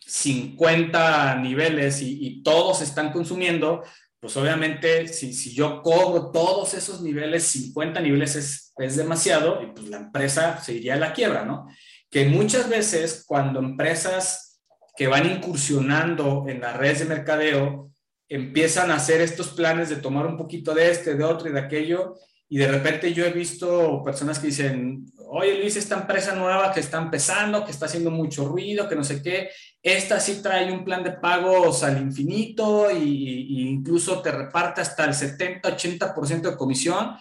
50 0.05 1.35
niveles 1.35 2.01
y, 2.01 2.41
todos 2.43 2.81
están 2.81 3.11
consumiendo, 3.11 3.83
pues 4.19 4.35
obviamente 4.37 5.07
si, 5.07 5.33
si 5.33 5.53
yo 5.53 5.81
cobro 5.81 6.31
todos 6.31 6.73
esos 6.73 7.01
niveles, 7.01 7.43
50 7.43 8.01
niveles 8.01 8.35
es, 8.35 8.73
es 8.77 8.95
demasiado 8.95 9.61
y 9.63 9.67
pues 9.67 9.87
la 9.89 9.97
empresa 9.97 10.61
se 10.61 10.73
iría 10.73 10.95
a 10.95 10.97
la 10.97 11.13
quiebra, 11.13 11.43
¿no? 11.43 11.67
Que 12.09 12.25
muchas 12.25 12.69
veces 12.69 13.23
cuando 13.27 13.59
empresas 13.59 14.61
que 14.95 15.07
van 15.07 15.25
incursionando 15.29 16.45
en 16.47 16.61
las 16.61 16.77
redes 16.77 16.99
de 16.99 17.05
mercadeo 17.05 17.91
empiezan 18.29 18.91
a 18.91 18.95
hacer 18.95 19.21
estos 19.21 19.49
planes 19.49 19.89
de 19.89 19.97
tomar 19.97 20.25
un 20.25 20.37
poquito 20.37 20.73
de 20.73 20.89
este, 20.89 21.15
de 21.15 21.23
otro 21.23 21.49
y 21.49 21.53
de 21.53 21.59
aquello, 21.59 22.15
y 22.47 22.57
de 22.57 22.67
repente 22.67 23.13
yo 23.13 23.25
he 23.25 23.31
visto 23.31 24.03
personas 24.03 24.39
que 24.39 24.47
dicen, 24.47 25.05
oye 25.29 25.57
Luis, 25.57 25.75
esta 25.75 25.95
empresa 25.95 26.35
nueva 26.35 26.71
que 26.71 26.79
está 26.79 26.99
empezando, 26.99 27.65
que 27.65 27.71
está 27.71 27.87
haciendo 27.87 28.11
mucho 28.11 28.47
ruido, 28.47 28.87
que 28.87 28.95
no 28.95 29.03
sé 29.03 29.21
qué, 29.21 29.49
esta 29.81 30.19
sí 30.19 30.41
trae 30.41 30.71
un 30.71 30.83
plan 30.83 31.03
de 31.03 31.13
pagos 31.13 31.83
al 31.83 32.01
infinito 32.01 32.89
y, 32.91 33.69
incluso 33.69 34.21
te 34.21 34.31
reparte 34.31 34.81
hasta 34.81 35.05
el 35.05 35.11
70-80% 35.11 36.41
de 36.41 36.57
comisión. 36.57 37.15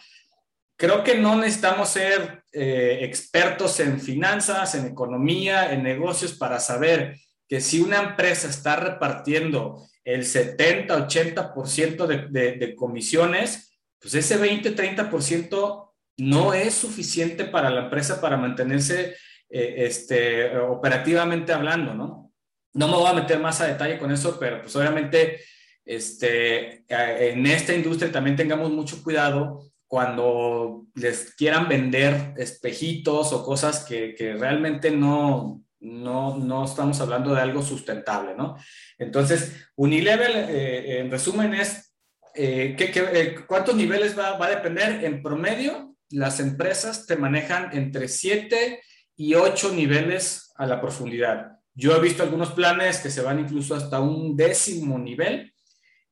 Creo 0.76 1.02
que 1.04 1.16
no 1.16 1.36
necesitamos 1.36 1.88
ser 1.88 2.44
eh, 2.52 2.98
expertos 3.02 3.80
en 3.80 4.00
finanzas, 4.00 4.74
en 4.74 4.86
economía, 4.86 5.72
en 5.72 5.82
negocios 5.82 6.34
para 6.34 6.60
saber 6.60 7.18
que 7.48 7.60
si 7.60 7.80
una 7.80 8.00
empresa 8.00 8.48
está 8.48 8.76
repartiendo 8.76 9.86
el 10.04 10.22
70-80% 10.22 12.06
de, 12.06 12.28
de, 12.28 12.52
de 12.56 12.74
comisiones, 12.74 13.78
pues 13.98 14.14
ese 14.14 14.38
20-30% 14.38 15.90
no 16.18 16.54
es 16.54 16.74
suficiente 16.74 17.44
para 17.44 17.70
la 17.70 17.84
empresa 17.84 18.20
para 18.20 18.36
mantenerse 18.36 19.16
eh, 19.50 19.74
este, 19.78 20.56
operativamente 20.58 21.52
hablando, 21.52 21.94
¿no? 21.94 22.32
No 22.72 22.88
me 22.88 22.94
voy 22.94 23.06
a 23.06 23.14
meter 23.14 23.38
más 23.38 23.60
a 23.60 23.66
detalle 23.66 23.98
con 23.98 24.10
eso, 24.10 24.36
pero 24.38 24.60
pues 24.62 24.74
obviamente 24.76 25.40
este, 25.84 26.84
en 26.88 27.46
esta 27.46 27.72
industria 27.72 28.10
también 28.10 28.36
tengamos 28.36 28.70
mucho 28.72 29.02
cuidado 29.02 29.70
cuando 29.86 30.86
les 30.94 31.34
quieran 31.36 31.68
vender 31.68 32.34
espejitos 32.36 33.32
o 33.32 33.44
cosas 33.44 33.84
que, 33.84 34.14
que 34.14 34.34
realmente 34.34 34.90
no, 34.90 35.62
no, 35.84 36.36
no, 36.38 36.64
estamos 36.64 37.00
hablando 37.00 37.34
de 37.34 37.40
algo 37.40 37.62
sustentable, 37.62 38.34
¿no? 38.34 38.56
Entonces, 38.98 39.68
Unilevel, 39.76 40.32
eh, 40.48 41.00
en 41.00 41.10
resumen, 41.10 41.54
es 41.54 41.94
eh, 42.34 42.74
¿qué, 42.76 42.90
eh, 42.94 43.36
cuántos 43.46 43.76
niveles 43.76 44.18
va, 44.18 44.36
va, 44.36 44.46
a 44.46 44.56
depender? 44.56 45.04
En 45.04 45.22
promedio, 45.22 45.94
las 46.10 46.40
empresas 46.40 47.06
te 47.06 47.16
manejan 47.16 47.70
entre 47.76 48.08
7 48.08 48.80
y 49.16 49.34
8 49.34 49.72
niveles 49.72 50.52
a 50.56 50.66
la 50.66 50.80
profundidad. 50.80 51.52
Yo 51.74 51.96
he 51.96 52.00
visto 52.00 52.22
algunos 52.22 52.52
planes 52.52 52.98
que 52.98 53.10
se 53.10 53.22
van 53.22 53.38
incluso 53.38 53.74
hasta 53.74 54.00
un 54.00 54.36
décimo 54.36 54.98
nivel, 54.98 55.52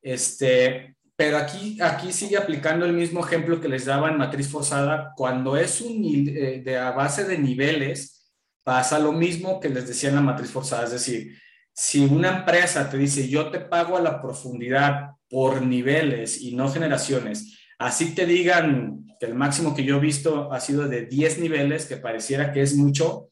este, 0.01 0.95
pero 1.15 1.37
aquí, 1.37 1.77
aquí 1.81 2.11
sigue 2.13 2.37
aplicando 2.37 2.85
el 2.85 2.93
mismo 2.93 3.25
ejemplo 3.25 3.59
que 3.59 3.69
les 3.69 3.85
daba 3.85 4.09
en 4.09 4.17
matriz 4.17 4.49
forzada. 4.49 5.11
Cuando 5.15 5.57
es 5.57 5.81
un, 5.81 6.03
eh, 6.05 6.61
de 6.63 6.77
a 6.77 6.91
base 6.91 7.25
de 7.25 7.37
niveles, 7.37 8.22
pasa 8.63 8.99
lo 8.99 9.11
mismo 9.11 9.59
que 9.59 9.69
les 9.69 9.87
decía 9.87 10.09
en 10.09 10.15
la 10.15 10.21
matriz 10.21 10.51
forzada. 10.51 10.85
Es 10.85 10.91
decir, 10.91 11.37
si 11.73 12.05
una 12.05 12.39
empresa 12.39 12.89
te 12.89 12.97
dice 12.97 13.27
yo 13.27 13.49
te 13.49 13.59
pago 13.59 13.97
a 13.97 14.01
la 14.01 14.21
profundidad 14.21 15.11
por 15.29 15.61
niveles 15.61 16.41
y 16.41 16.55
no 16.55 16.69
generaciones, 16.71 17.57
así 17.79 18.13
te 18.13 18.25
digan 18.25 19.05
que 19.19 19.25
el 19.25 19.35
máximo 19.35 19.75
que 19.75 19.83
yo 19.83 19.97
he 19.97 20.01
visto 20.01 20.51
ha 20.51 20.59
sido 20.59 20.87
de 20.87 21.05
10 21.05 21.39
niveles, 21.39 21.85
que 21.85 21.97
pareciera 21.97 22.51
que 22.51 22.61
es 22.61 22.75
mucho, 22.75 23.29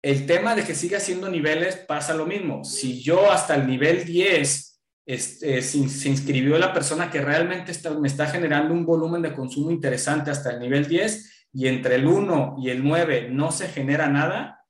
el 0.00 0.26
tema 0.26 0.54
de 0.54 0.62
que 0.62 0.74
siga 0.74 1.00
siendo 1.00 1.28
niveles 1.28 1.76
pasa 1.76 2.14
lo 2.14 2.24
mismo. 2.24 2.64
Si 2.64 3.02
yo 3.02 3.30
hasta 3.30 3.56
el 3.56 3.66
nivel 3.66 4.04
10 4.04 4.68
este, 5.06 5.62
se, 5.62 6.08
inscribió 6.08 6.58
la 6.58 6.72
persona 6.72 7.10
que 7.10 7.22
realmente 7.22 7.72
me 7.98 8.08
está 8.08 8.26
generando 8.26 8.74
un 8.74 8.84
volumen 8.84 9.22
de 9.22 9.32
consumo 9.32 9.70
interesante 9.70 10.30
hasta 10.30 10.50
el 10.50 10.60
nivel 10.60 10.86
10 10.86 11.37
y 11.52 11.68
entre 11.68 11.96
el 11.96 12.06
1 12.06 12.56
y 12.58 12.70
el 12.70 12.84
9 12.84 13.28
no 13.30 13.50
se 13.52 13.68
genera 13.68 14.08
nada, 14.08 14.64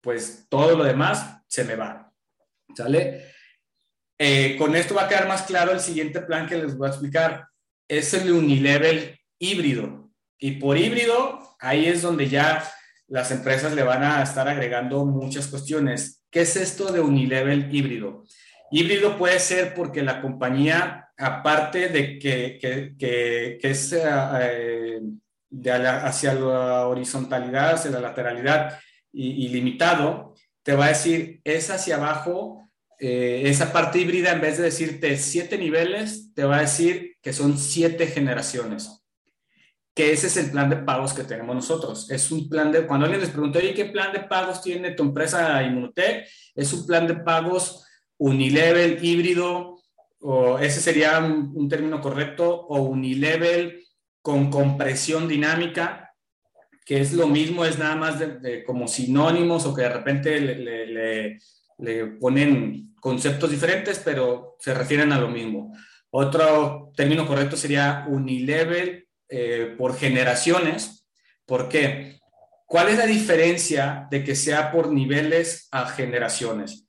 pues 0.00 0.46
todo 0.48 0.76
lo 0.76 0.84
demás 0.84 1.42
se 1.46 1.64
me 1.64 1.76
va. 1.76 2.12
¿Sale? 2.76 3.32
Eh, 4.18 4.56
con 4.58 4.74
esto 4.76 4.94
va 4.94 5.04
a 5.04 5.08
quedar 5.08 5.28
más 5.28 5.42
claro 5.42 5.72
el 5.72 5.80
siguiente 5.80 6.20
plan 6.20 6.46
que 6.46 6.56
les 6.56 6.76
voy 6.76 6.86
a 6.86 6.90
explicar. 6.90 7.48
Es 7.88 8.14
el 8.14 8.30
unilevel 8.32 9.18
híbrido. 9.38 10.10
Y 10.38 10.52
por 10.52 10.78
híbrido, 10.78 11.56
ahí 11.60 11.86
es 11.86 12.02
donde 12.02 12.28
ya 12.28 12.64
las 13.08 13.30
empresas 13.30 13.74
le 13.74 13.82
van 13.82 14.02
a 14.02 14.22
estar 14.22 14.48
agregando 14.48 15.04
muchas 15.04 15.46
cuestiones. 15.48 16.22
¿Qué 16.30 16.40
es 16.40 16.56
esto 16.56 16.92
de 16.92 17.00
unilevel 17.00 17.74
híbrido? 17.74 18.24
Híbrido 18.70 19.16
puede 19.16 19.38
ser 19.38 19.74
porque 19.74 20.02
la 20.02 20.20
compañía, 20.20 21.10
aparte 21.16 21.88
de 21.88 22.18
que, 22.18 22.58
que, 22.58 23.58
es 23.62 23.92
eh, 23.92 25.00
de 25.62 25.70
hacia 25.72 26.34
la 26.34 26.86
horizontalidad, 26.86 27.74
hacia 27.74 27.90
la 27.90 28.00
lateralidad 28.00 28.78
y, 29.12 29.48
limitado, 29.48 30.34
te 30.62 30.74
va 30.74 30.86
a 30.86 30.88
decir, 30.88 31.40
es 31.44 31.70
hacia 31.70 31.96
abajo, 31.96 32.68
eh, 32.98 33.42
esa 33.46 33.72
parte 33.72 33.98
híbrida, 33.98 34.32
en 34.32 34.40
vez 34.40 34.58
de 34.58 34.64
decirte 34.64 35.16
siete 35.16 35.58
niveles, 35.58 36.32
te 36.34 36.44
va 36.44 36.56
a 36.56 36.62
decir 36.62 37.16
que 37.22 37.32
son 37.32 37.58
siete 37.58 38.06
generaciones 38.06 39.04
que 39.94 40.12
ese 40.12 40.26
es 40.26 40.36
el 40.36 40.50
plan 40.50 40.68
de 40.68 40.76
pagos 40.78 41.12
que 41.12 41.22
tenemos 41.22 41.54
nosotros. 41.54 42.10
Es 42.10 42.32
un 42.32 42.48
plan 42.48 42.72
de, 42.72 42.84
cuando 42.84 43.06
alguien 43.06 43.20
les 43.20 43.30
pregunta, 43.30 43.60
oye, 43.60 43.74
¿qué 43.74 43.84
plan 43.86 44.12
de 44.12 44.20
pagos 44.20 44.60
tiene 44.60 44.90
tu 44.90 45.04
empresa 45.04 45.62
Inmunotech? 45.62 46.26
Es 46.54 46.72
un 46.72 46.84
plan 46.84 47.06
de 47.06 47.14
pagos 47.14 47.86
unilevel, 48.18 48.98
híbrido, 49.02 49.78
o 50.20 50.58
ese 50.58 50.80
sería 50.80 51.20
un, 51.20 51.68
término 51.68 52.00
correcto, 52.00 52.66
o 52.66 52.82
unilevel 52.82 53.84
con 54.24 54.50
compresión 54.50 55.28
dinámica, 55.28 56.14
que 56.86 57.02
es 57.02 57.12
lo 57.12 57.26
mismo, 57.26 57.66
es 57.66 57.78
nada 57.78 57.94
más 57.94 58.16
como 58.64 58.88
sinónimos 58.88 59.66
o 59.66 59.74
que 59.74 59.82
de 59.82 59.88
repente 59.90 61.38
le 61.76 62.06
ponen 62.18 62.94
conceptos 63.04 63.50
diferentes, 63.50 64.00
pero 64.02 64.56
se 64.58 64.72
refieren 64.72 65.12
a 65.12 65.18
lo 65.18 65.28
mismo. 65.28 65.76
Otro 66.08 66.90
término 66.96 67.26
correcto 67.26 67.54
sería 67.54 68.06
unilevel 68.08 69.06
eh, 69.28 69.74
por 69.76 69.94
generaciones. 69.94 71.06
¿Por 71.44 71.68
qué? 71.68 72.18
¿Cuál 72.64 72.88
es 72.88 72.96
la 72.96 73.04
diferencia 73.04 74.08
de 74.10 74.24
que 74.24 74.34
sea 74.34 74.72
por 74.72 74.90
niveles 74.90 75.68
a 75.70 75.84
generaciones? 75.84 76.83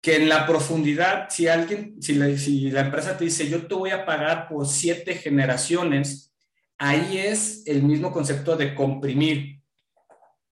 Que 0.00 0.16
en 0.16 0.28
la 0.28 0.46
profundidad, 0.46 1.28
si 1.28 1.48
alguien, 1.48 2.00
si 2.00 2.14
la, 2.14 2.80
empresa 2.80 3.16
te 3.16 3.24
dice, 3.24 3.48
yo 3.48 3.66
te 3.66 3.74
voy 3.74 3.90
a 3.90 4.06
pagar 4.06 4.48
por 4.48 4.66
siete 4.66 5.14
generaciones, 5.14 6.32
ahí 6.78 7.18
es 7.18 7.64
el 7.66 7.82
mismo 7.82 8.12
concepto 8.12 8.56
de 8.56 8.74
comprimir. 8.74 9.60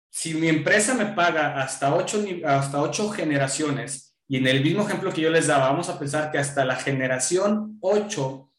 Si 0.10 0.34
mi 0.34 0.47
empresa 0.47 0.93
me 0.93 1.08
paga 1.08 1.62
hasta 1.62 1.93
ocho, 1.93 2.23
hasta 2.45 2.81
ocho 2.81 3.10
generaciones, 3.10 4.05
y 4.27 4.38
en 4.38 4.47
el 4.47 4.63
mismo 4.63 4.84
ejemplo 4.84 5.13
que 5.13 5.21
yo 5.21 5.29
les 5.29 5.47
daba, 5.47 5.69
vamos 5.69 5.89
a 5.89 5.99
pensar 5.99 6.31
que 6.31 6.39
hasta 6.39 6.65
la 6.65 6.75
generación 6.75 7.77
8 7.81 8.51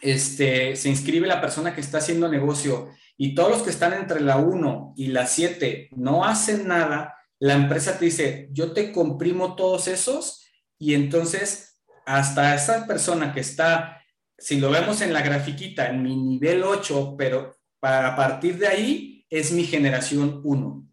este, 0.00 0.76
se 0.76 0.88
inscribe 0.88 1.26
la 1.26 1.40
persona 1.40 1.74
que 1.74 1.80
está 1.80 1.98
haciendo 1.98 2.28
negocio 2.28 2.90
y 3.16 3.34
todos 3.34 3.50
los 3.50 3.62
que 3.62 3.70
están 3.70 3.92
entre 3.94 4.20
la 4.20 4.36
1 4.36 4.94
y 4.96 5.08
la 5.08 5.26
7 5.26 5.90
no 5.96 6.24
hacen 6.24 6.66
nada, 6.66 7.15
la 7.38 7.54
empresa 7.54 7.98
te 7.98 8.06
dice, 8.06 8.48
yo 8.52 8.72
te 8.72 8.92
comprimo 8.92 9.56
todos 9.56 9.88
esos 9.88 10.46
y 10.78 10.94
entonces 10.94 11.80
hasta 12.06 12.54
esa 12.54 12.86
persona 12.86 13.32
que 13.32 13.40
está, 13.40 14.02
si 14.38 14.60
lo 14.60 14.70
vemos 14.70 15.00
en 15.00 15.12
la 15.12 15.22
grafiquita, 15.22 15.88
en 15.88 16.02
mi 16.02 16.16
nivel 16.16 16.62
8, 16.62 17.16
pero 17.18 17.56
para 17.80 18.16
partir 18.16 18.58
de 18.58 18.68
ahí 18.68 19.26
es 19.28 19.52
mi 19.52 19.64
generación 19.64 20.40
1. 20.44 20.86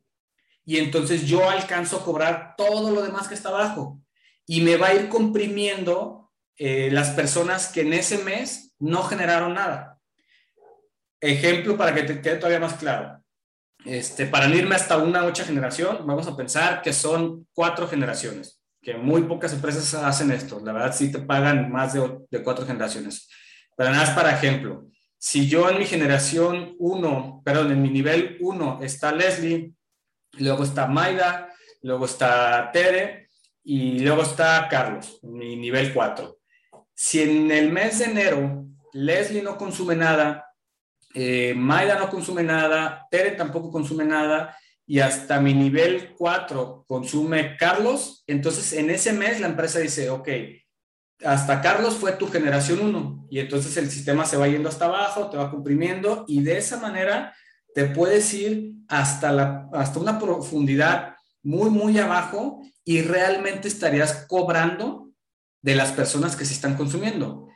Y 0.66 0.78
entonces 0.78 1.26
yo 1.28 1.50
alcanzo 1.50 1.98
a 1.98 2.06
cobrar 2.06 2.56
todo 2.58 2.92
lo 2.92 3.02
demás 3.02 3.28
que 3.28 3.36
está 3.36 3.50
abajo 3.50 4.02
y 4.46 4.62
me 4.62 4.78
va 4.78 4.88
a 4.88 4.96
ir 4.96 5.10
comprimiendo 5.10 6.32
eh, 6.58 6.90
las 6.92 7.12
personas 7.12 7.68
que 7.68 7.82
en 7.82 7.94
ese 7.94 8.20
mes 8.20 8.76
no 8.80 9.04
generaron 9.04 9.54
nada. 9.54 10.00
Ejemplo 11.20 11.78
para 11.78 11.94
que 11.94 12.04
te 12.04 12.22
quede 12.22 12.36
todavía 12.36 12.60
más 12.60 12.74
claro. 12.76 13.23
Este, 13.86 14.26
para 14.26 14.48
irme 14.48 14.76
hasta 14.76 14.98
una 14.98 15.26
ocha 15.26 15.44
generación, 15.44 16.00
vamos 16.06 16.28
a 16.28 16.38
pensar 16.38 16.82
que 16.82 16.94
son 16.94 17.48
cuatro 17.54 17.88
generaciones, 17.88 18.62
que 18.82 18.96
muy 18.96 19.24
pocas 19.24 19.54
empresas 19.54 19.94
hacen 19.94 20.32
esto. 20.32 20.62
La 20.64 20.72
verdad, 20.72 20.96
sí 20.96 21.12
te 21.12 21.20
pagan 21.20 21.72
más 21.72 21.94
de, 21.94 22.20
de 22.30 22.44
cuatro 22.44 22.66
generaciones. 22.66 23.30
Pero 23.76 23.90
nada 23.90 24.06
más 24.06 24.16
para 24.16 24.32
ejemplo. 24.32 24.88
Si 25.18 25.48
yo 25.48 25.70
en 25.70 25.80
mi 25.80 25.86
generación 25.86 26.76
1, 26.80 27.42
perdón, 27.46 27.72
en 27.72 27.82
mi 27.82 27.90
nivel 27.90 28.38
1 28.42 28.80
está 28.82 29.12
Leslie, 29.12 29.74
luego 30.34 30.64
está 30.64 30.88
Maida, 30.88 31.50
luego 31.82 32.06
está 32.06 32.70
Tere 32.72 33.30
y 33.64 34.00
luego 34.00 34.24
está 34.24 34.68
Carlos, 34.70 35.20
mi 35.24 35.56
nivel 35.56 35.94
4. 35.94 36.38
Si 36.94 37.22
en 37.22 37.52
el 37.52 37.72
mes 37.72 38.00
de 38.00 38.06
enero 38.06 38.66
Leslie 38.94 39.42
no 39.42 39.58
consume 39.58 39.96
nada, 39.96 40.53
eh, 41.14 41.54
Maida 41.56 42.00
no 42.00 42.10
consume 42.10 42.44
nada, 42.44 43.08
Tere 43.10 43.32
tampoco 43.32 43.72
consume 43.72 44.06
nada 44.06 44.58
y 44.86 45.00
hasta 45.00 45.40
mi 45.40 45.54
nivel 45.54 46.14
4 46.18 46.86
consume 46.88 47.56
Carlos, 47.58 48.24
entonces 48.28 48.74
en 48.74 48.90
ese 48.90 49.14
mes 49.14 49.40
la 49.40 49.48
empresa 49.48 49.80
dice, 49.80 50.10
ok, 50.10 50.28
hasta 51.24 51.62
Carlos 51.62 51.96
fue 51.96 52.14
tu 52.14 52.28
generación 52.28 52.80
1 52.82 53.28
y 53.30 53.40
entonces 53.40 53.78
el 53.78 53.90
sistema 53.90 54.26
se 54.26 54.38
va 54.38 54.48
yendo 54.48 54.70
hasta 54.70 54.86
abajo, 54.86 55.30
te 55.30 55.38
va 55.38 55.52
comprimiendo 55.52 56.26
y 56.28 56.42
de 56.42 56.58
esa 56.58 56.78
manera 56.78 57.34
te 57.74 57.86
puedes 57.86 58.34
ir 58.34 58.74
hasta, 58.88 59.32
la, 59.32 59.70
hasta 59.74 60.00
una 60.00 60.20
profundidad 60.20 61.16
muy, 61.42 61.70
muy 61.70 61.98
abajo 62.00 62.62
y 62.84 63.02
realmente 63.02 63.68
estarías 63.68 64.26
cobrando 64.28 65.12
de 65.62 65.76
las 65.76 65.92
personas 65.92 66.36
que 66.36 66.46
se 66.46 66.54
están 66.54 66.76
consumiendo. 66.76 67.48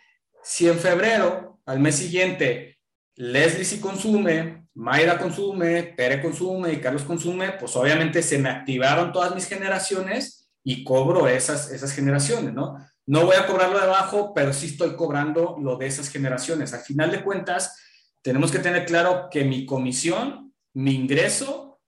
Si 0.44 0.68
en 0.68 0.80
febrero, 0.80 1.60
al 1.66 1.80
mes 1.80 1.96
siguiente, 1.96 2.77
Leslie 3.18 3.66
sí 3.66 3.80
consume, 3.80 4.68
Mayra 4.76 5.18
consume, 5.18 5.84
Pere 5.84 6.22
consume 6.22 6.74
y 6.74 6.80
Carlos 6.80 7.04
consume, 7.04 7.54
pues 7.54 7.76
obviamente 7.76 8.22
se 8.22 8.38
me 8.38 8.50
activaron 8.50 9.12
todas 9.12 9.34
mis 9.34 9.48
generaciones 9.48 10.50
y 10.64 10.84
cobro 10.84 11.28
esas, 11.28 11.72
esas 11.72 11.92
generaciones, 11.94 12.54
¿no? 12.54 12.78
No 13.08 13.26
voy 13.26 13.36
a 13.36 13.48
cobrarlo 13.48 13.80
de 13.80 13.86
abajo, 13.86 14.34
pero 14.36 14.54
sí 14.54 14.68
estoy 14.68 14.96
cobrando 14.96 15.58
lo 15.60 15.78
de 15.78 15.88
esas 15.88 16.10
generaciones. 16.10 16.74
Al 16.74 16.82
final 16.82 17.10
de 17.10 17.24
cuentas, 17.24 17.82
tenemos 18.22 18.52
que 18.52 18.60
tener 18.60 18.86
claro 18.86 19.30
que 19.32 19.46
mi 19.46 19.66
comisión, 19.66 20.54
mi 20.74 20.94
ingreso, 20.94 21.80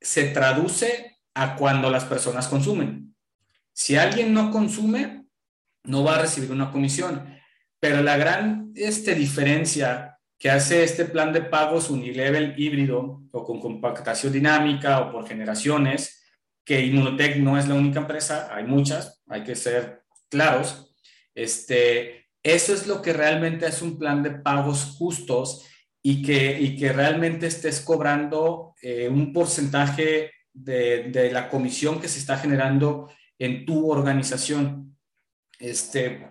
se 0.00 0.24
traduce 0.24 1.18
a 1.32 1.56
cuando 1.56 1.88
las 1.90 2.04
personas 2.04 2.48
consumen. 2.48 3.14
Si 3.72 3.96
alguien 3.96 4.34
no 4.34 4.50
consume, 4.50 5.26
no 5.84 6.04
va 6.04 6.16
a 6.16 6.22
recibir 6.22 6.52
una 6.52 6.70
comisión. 6.70 7.40
Pero 7.80 8.02
la 8.02 8.16
gran 8.16 8.72
este, 8.74 9.14
diferencia 9.14 10.13
que 10.38 10.50
hace 10.50 10.84
este 10.84 11.04
plan 11.04 11.32
de 11.32 11.42
pagos 11.42 11.90
unilevel 11.90 12.54
híbrido 12.56 13.22
o 13.30 13.44
con 13.44 13.60
compactación 13.60 14.32
dinámica 14.32 15.00
o 15.00 15.12
por 15.12 15.26
generaciones, 15.26 16.22
que 16.64 16.80
Inmunotech 16.80 17.36
no 17.36 17.58
es 17.58 17.68
la 17.68 17.74
única 17.74 18.00
empresa, 18.00 18.48
hay 18.52 18.64
muchas, 18.64 19.22
hay 19.28 19.44
que 19.44 19.54
ser 19.54 20.02
claros. 20.30 20.94
Este, 21.34 22.26
eso 22.42 22.74
es 22.74 22.86
lo 22.86 23.02
que 23.02 23.12
realmente 23.12 23.66
es 23.66 23.82
un 23.82 23.98
plan 23.98 24.22
de 24.22 24.30
pagos 24.30 24.96
justos 24.98 25.66
y 26.02 26.22
que, 26.22 26.60
y 26.60 26.76
que 26.76 26.92
realmente 26.92 27.46
estés 27.46 27.80
cobrando 27.80 28.74
eh, 28.82 29.08
un 29.08 29.32
porcentaje 29.32 30.30
de, 30.52 31.04
de, 31.04 31.32
la 31.32 31.48
comisión 31.48 32.00
que 32.00 32.08
se 32.08 32.18
está 32.18 32.36
generando 32.36 33.10
en 33.38 33.64
tu 33.64 33.90
organización. 33.90 34.96
Este 35.58 36.28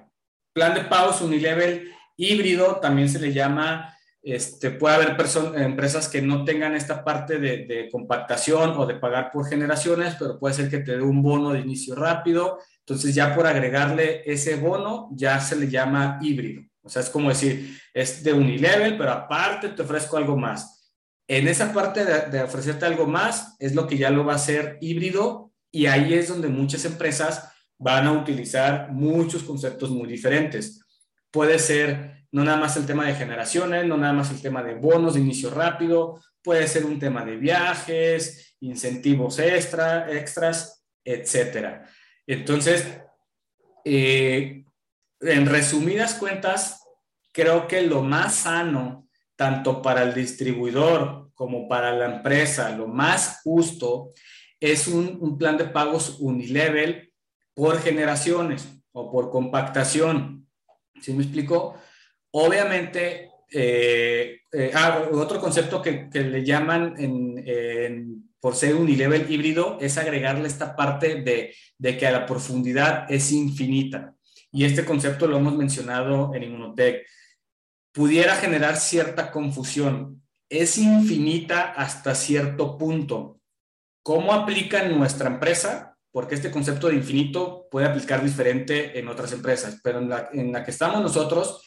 plan 0.54 0.74
de 0.76 0.82
pagos 0.82 1.22
unilevel 1.22 1.92
híbrido 2.17 2.80
también 2.82 3.10
se 3.10 3.19
le 3.19 3.34
llama 3.34 3.93
este, 4.23 4.71
puede 4.71 4.95
haber 4.95 5.17
empresas 5.58 6.08
que 6.08 6.21
no 6.21 6.45
tengan 6.45 6.76
esta 6.76 7.04
parte 7.04 7.39
de, 7.39 7.89
compactación 7.91 8.71
o 8.78 8.86
de 8.86 8.95
pagar 8.95 9.32
por 9.34 9.45
generaciones, 9.49 10.15
pero 10.17 10.39
puede 10.39 10.56
ser 10.56 10.69
que 10.69 10.80
te 10.80 10.95
dé 10.95 11.02
un 11.02 11.21
bono 11.21 11.52
de 11.52 11.60
inicio 11.60 11.93
rápido. 11.93 12.58
Entonces 12.80 13.13
ya 13.13 13.36
por 13.36 13.45
agregarle 13.45 14.23
ese 14.26 14.56
bono 14.56 15.10
ya 15.12 15.41
se 15.41 15.58
le 15.58 15.69
llama 15.69 16.19
híbrido. 16.21 16.63
O 16.82 16.89
sea, 16.89 17.02
es 17.02 17.10
como 17.10 17.30
decir, 17.30 17.78
es 17.93 18.23
de 18.23 18.32
unilevel, 18.32 18.97
pero 18.97 19.12
aparte 19.12 19.69
te 19.69 19.82
ofrezco 19.82 20.15
algo 20.15 20.38
más. 20.38 20.93
En 21.28 21.49
esa 21.49 21.73
parte 21.73 22.06
de, 22.06 22.21
de 22.30 22.43
ofrecerte 22.43 22.86
algo 22.86 23.06
más 23.06 23.58
es 23.60 23.76
lo 23.76 23.88
que 23.88 23.97
ya 23.97 24.10
lo 24.10 24.26
va 24.26 24.34
a 24.34 24.38
hacer 24.38 24.78
híbrido 24.80 25.52
y 25.69 25.88
ahí 25.88 26.13
es 26.13 26.30
donde 26.30 26.47
muchas 26.47 26.86
empresas 26.86 27.49
van 27.78 28.08
a 28.08 28.13
utilizar 28.13 28.89
muchos 28.91 29.43
conceptos 29.43 29.89
muy 29.89 30.08
diferentes. 30.08 30.83
Puede 31.34 31.58
ser 31.58 32.28
no 32.32 32.43
nada 32.43 32.58
más 32.58 32.78
el 32.78 32.86
tema 32.86 33.06
de 33.06 33.15
generaciones, 33.15 33.88
no 33.88 33.98
nada 33.98 34.13
más 34.13 34.30
el 34.30 34.39
tema 34.39 34.62
de 34.62 34.76
bonos 34.76 35.15
de 35.15 35.19
inicio 35.19 35.50
rápido, 35.50 36.22
puede 36.43 36.67
ser 36.67 36.86
un 36.86 37.00
tema 37.00 37.26
de 37.26 37.38
viajes, 37.38 38.56
incentivos 38.60 39.39
extra, 39.39 40.12
extras, 40.12 40.86
etcétera. 41.04 41.89
Entonces, 42.28 42.88
eh, 43.84 44.63
en 45.22 45.46
resumidas 45.48 46.13
cuentas, 46.13 46.84
creo 47.32 47.67
que 47.67 47.82
lo 47.82 48.04
más 48.04 48.36
sano, 48.36 49.08
tanto 49.36 49.82
para 49.82 50.04
el 50.04 50.13
distribuidor 50.13 51.32
como 51.34 51.67
para 51.67 51.93
la 51.93 52.06
empresa, 52.06 52.69
lo 52.76 52.88
más 52.88 53.41
justo, 53.43 54.13
es 54.60 54.88
un, 54.88 55.17
un 55.19 55.36
plan 55.36 55.58
de 55.58 55.65
pagos 55.65 56.17
unilevel 56.19 57.12
por 57.56 57.80
generaciones 57.82 58.67
o 58.91 59.12
por 59.12 59.32
compactación. 59.32 60.42
¿Sí 61.04 61.13
me 61.13 61.24
explico? 61.24 61.76
Obviamente, 62.32 63.30
eh, 63.52 64.39
eh, 64.54 64.72
ah, 64.74 65.10
otro 65.12 65.38
concepto 65.38 65.82
que, 65.82 66.10
le 66.13 66.46
llaman 66.46 66.96
por 68.39 68.56
ser 68.56 68.76
un 68.76 68.86
nivel 68.86 69.30
híbrido 69.30 69.78
es 69.82 69.98
agregarle 69.98 70.48
esta 70.48 70.78
parte 70.78 71.22
de, 71.22 71.54
de, 71.78 71.98
que 71.98 72.08
a 72.08 72.12
la 72.12 72.26
profundidad 72.26 73.06
es 73.12 73.34
infinita. 73.34 74.16
Y 74.50 74.63
este 74.63 74.86
concepto 74.86 75.28
lo 75.28 75.38
hemos 75.38 75.58
mencionado 75.58 76.34
en 76.34 76.44
Inmunotech. 76.44 77.06
Pudiera 77.92 78.36
generar 78.38 78.78
cierta 78.78 79.30
confusión. 79.30 80.24
Es 80.48 80.78
infinita 80.78 81.74
hasta 81.74 82.16
cierto 82.16 82.78
punto. 82.78 83.42
¿Cómo 84.04 84.32
aplica 84.32 84.86
en 84.86 84.98
nuestra 84.98 85.28
empresa? 85.28 85.92
Porque 86.13 86.36
este 86.36 86.52
concepto 86.52 86.88
de 86.88 86.95
infinito 86.95 87.67
puede 87.71 87.88
aplicar 87.88 88.23
diferente 88.23 88.97
en 88.97 89.08
otras 89.08 89.34
empresas, 89.34 89.82
pero 89.84 89.97
en 89.97 90.10
la, 90.10 90.30
en 90.32 90.52
la 90.52 90.63
que 90.63 90.69
estamos 90.69 91.02
nosotros, 91.02 91.63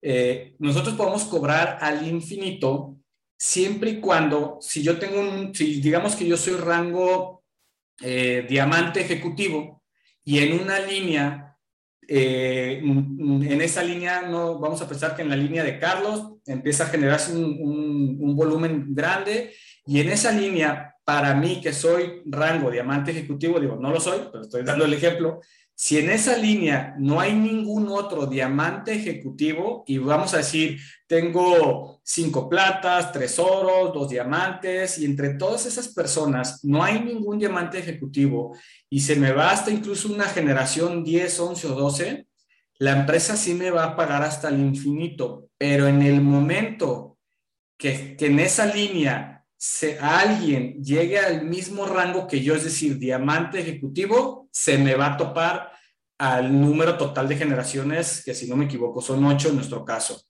eh, 0.00 0.54
nosotros 0.60 0.94
podemos 0.94 1.24
cobrar 1.24 1.78
al 1.80 2.06
infinito 2.06 2.96
siempre 3.36 3.90
y 3.90 4.00
cuando, 4.00 4.58
si 4.60 4.84
yo 4.84 4.98
tengo 4.98 5.20
un, 5.20 5.54
si 5.54 5.80
digamos 5.80 6.14
que 6.14 6.26
yo 6.26 6.36
soy 6.36 6.54
rango 6.54 7.42
eh, 8.00 8.46
diamante 8.48 9.00
ejecutivo 9.00 9.82
y 10.24 10.38
en 10.38 10.60
una 10.60 10.78
línea, 10.78 11.58
eh, 12.06 12.80
en 12.82 13.60
esa 13.60 13.82
línea, 13.82 14.22
no 14.22 14.58
vamos 14.60 14.80
a 14.82 14.88
pensar 14.88 15.16
que 15.16 15.22
en 15.22 15.30
la 15.30 15.36
línea 15.36 15.64
de 15.64 15.80
Carlos 15.80 16.34
empieza 16.46 16.84
a 16.84 16.90
generarse 16.90 17.32
un, 17.32 18.16
un 18.20 18.36
volumen 18.36 18.94
grande 18.94 19.52
y 19.90 19.98
en 19.98 20.08
esa 20.08 20.30
línea, 20.30 20.94
para 21.04 21.34
mí 21.34 21.60
que 21.60 21.72
soy 21.72 22.22
rango 22.26 22.70
diamante 22.70 23.10
ejecutivo, 23.10 23.58
digo, 23.58 23.74
no 23.74 23.90
lo 23.90 23.98
soy, 23.98 24.20
pero 24.30 24.44
estoy 24.44 24.62
dando 24.62 24.84
el 24.84 24.94
ejemplo, 24.94 25.40
si 25.74 25.98
en 25.98 26.10
esa 26.10 26.36
línea 26.36 26.94
no 26.96 27.18
hay 27.18 27.34
ningún 27.34 27.88
otro 27.88 28.26
diamante 28.26 28.94
ejecutivo, 28.94 29.82
y 29.88 29.98
vamos 29.98 30.32
a 30.32 30.36
decir, 30.36 30.78
tengo 31.08 32.00
cinco 32.04 32.48
platas, 32.48 33.10
tres 33.10 33.36
oros, 33.40 33.92
dos 33.92 34.08
diamantes, 34.08 34.96
y 34.98 35.06
entre 35.06 35.30
todas 35.30 35.66
esas 35.66 35.88
personas 35.88 36.64
no 36.64 36.84
hay 36.84 37.00
ningún 37.00 37.40
diamante 37.40 37.80
ejecutivo, 37.80 38.56
y 38.88 39.00
se 39.00 39.16
me 39.16 39.32
va 39.32 39.50
hasta 39.50 39.72
incluso 39.72 40.12
una 40.12 40.26
generación 40.26 41.02
10, 41.02 41.40
11 41.40 41.66
o 41.66 41.74
12, 41.74 42.26
la 42.78 42.92
empresa 42.92 43.36
sí 43.36 43.54
me 43.54 43.72
va 43.72 43.82
a 43.86 43.96
pagar 43.96 44.22
hasta 44.22 44.50
el 44.50 44.60
infinito, 44.60 45.48
pero 45.58 45.88
en 45.88 46.00
el 46.02 46.20
momento 46.20 47.18
que, 47.76 48.14
que 48.16 48.26
en 48.26 48.38
esa 48.38 48.66
línea 48.66 49.39
se, 49.62 49.98
alguien 49.98 50.82
llegue 50.82 51.18
al 51.18 51.44
mismo 51.44 51.84
rango 51.84 52.26
que 52.26 52.42
yo, 52.42 52.54
es 52.54 52.64
decir, 52.64 52.96
diamante 52.96 53.60
ejecutivo, 53.60 54.48
se 54.50 54.78
me 54.78 54.94
va 54.94 55.12
a 55.12 55.16
topar 55.18 55.70
al 56.16 56.58
número 56.58 56.96
total 56.96 57.28
de 57.28 57.36
generaciones, 57.36 58.22
que 58.24 58.32
si 58.32 58.48
no 58.48 58.56
me 58.56 58.64
equivoco 58.64 59.02
son 59.02 59.22
ocho 59.26 59.50
en 59.50 59.56
nuestro 59.56 59.84
caso. 59.84 60.22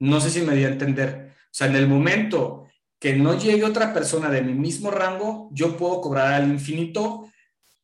No 0.00 0.20
sé 0.20 0.28
si 0.28 0.42
me 0.42 0.56
di 0.56 0.64
a 0.64 0.70
entender. 0.70 1.34
O 1.36 1.48
sea, 1.52 1.68
en 1.68 1.76
el 1.76 1.86
momento 1.86 2.66
que 2.98 3.14
no 3.14 3.38
llegue 3.38 3.62
otra 3.62 3.94
persona 3.94 4.28
de 4.28 4.42
mi 4.42 4.54
mismo 4.54 4.90
rango, 4.90 5.50
yo 5.52 5.76
puedo 5.76 6.00
cobrar 6.00 6.32
al 6.32 6.48
infinito, 6.48 7.30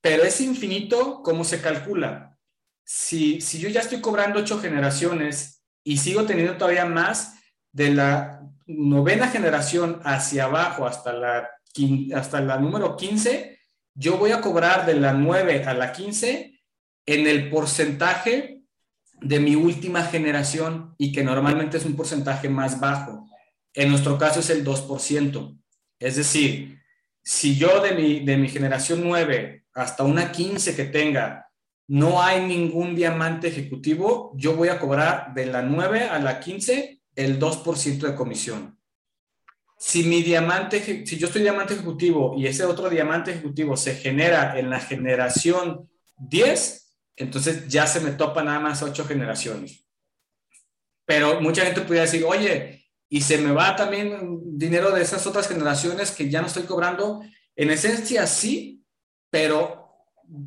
pero 0.00 0.24
ese 0.24 0.42
infinito, 0.42 1.22
¿cómo 1.22 1.44
se 1.44 1.61
calcula? 1.61 2.37
Si, 2.83 3.40
si 3.40 3.61
yo 3.61 3.68
ya 3.68 3.83
estoy 3.83 4.00
cobrando 4.00 4.40
ocho 4.40 4.59
generaciones 4.59 5.62
y 5.85 5.98
sigo 5.98 6.24
teniendo 6.24 6.57
todavía 6.57 6.85
más, 6.85 7.37
de 7.70 7.94
la 7.94 8.40
novena 8.76 9.28
generación 9.28 10.00
hacia 10.04 10.44
abajo 10.44 10.87
hasta 10.87 11.12
la, 11.12 11.50
hasta 12.14 12.40
la 12.40 12.59
número 12.59 12.96
15, 12.96 13.59
yo 13.94 14.18
voy 14.18 14.33
a 14.33 14.40
cobrar 14.40 14.87
de 14.87 14.94
la 14.94 15.12
9 15.12 15.64
a 15.64 15.74
la 15.74 15.92
15 15.92 16.61
en 17.06 17.26
el 17.26 17.50
porcentaje 17.50 18.62
de 19.20 19.40
mi 19.40 19.54
última 19.54 20.02
generación 20.04 20.94
y 20.96 21.12
que 21.12 21.22
normalmente 21.22 21.76
es 21.76 21.85
un 21.85 21.96
porcentaje 21.96 22.48
más 22.48 22.80
bajo. 22.80 23.28
En 23.74 23.90
nuestro 23.90 24.18
caso 24.18 24.40
es 24.40 24.51
el 24.51 24.64
2%. 24.64 25.59
Es 25.99 26.16
decir, 26.16 26.78
si 27.22 27.57
yo 27.57 27.80
de 27.82 27.92
mi, 27.92 28.20
de 28.20 28.36
mi 28.36 28.49
generación 28.49 29.03
9 29.05 29.64
hasta 29.74 30.05
una 30.05 30.32
15 30.32 30.74
que 30.74 30.84
tenga 30.84 31.47
no 31.88 32.22
hay 32.22 32.47
ningún 32.47 32.95
diamante 32.95 33.49
ejecutivo, 33.49 34.32
yo 34.36 34.55
voy 34.55 34.68
a 34.68 34.78
cobrar 34.78 35.34
de 35.34 35.47
la 35.47 35.61
9 35.61 36.05
a 36.05 36.20
la 36.20 36.38
15 36.38 36.99
el 37.14 37.38
2% 37.38 37.98
de 38.06 38.14
comisión. 38.14 38.78
Si 39.78 40.02
mi 40.04 40.22
diamante, 40.22 41.06
si 41.06 41.16
yo 41.16 41.26
estoy 41.26 41.42
diamante 41.42 41.74
ejecutivo 41.74 42.34
y 42.36 42.46
ese 42.46 42.64
otro 42.64 42.90
diamante 42.90 43.30
ejecutivo 43.30 43.76
se 43.76 43.94
genera 43.94 44.58
en 44.58 44.68
la 44.68 44.78
generación 44.78 45.88
10, 46.18 46.96
entonces 47.16 47.66
ya 47.68 47.86
se 47.86 48.00
me 48.00 48.12
topa 48.12 48.42
nada 48.42 48.61
más 48.61 48.82
8 48.82 49.06
generaciones. 49.06 49.86
Pero 51.06 51.40
mucha 51.40 51.64
gente 51.64 51.80
puede 51.80 52.02
decir, 52.02 52.24
oye, 52.24 52.80
y 53.08 53.22
se 53.22 53.38
me 53.38 53.52
va 53.52 53.74
también 53.74 54.40
dinero 54.56 54.92
de 54.92 55.02
esas 55.02 55.26
otras 55.26 55.48
generaciones 55.48 56.12
que 56.12 56.30
ya 56.30 56.40
no 56.40 56.46
estoy 56.46 56.62
cobrando. 56.62 57.22
En 57.56 57.70
esencia 57.70 58.26
sí, 58.26 58.84
pero 59.30 59.80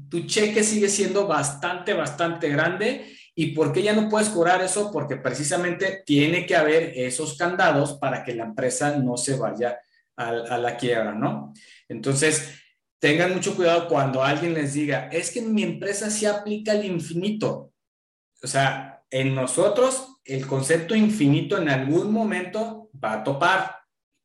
tu 0.09 0.25
cheque 0.25 0.63
sigue 0.63 0.87
siendo 0.89 1.27
bastante, 1.27 1.93
bastante 1.93 2.49
grande 2.49 3.13
¿Y 3.35 3.47
por 3.47 3.73
qué 3.73 3.81
ya 3.81 3.93
no 3.93 4.09
puedes 4.09 4.29
cobrar 4.29 4.61
eso? 4.61 4.91
Porque 4.91 5.15
precisamente 5.15 6.03
tiene 6.05 6.45
que 6.45 6.55
haber 6.55 6.93
esos 6.95 7.35
candados 7.35 7.93
para 7.93 8.23
que 8.23 8.35
la 8.35 8.43
empresa 8.43 8.97
no 8.97 9.17
se 9.17 9.35
vaya 9.37 9.79
a, 10.15 10.57
la 10.57 10.77
quiebra, 10.77 11.13
¿no? 11.13 11.53
Entonces, 11.87 12.53
tengan 12.99 13.33
mucho 13.33 13.55
cuidado 13.55 13.87
cuando 13.87 14.23
alguien 14.23 14.53
les 14.53 14.73
diga, 14.73 15.09
es 15.11 15.31
que 15.31 15.39
en 15.39 15.53
mi 15.53 15.63
empresa 15.63 16.11
se 16.11 16.27
aplica 16.27 16.73
el 16.73 16.85
infinito. 16.85 17.73
O 18.43 18.47
sea, 18.47 19.03
en 19.09 19.33
nosotros 19.33 20.19
el 20.23 20.45
concepto 20.45 20.95
infinito 20.95 21.57
en 21.57 21.69
algún 21.69 22.11
momento 22.11 22.91
va 23.03 23.13
a 23.13 23.23
topar, 23.23 23.79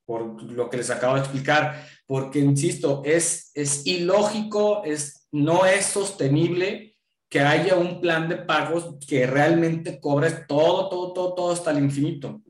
por 0.04 0.42
lo 0.42 0.68
que 0.68 0.76
les 0.76 0.90
acabo 0.90 1.14
de 1.14 1.20
explicar, 1.20 1.86
porque, 2.06 2.38
insisto, 2.40 3.02
es, 3.04 3.50
es 3.54 3.86
ilógico, 3.86 4.84
es, 4.84 5.26
no 5.32 5.64
es 5.66 5.86
sostenible 5.86 6.97
que 7.28 7.40
haya 7.40 7.76
un 7.76 8.00
plan 8.00 8.28
de 8.28 8.36
pagos 8.36 8.96
que 9.06 9.26
realmente 9.26 10.00
cobre 10.00 10.30
todo, 10.48 10.88
todo, 10.88 11.12
todo, 11.12 11.34
todo 11.34 11.52
hasta 11.52 11.70
el 11.70 11.78
infinito. 11.78 12.42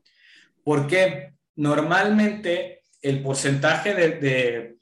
Porque 0.63 1.33
normalmente 1.55 2.83
el 3.01 3.21
porcentaje 3.21 3.93
de, 3.93 4.09
de, 4.11 4.77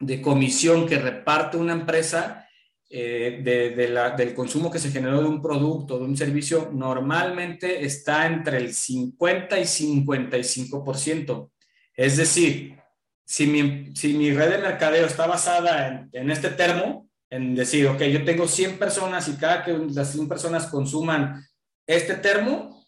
de 0.00 0.22
comisión 0.22 0.86
que 0.86 0.98
reparte 0.98 1.56
una 1.56 1.72
empresa 1.72 2.48
eh, 2.90 3.42
de, 3.44 3.88
la, 3.88 4.10
del 4.12 4.32
consumo 4.34 4.70
que 4.70 4.78
se 4.78 4.90
generó 4.90 5.20
de 5.20 5.28
un 5.28 5.42
producto, 5.42 5.98
de 5.98 6.06
un 6.06 6.16
servicio, 6.16 6.70
normalmente 6.72 7.84
está 7.84 8.26
entre 8.26 8.56
el 8.56 8.72
50 8.72 9.58
y 9.58 9.62
55%. 9.64 11.50
Es 11.94 12.16
decir, 12.16 12.78
si 13.26 13.46
mi, 13.46 13.94
si 13.94 14.14
mi 14.14 14.32
red 14.32 14.52
de 14.52 14.58
mercadeo 14.58 15.04
está 15.04 15.26
basada 15.26 15.88
en, 15.88 16.08
en, 16.12 16.30
este 16.30 16.48
termo, 16.48 17.07
en 17.30 17.54
decir, 17.54 17.86
ok, 17.86 18.02
yo 18.04 18.24
tengo 18.24 18.48
100 18.48 18.78
personas 18.78 19.28
y 19.28 19.36
cada 19.36 19.64
que 19.64 19.72
las 19.72 20.12
100 20.12 20.28
personas 20.28 20.66
consuman 20.66 21.46
este 21.86 22.14
termo, 22.14 22.84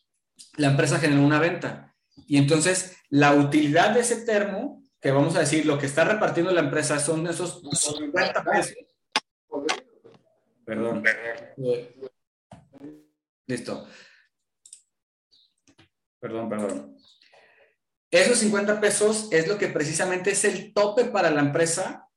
la 0.57 0.69
empresa 0.69 0.99
genera 0.99 1.21
una 1.21 1.41
venta. 1.41 1.95
Y 2.27 2.39
entonces 2.39 2.97
la 3.09 3.35
utilidad 3.35 3.91
de 3.91 4.01
ese 4.01 4.25
termo, 4.25 4.83
que 5.01 5.11
vamos 5.11 5.37
a 5.37 5.41
decir, 5.41 5.67
lo 5.67 5.79
que 5.79 5.87
está 5.87 6.05
repartiendo 6.05 6.53
la 6.53 6.61
empresa 6.61 6.99
son 6.99 7.27
esos 7.27 7.63
50 7.73 8.45
pesos 8.45 8.77
Perdón. 10.65 11.03
Listo. 13.49 13.89
Perdón, 16.21 16.49
perdón. 16.49 16.97
Esos 18.09 18.39
50 18.39 18.81
pesos 18.81 19.29
es 19.33 19.49
lo 19.49 19.59
que 19.59 19.67
precisamente 19.67 20.31
es 20.31 20.45
el 20.45 20.73
tope 20.73 21.07
para 21.07 21.31
la 21.33 21.41
empresa. 21.41 22.09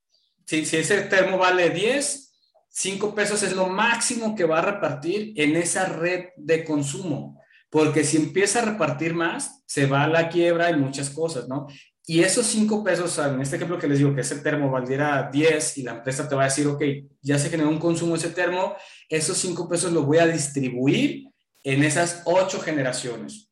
Si, 0.46 0.64
si 0.64 0.76
ese 0.76 1.02
termo 1.02 1.38
vale 1.38 1.70
10, 1.70 2.24
5 2.68 3.14
pesos 3.14 3.42
es 3.42 3.54
lo 3.54 3.68
máximo 3.68 4.34
que 4.34 4.44
va 4.44 4.58
a 4.58 4.62
repartir 4.72 5.32
en 5.36 5.56
esa 5.56 5.86
red 5.86 6.30
de 6.36 6.64
consumo. 6.64 7.40
Porque 7.70 8.04
si 8.04 8.16
empieza 8.16 8.60
a 8.60 8.64
repartir 8.64 9.14
más, 9.14 9.62
se 9.66 9.86
va 9.86 10.04
a 10.04 10.08
la 10.08 10.28
quiebra 10.28 10.70
y 10.70 10.76
muchas 10.76 11.10
cosas, 11.10 11.48
¿no? 11.48 11.66
Y 12.06 12.20
esos 12.20 12.46
cinco 12.46 12.84
pesos, 12.84 13.16
en 13.18 13.40
este 13.40 13.56
ejemplo 13.56 13.78
que 13.78 13.88
les 13.88 13.98
digo 13.98 14.14
que 14.14 14.20
ese 14.20 14.36
termo 14.40 14.70
valiera 14.70 15.30
10 15.32 15.78
y 15.78 15.82
la 15.84 15.92
empresa 15.92 16.28
te 16.28 16.34
va 16.34 16.42
a 16.42 16.46
decir, 16.46 16.66
ok, 16.66 16.82
ya 17.22 17.38
se 17.38 17.48
generó 17.48 17.70
un 17.70 17.78
consumo 17.78 18.16
ese 18.16 18.30
termo, 18.30 18.76
esos 19.08 19.38
cinco 19.38 19.68
pesos 19.68 19.90
los 19.92 20.04
voy 20.04 20.18
a 20.18 20.26
distribuir 20.26 21.28
en 21.62 21.82
esas 21.82 22.22
ocho 22.26 22.60
generaciones 22.60 23.50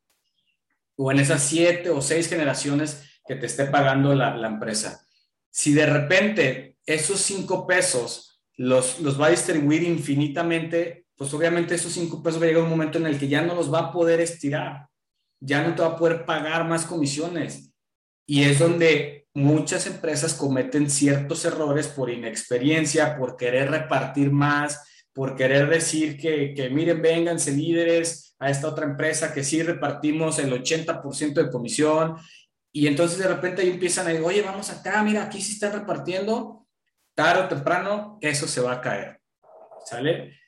o 0.95 1.11
en 1.11 1.19
esas 1.19 1.41
siete 1.41 1.89
o 1.89 1.99
seis 1.99 2.29
generaciones 2.29 3.03
que 3.25 3.35
te 3.35 3.47
esté 3.47 3.65
pagando 3.65 4.13
la, 4.13 4.37
la 4.37 4.49
empresa. 4.49 5.03
Si 5.49 5.73
de 5.73 5.85
repente 5.87 6.72
esos 6.85 7.19
cinco 7.19 7.65
pesos 7.65 8.41
los, 8.55 8.99
los 8.99 9.19
va 9.19 9.27
a 9.27 9.31
distribuir 9.31 9.83
infinitamente, 9.83 11.05
pues 11.15 11.33
obviamente 11.33 11.75
esos 11.75 11.93
cinco 11.93 12.21
pesos 12.21 12.41
va 12.41 12.45
a 12.45 12.47
llegar 12.49 12.63
un 12.63 12.69
momento 12.69 12.97
en 12.97 13.07
el 13.07 13.17
que 13.17 13.27
ya 13.27 13.41
no 13.41 13.55
los 13.55 13.73
va 13.73 13.79
a 13.79 13.91
poder 13.91 14.21
estirar, 14.21 14.87
ya 15.39 15.67
no 15.67 15.75
te 15.75 15.81
va 15.81 15.89
a 15.89 15.97
poder 15.97 16.25
pagar 16.25 16.67
más 16.67 16.85
comisiones 16.85 17.73
y 18.25 18.43
es 18.43 18.59
donde 18.59 19.27
muchas 19.33 19.87
empresas 19.87 20.33
cometen 20.33 20.89
ciertos 20.89 21.43
errores 21.45 21.87
por 21.87 22.09
inexperiencia, 22.09 23.17
por 23.17 23.35
querer 23.35 23.69
repartir 23.71 24.31
más, 24.31 24.79
por 25.11 25.35
querer 25.35 25.69
decir 25.69 26.17
que, 26.17 26.53
que 26.53 26.69
miren, 26.69 27.01
vénganse 27.01 27.51
líderes 27.51 28.35
a 28.39 28.49
esta 28.49 28.67
otra 28.67 28.85
empresa 28.85 29.33
que 29.33 29.43
sí 29.43 29.61
repartimos 29.61 30.39
el 30.39 30.51
80% 30.51 31.33
de 31.33 31.49
comisión. 31.51 32.15
Y 32.71 32.87
entonces 32.87 33.19
de 33.19 33.27
repente 33.27 33.61
ahí 33.61 33.69
empiezan 33.69 34.07
a 34.07 34.09
decir, 34.09 34.25
oye, 34.25 34.41
vamos 34.41 34.69
acá, 34.69 35.03
mira, 35.03 35.23
aquí 35.23 35.41
sí 35.41 35.53
están 35.53 35.73
repartiendo, 35.73 36.62
tarde 37.13 37.43
o 37.43 37.47
temprano 37.47 38.17
eso 38.21 38.47
se 38.47 38.61
va 38.61 38.73
a 38.73 38.81
caer. 38.81 39.19
¿Sale? 39.85 40.39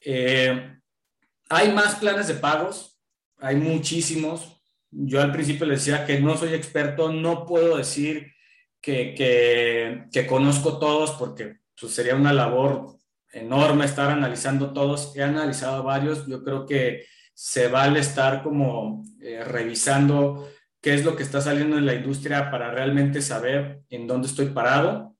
Eh, 0.00 0.78
hay 1.48 1.72
más 1.72 1.96
planes 1.96 2.28
de 2.28 2.34
pagos, 2.34 2.98
hay 3.38 3.56
muchísimos, 3.56 4.62
yo 4.90 5.22
al 5.22 5.32
principio 5.32 5.66
les 5.66 5.84
decía 5.84 6.04
que 6.04 6.20
no 6.20 6.36
soy 6.36 6.54
experto, 6.54 7.12
no 7.12 7.46
puedo 7.46 7.76
decir 7.76 8.32
que, 8.80 9.14
que, 10.12 10.26
conozco 10.26 10.78
todos 10.78 11.12
porque 11.12 11.56
pues, 11.80 11.94
sería 11.94 12.14
una 12.14 12.32
labor 12.32 12.96
enorme 13.32 13.84
estar 13.84 14.10
analizando 14.10 14.72
todos. 14.72 15.16
He 15.16 15.22
analizado 15.22 15.82
varios, 15.82 16.26
yo 16.26 16.44
creo 16.44 16.66
que 16.66 17.06
se 17.32 17.68
vale 17.68 18.00
estar 18.00 18.42
como 18.42 19.04
eh, 19.20 19.42
revisando 19.44 20.48
qué 20.80 20.94
es 20.94 21.04
lo 21.04 21.16
que 21.16 21.22
está 21.22 21.40
saliendo 21.40 21.78
en 21.78 21.86
la 21.86 21.94
industria 21.94 22.50
para 22.50 22.70
realmente 22.70 23.22
saber 23.22 23.80
en 23.88 24.06
dónde 24.06 24.28
estoy 24.28 24.46
parado. 24.46 25.11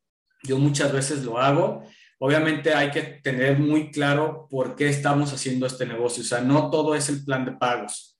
Yo 0.42 0.58
muchas 0.58 0.92
veces 0.92 1.24
lo 1.24 1.38
hago. 1.38 1.84
Obviamente 2.18 2.74
hay 2.74 2.90
que 2.90 3.02
tener 3.02 3.58
muy 3.58 3.90
claro 3.90 4.46
por 4.50 4.76
qué 4.76 4.88
estamos 4.88 5.32
haciendo 5.32 5.66
este 5.66 5.86
negocio. 5.86 6.22
O 6.22 6.26
sea, 6.26 6.40
no 6.40 6.70
todo 6.70 6.94
es 6.94 7.08
el 7.08 7.24
plan 7.24 7.44
de 7.44 7.52
pagos 7.52 8.12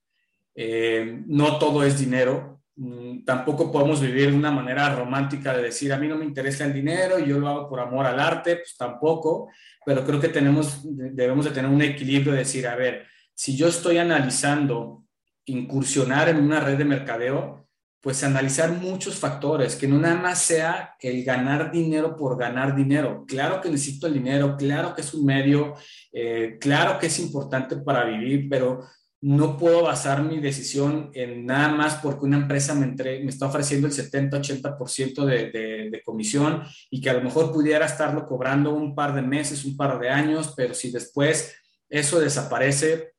eh, 0.54 1.22
no 1.26 1.58
todo 1.58 1.82
es 1.84 1.98
dinero. 1.98 2.62
Mm, 2.76 3.24
tampoco 3.24 3.70
podemos 3.70 4.00
vivir 4.00 4.30
de 4.30 4.36
una 4.36 4.50
manera 4.50 4.94
romántica 4.94 5.54
de 5.54 5.64
decir, 5.64 5.92
a 5.92 5.98
mí 5.98 6.08
no 6.08 6.16
me 6.16 6.24
interesa 6.24 6.64
el 6.64 6.72
dinero 6.72 7.18
y 7.18 7.26
yo 7.26 7.38
lo 7.38 7.48
hago 7.48 7.68
por 7.68 7.80
amor 7.80 8.06
al 8.06 8.18
arte, 8.18 8.56
pues 8.56 8.76
tampoco, 8.76 9.50
pero 9.84 10.04
creo 10.04 10.20
que 10.20 10.28
tenemos, 10.28 10.80
debemos 10.84 11.44
de 11.44 11.50
tener 11.50 11.70
un 11.70 11.82
equilibrio 11.82 12.32
de 12.32 12.40
decir, 12.40 12.66
a 12.66 12.76
ver, 12.76 13.06
si 13.34 13.56
yo 13.56 13.68
estoy 13.68 13.98
analizando 13.98 15.04
incursionar 15.44 16.28
en 16.28 16.38
una 16.38 16.60
red 16.60 16.78
de 16.78 16.84
mercadeo, 16.84 17.66
pues 18.02 18.24
analizar 18.24 18.72
muchos 18.72 19.14
factores, 19.14 19.76
que 19.76 19.86
no 19.86 19.96
nada 19.96 20.16
más 20.16 20.42
sea 20.42 20.96
el 21.00 21.22
ganar 21.22 21.70
dinero 21.70 22.16
por 22.16 22.36
ganar 22.36 22.74
dinero. 22.74 23.24
Claro 23.28 23.60
que 23.60 23.70
necesito 23.70 24.08
el 24.08 24.14
dinero, 24.14 24.56
claro 24.56 24.92
que 24.92 25.02
es 25.02 25.14
un 25.14 25.24
medio, 25.24 25.74
eh, 26.12 26.58
claro 26.60 26.98
que 26.98 27.06
es 27.06 27.18
importante 27.20 27.76
para 27.76 28.04
vivir, 28.04 28.48
pero 28.50 28.80
no 29.20 29.56
puedo 29.56 29.84
basar 29.84 30.24
mi 30.24 30.40
decisión 30.40 31.12
en 31.14 31.46
nada 31.46 31.68
más 31.68 31.94
porque 32.02 32.24
una 32.24 32.38
empresa 32.38 32.74
me, 32.74 32.86
me 32.88 33.28
está 33.28 33.46
ofreciendo 33.46 33.86
el 33.86 33.92
70-80% 33.92 35.24
de, 35.24 35.50
de, 35.52 35.90
de, 35.90 36.02
comisión 36.02 36.64
y 36.90 37.00
que 37.00 37.08
a 37.08 37.14
lo 37.14 37.22
mejor 37.22 37.52
pudiera 37.52 37.86
estarlo 37.86 38.26
cobrando 38.26 38.74
un 38.74 38.96
par 38.96 39.14
de 39.14 39.22
meses, 39.22 39.64
un 39.64 39.76
par 39.76 40.00
de 40.00 40.10
años, 40.10 40.54
pero 40.56 40.74
si 40.74 40.90
después 40.90 41.54
eso 41.88 42.18
desaparece, 42.18 43.12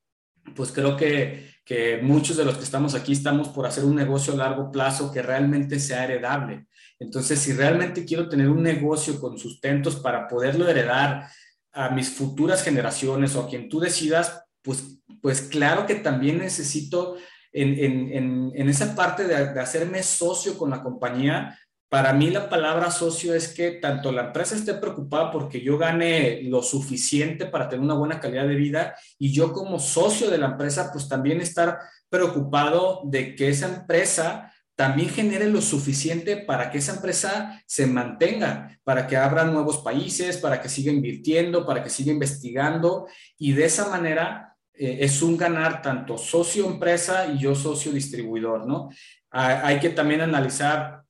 pues 0.54 0.74
creo 0.74 0.98
que, 0.98 1.53
que 1.66 2.00
muchos 2.02 2.38
de 2.38 2.46
los 2.46 2.58
que 2.58 2.64
estamos 2.64 2.94
aquí 2.94 3.14
estamos 3.14 3.50
por 3.50 3.66
hacer 3.66 3.86
un 3.86 3.96
negocio 3.96 4.34
a 4.34 4.38
largo 4.38 4.72
plazo 4.72 5.12
que 5.12 5.22
realmente 5.22 5.80
sea 5.80 6.04
heredable. 6.04 6.68
Entonces, 7.00 7.40
si 7.40 7.54
realmente 7.54 8.06
quiero 8.06 8.30
tener 8.30 8.50
un 8.50 8.64
negocio 8.64 9.20
con 9.20 9.38
sustentos 9.38 9.96
para 9.96 10.28
poderlo 10.28 10.68
heredar 10.68 11.28
a 11.72 11.90
mis 11.90 12.10
futuras 12.10 12.64
generaciones 12.64 13.36
o 13.36 13.42
a 13.42 13.50
quien 13.50 13.70
tú 13.70 13.80
decidas, 13.80 14.44
pues, 14.62 15.00
pues 15.22 15.42
claro 15.42 15.86
que 15.86 15.96
también 15.96 16.38
necesito 16.38 17.18
en, 17.54 18.70
esa 18.70 18.96
parte 18.96 19.26
de, 19.26 19.36
hacerme 19.36 20.04
socio 20.04 20.58
con 20.58 20.70
la 20.70 20.82
compañía. 20.82 21.58
Para 21.94 22.12
mí 22.12 22.32
la 22.32 22.50
palabra 22.50 22.90
socio 22.90 23.36
es 23.36 23.50
que 23.50 23.70
tanto 23.74 24.12
la 24.12 24.24
empresa 24.24 24.56
esté 24.56 24.74
preocupada 24.74 25.30
porque 25.30 25.62
yo 25.62 25.78
gane 25.78 26.42
lo 26.42 26.64
suficiente 26.64 27.46
para 27.46 27.70
tener 27.70 27.86
una 27.86 27.94
buena 27.94 28.20
calidad 28.20 28.48
de 28.48 28.56
vida 28.56 28.96
y 29.20 29.32
yo 29.32 29.54
como 29.54 29.78
socio 29.78 30.32
de 30.32 30.40
la 30.40 30.48
empresa 30.48 30.90
pues 30.92 31.08
también 31.08 31.40
estar 31.40 31.78
preocupado 32.10 33.02
de 33.06 33.36
que 33.36 33.50
esa 33.50 33.68
empresa 33.68 34.52
también 34.74 35.08
genere 35.10 35.48
lo 35.48 35.62
suficiente 35.62 36.38
para 36.38 36.72
que 36.72 36.80
esa 36.80 36.96
empresa 36.96 37.62
se 37.68 37.86
mantenga, 37.86 38.76
para 38.84 39.06
que 39.06 39.16
abra 39.16 39.44
nuevos 39.44 39.78
países, 39.78 40.38
para 40.38 40.60
que 40.64 40.70
siga 40.70 40.92
invirtiendo, 40.92 41.64
para 41.64 41.84
que 41.84 41.92
siga 41.92 42.12
investigando 42.12 43.06
y 43.38 43.52
de 43.52 43.66
esa 43.66 43.88
manera 43.90 44.58
eh, 44.74 44.98
es 45.02 45.22
un 45.22 45.38
ganar 45.38 45.84
tanto 45.84 46.18
socio 46.18 46.66
empresa 46.66 47.28
y 47.28 47.38
yo 47.38 47.54
socio 47.54 47.92
distribuidor, 47.92 48.66
¿no? 48.66 48.90
hay 49.30 49.80
que 49.80 49.90
también 49.90 50.22
analizar 50.22 51.03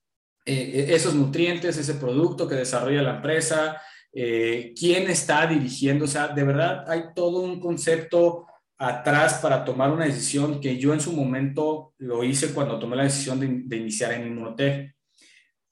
eh, 0.45 0.87
esos 0.89 1.15
nutrientes, 1.15 1.77
ese 1.77 1.95
producto 1.95 2.47
que 2.47 2.55
desarrolla 2.55 3.01
la 3.01 3.15
empresa, 3.15 3.81
eh, 4.11 4.73
quién 4.77 5.09
está 5.09 5.47
dirigiendo, 5.47 6.05
o 6.05 6.07
sea, 6.07 6.27
de 6.27 6.43
verdad 6.43 6.83
hay 6.87 7.05
todo 7.15 7.39
un 7.39 7.59
concepto 7.59 8.45
atrás 8.77 9.35
para 9.35 9.63
tomar 9.65 9.91
una 9.91 10.05
decisión 10.05 10.59
que 10.59 10.77
yo 10.77 10.93
en 10.93 10.99
su 10.99 11.13
momento 11.13 11.93
lo 11.97 12.23
hice 12.23 12.53
cuando 12.53 12.77
tomé 12.77 12.95
la 12.95 13.03
decisión 13.03 13.39
de, 13.39 13.77
iniciar 13.77 14.13
en 14.13 14.27
Inmunotech. 14.27 14.95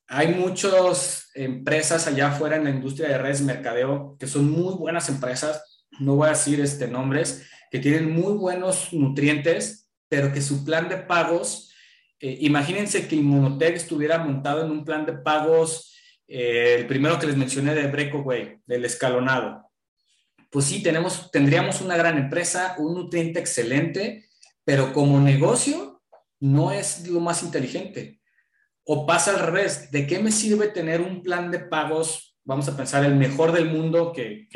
Hay 0.07 0.34
muchas 0.34 1.30
empresas 1.36 2.07
allá 2.07 2.30
afuera 2.30 2.55
en 2.55 2.63
la 2.63 2.69
industria 2.69 3.09
de 3.09 3.17
redes 3.17 3.41
mercadeo 3.41 4.17
que 4.19 4.28
son 4.28 4.49
muy 4.49 4.74
buenas 4.76 5.07
empresas, 5.09 5.86
no 5.99 6.15
voy 6.15 6.28
a 6.28 6.32
decir 6.32 6.59
este 6.61 6.88
nombres, 6.88 7.47
que 7.69 7.80
tienen 7.80 8.11
muy 8.11 8.34
buenos 8.34 8.91
nutrientes, 8.91 9.89
pero 10.09 10.34
que 10.34 10.41
su 10.41 10.65
plan 10.65 10.89
de 10.89 10.97
pagos, 10.97 11.70
eh, 12.22 12.38
imagínense 12.41 13.07
que 13.07 13.15
Inmunotech 13.15 13.76
estuviera 13.76 14.17
montado 14.19 14.63
en 14.63 14.72
un 14.72 14.86
plan 14.86 15.05
de 15.05 15.13
pagos, 15.13 15.95
eh, 16.28 16.76
el 16.80 16.88
primero 16.88 17.19
que 17.19 17.28
les 17.28 17.36
mencioné 17.36 17.74
de 17.74 17.88
Breakaway, 17.88 18.59
del 18.65 18.86
escalonado. 18.86 19.69
Pues 20.49 20.65
sí, 20.65 20.84
tenemos, 20.84 21.32
tendríamos 21.32 21.82
una 21.82 21.97
gran 21.97 22.17
empresa, 22.17 22.76
un 22.78 22.93
nutriente 22.93 23.39
excelente, 23.39 24.26
pero 24.63 24.93
como 24.93 25.19
negocio 25.19 26.01
no 26.39 26.72
es 26.72 27.07
lo 27.07 27.19
más 27.19 27.43
inteligente. 27.43 28.19
O 28.84 29.05
pasa 29.05 29.32
al 29.32 29.39
revés, 29.39 29.91
¿de 29.91 30.07
qué 30.07 30.19
me 30.19 30.32
sirve 30.32 30.67
tener 30.67 31.01
un 31.01 31.22
plan 31.22 31.51
de 31.51 31.59
pagos 31.59 32.32
vamos 32.43 32.67
a 32.67 32.76
pensar, 32.76 33.05
el 33.05 33.15
mejor 33.15 33.51
del 33.51 33.69
mundo 33.69 34.11
que, 34.11 34.47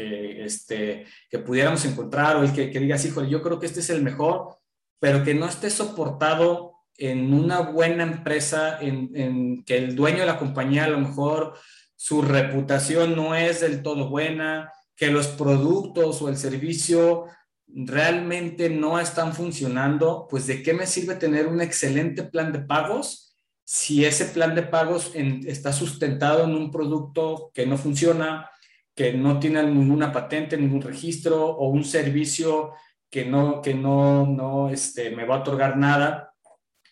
este, 0.44 1.06
que 1.30 1.40
pudiéramos 1.40 1.86
encontrar 1.86 2.36
o 2.36 2.44
el 2.44 2.54
que, 2.54 2.72
que 2.72 2.80
digas, 2.80 3.06
híjole, 3.06 3.30
yo 3.30 3.42
creo 3.42 3.60
que 3.60 3.68
este 3.68 3.80
es 3.80 3.90
el 3.90 4.02
mejor, 4.02 4.58
pero 5.00 5.24
que 5.24 5.34
no 5.34 5.46
esté 5.48 5.70
soportado 5.70 6.75
en 6.98 7.34
una 7.34 7.60
buena 7.60 8.04
empresa, 8.04 8.80
en, 8.80 9.12
en, 9.14 9.64
que 9.64 9.78
el 9.78 9.96
dueño 9.96 10.20
de 10.20 10.26
la 10.26 10.40
compañía 10.40 10.86
a 10.86 10.90
lo 10.90 11.00
mejor 11.00 11.58
su 11.96 12.22
reputación 12.22 13.16
no 13.16 13.36
es 13.36 13.62
del 13.62 13.82
todo 13.82 14.10
buena, 14.10 14.72
que 14.96 15.08
los 15.08 15.28
productos 15.28 16.22
o 16.22 16.30
el 16.30 16.38
servicio 16.38 17.26
realmente 17.68 18.70
no 18.70 19.00
están 19.00 19.34
funcionando, 19.34 20.28
pues 20.30 20.48
de 20.48 20.64
qué 20.64 20.74
me 20.74 20.88
sirve 20.88 21.16
tener 21.16 21.48
un 21.48 21.62
excelente 21.62 22.24
plan 22.24 22.52
de 22.52 22.60
pagos 22.60 23.26
si 23.66 24.06
ese 24.06 24.26
plan 24.26 24.54
de 24.54 24.62
pagos 24.62 25.12
está 25.16 25.74
sustentado 25.74 26.44
en 26.44 26.52
un 26.52 26.72
producto 26.72 27.52
que 27.54 27.66
no 27.66 27.78
funciona, 27.78 28.50
que 28.94 29.14
no 29.14 29.40
tiene 29.40 29.64
ninguna 29.64 30.12
patente, 30.12 30.56
ningún 30.56 30.82
registro 30.82 31.48
o 31.48 31.70
un 31.70 31.84
servicio 31.84 32.72
que 33.10 33.26
no, 33.26 33.62
que 33.62 33.74
no, 33.74 34.28
no 34.28 34.70
este, 34.70 35.10
me 35.10 35.26
va 35.26 35.38
a 35.38 35.40
otorgar 35.40 35.78
nada, 35.78 36.35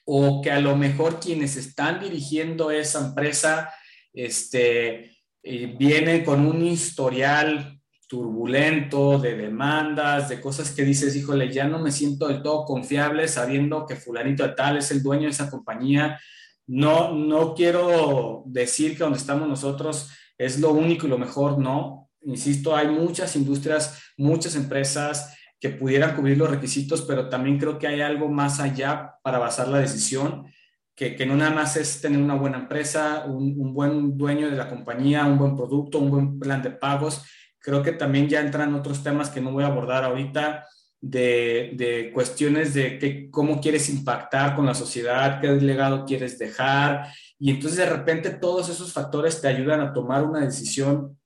o 0.05 0.41
que 0.41 0.51
a 0.51 0.59
lo 0.59 0.75
mejor 0.75 1.19
quienes 1.19 1.55
están 1.55 1.99
dirigiendo 1.99 2.71
esa 2.71 3.07
empresa 3.07 3.73
este, 4.13 5.11
eh, 5.43 5.75
vienen 5.77 6.23
con 6.23 6.45
un 6.45 6.65
historial 6.65 7.79
turbulento 8.07 9.17
de 9.17 9.35
demandas, 9.35 10.29
de 10.29 10.39
cosas 10.39 10.71
que 10.71 10.83
dices, 10.83 11.15
híjole, 11.15 11.51
ya 11.51 11.67
no 11.67 11.79
me 11.79 11.91
siento 11.91 12.27
del 12.27 12.43
todo 12.43 12.65
confiable 12.65 13.27
sabiendo 13.27 13.85
que 13.85 13.95
fulanito 13.95 14.43
de 14.43 14.53
tal 14.53 14.77
es 14.77 14.91
el 14.91 15.01
dueño 15.01 15.23
de 15.23 15.29
esa 15.29 15.49
compañía 15.49 16.19
no, 16.67 17.13
no 17.13 17.53
quiero 17.53 18.43
decir 18.45 18.93
que 18.93 19.03
donde 19.03 19.19
estamos 19.19 19.47
nosotros 19.47 20.11
es 20.37 20.59
lo 20.59 20.71
único 20.71 21.05
y 21.05 21.09
lo 21.09 21.17
mejor, 21.17 21.57
no. 21.57 22.09
Insisto, 22.21 22.75
hay 22.75 22.87
muchas 22.87 23.35
industrias, 23.35 24.01
muchas 24.17 24.55
empresas 24.55 25.35
que 25.63 25.69
pudieran 25.69 26.13
cubrir 26.13 26.37
los 26.37 26.49
requisitos, 26.49 27.03
pero 27.03 27.29
también 27.29 27.57
creo 27.57 27.79
que 27.79 27.87
hay 27.87 28.01
algo 28.01 28.27
más 28.27 28.59
allá 28.59 29.15
para 29.23 29.37
basar 29.37 29.69
la 29.69 29.79
decisión, 29.79 30.45
que, 30.93 31.15
que 31.15 31.25
no 31.25 31.37
nada 31.37 31.51
más 31.51 31.77
es 31.77 32.01
tener 32.01 32.21
una 32.21 32.35
buena 32.35 32.57
empresa, 32.57 33.23
un, 33.25 33.55
un, 33.57 33.73
buen 33.73 34.17
dueño 34.17 34.49
de 34.49 34.57
la 34.57 34.67
compañía, 34.67 35.23
un 35.23 35.37
buen 35.37 35.55
producto, 35.55 35.99
un 35.99 36.11
buen 36.11 36.37
plan 36.37 36.61
de 36.61 36.71
pagos. 36.71 37.23
Creo 37.59 37.81
que 37.81 37.93
también 37.93 38.27
ya 38.27 38.41
entran 38.41 38.75
otros 38.75 39.01
temas 39.03 39.29
que 39.29 39.39
no 39.39 39.53
voy 39.53 39.63
a 39.63 39.67
abordar 39.67 40.03
ahorita, 40.03 40.65
de, 40.99 42.11
cuestiones 42.13 42.73
de 42.73 43.29
cómo 43.31 43.59
quieres 43.59 43.89
impactar 43.89 44.57
con 44.57 44.65
la 44.65 44.73
sociedad, 44.73 45.39
qué 45.39 45.47
legado 45.47 46.03
quieres 46.03 46.37
dejar. 46.37 47.07
Y 47.39 47.51
entonces 47.51 47.77
de 47.77 47.85
repente 47.85 48.31
todos 48.31 48.67
esos 48.67 48.91
factores 48.91 49.39
te 49.39 49.47
ayudan 49.47 49.79
a 49.79 49.93
tomar 49.93 50.23
una 50.23 50.41
decisión 50.41 51.17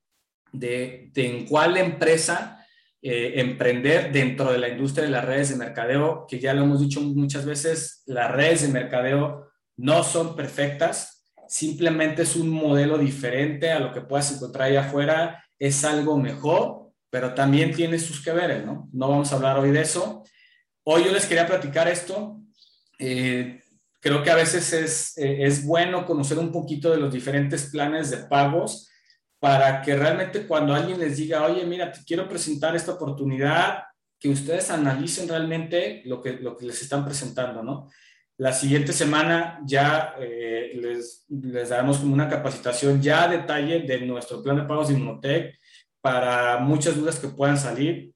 de, 0.52 1.10
en 1.14 1.44
cuál 1.46 1.76
empresa 1.76 2.57
eh, 3.02 3.34
emprender 3.36 4.12
dentro 4.12 4.52
de 4.52 4.58
la 4.58 4.68
industria 4.68 5.04
de 5.04 5.10
las 5.10 5.24
redes 5.24 5.50
de 5.50 5.56
mercadeo, 5.56 6.26
que 6.28 6.40
ya 6.40 6.54
lo 6.54 6.64
hemos 6.64 6.80
dicho 6.80 7.00
muchas 7.00 7.44
veces, 7.44 8.02
las 8.06 8.30
redes 8.30 8.62
de 8.62 8.68
mercadeo 8.68 9.48
no 9.76 10.02
son 10.02 10.34
perfectas, 10.34 11.24
simplemente 11.46 12.22
es 12.22 12.36
un 12.36 12.48
modelo 12.48 12.98
diferente 12.98 13.70
a 13.70 13.80
lo 13.80 13.92
que 13.92 14.00
puedas 14.00 14.32
encontrar 14.32 14.68
allá 14.68 14.80
afuera, 14.82 15.44
es 15.58 15.84
algo 15.84 16.18
mejor 16.18 16.88
pero 17.10 17.34
también 17.34 17.74
tiene 17.74 17.98
sus 17.98 18.22
que 18.22 18.32
veres, 18.32 18.64
¿no? 18.64 18.88
No 18.92 19.08
vamos 19.08 19.32
a 19.32 19.36
hablar 19.36 19.58
hoy 19.58 19.70
de 19.70 19.80
eso. 19.80 20.24
Hoy 20.84 21.04
yo 21.04 21.12
les 21.12 21.26
quería 21.26 21.46
platicar 21.46 21.88
esto. 21.88 22.40
Eh, 22.98 23.60
creo 24.00 24.22
que 24.22 24.30
a 24.30 24.34
veces 24.34 24.72
es, 24.72 25.18
eh, 25.18 25.44
es 25.44 25.64
bueno 25.64 26.04
conocer 26.04 26.38
un 26.38 26.52
poquito 26.52 26.90
de 26.90 26.98
los 26.98 27.12
diferentes 27.12 27.70
planes 27.70 28.10
de 28.10 28.18
pagos 28.18 28.87
para 29.38 29.82
que 29.82 29.94
realmente 29.96 30.46
cuando 30.46 30.74
alguien 30.74 30.98
les 30.98 31.16
diga, 31.16 31.44
oye, 31.44 31.64
mira, 31.64 31.92
te 31.92 32.00
quiero 32.04 32.28
presentar 32.28 32.74
esta 32.74 32.92
oportunidad, 32.92 33.84
que 34.18 34.28
ustedes 34.28 34.70
analicen 34.70 35.28
realmente 35.28 36.02
lo 36.06 36.20
que, 36.20 36.32
lo 36.32 36.56
que 36.56 36.66
les 36.66 36.82
están 36.82 37.04
presentando, 37.04 37.62
¿no? 37.62 37.88
La 38.36 38.52
siguiente 38.52 38.92
semana 38.92 39.60
ya 39.64 40.14
eh, 40.18 40.72
les, 40.74 41.24
les 41.28 41.68
daremos 41.68 41.98
como 41.98 42.14
una 42.14 42.28
capacitación 42.28 43.00
ya 43.00 43.24
a 43.24 43.28
detalle 43.28 43.80
de 43.80 44.00
nuestro 44.00 44.42
plan 44.42 44.56
de 44.56 44.62
pagos 44.62 44.88
de 44.88 44.94
Inmunotech, 44.94 45.58
para 46.00 46.58
muchas 46.58 46.96
dudas 46.96 47.18
que 47.18 47.28
puedan 47.28 47.58
salir. 47.58 48.12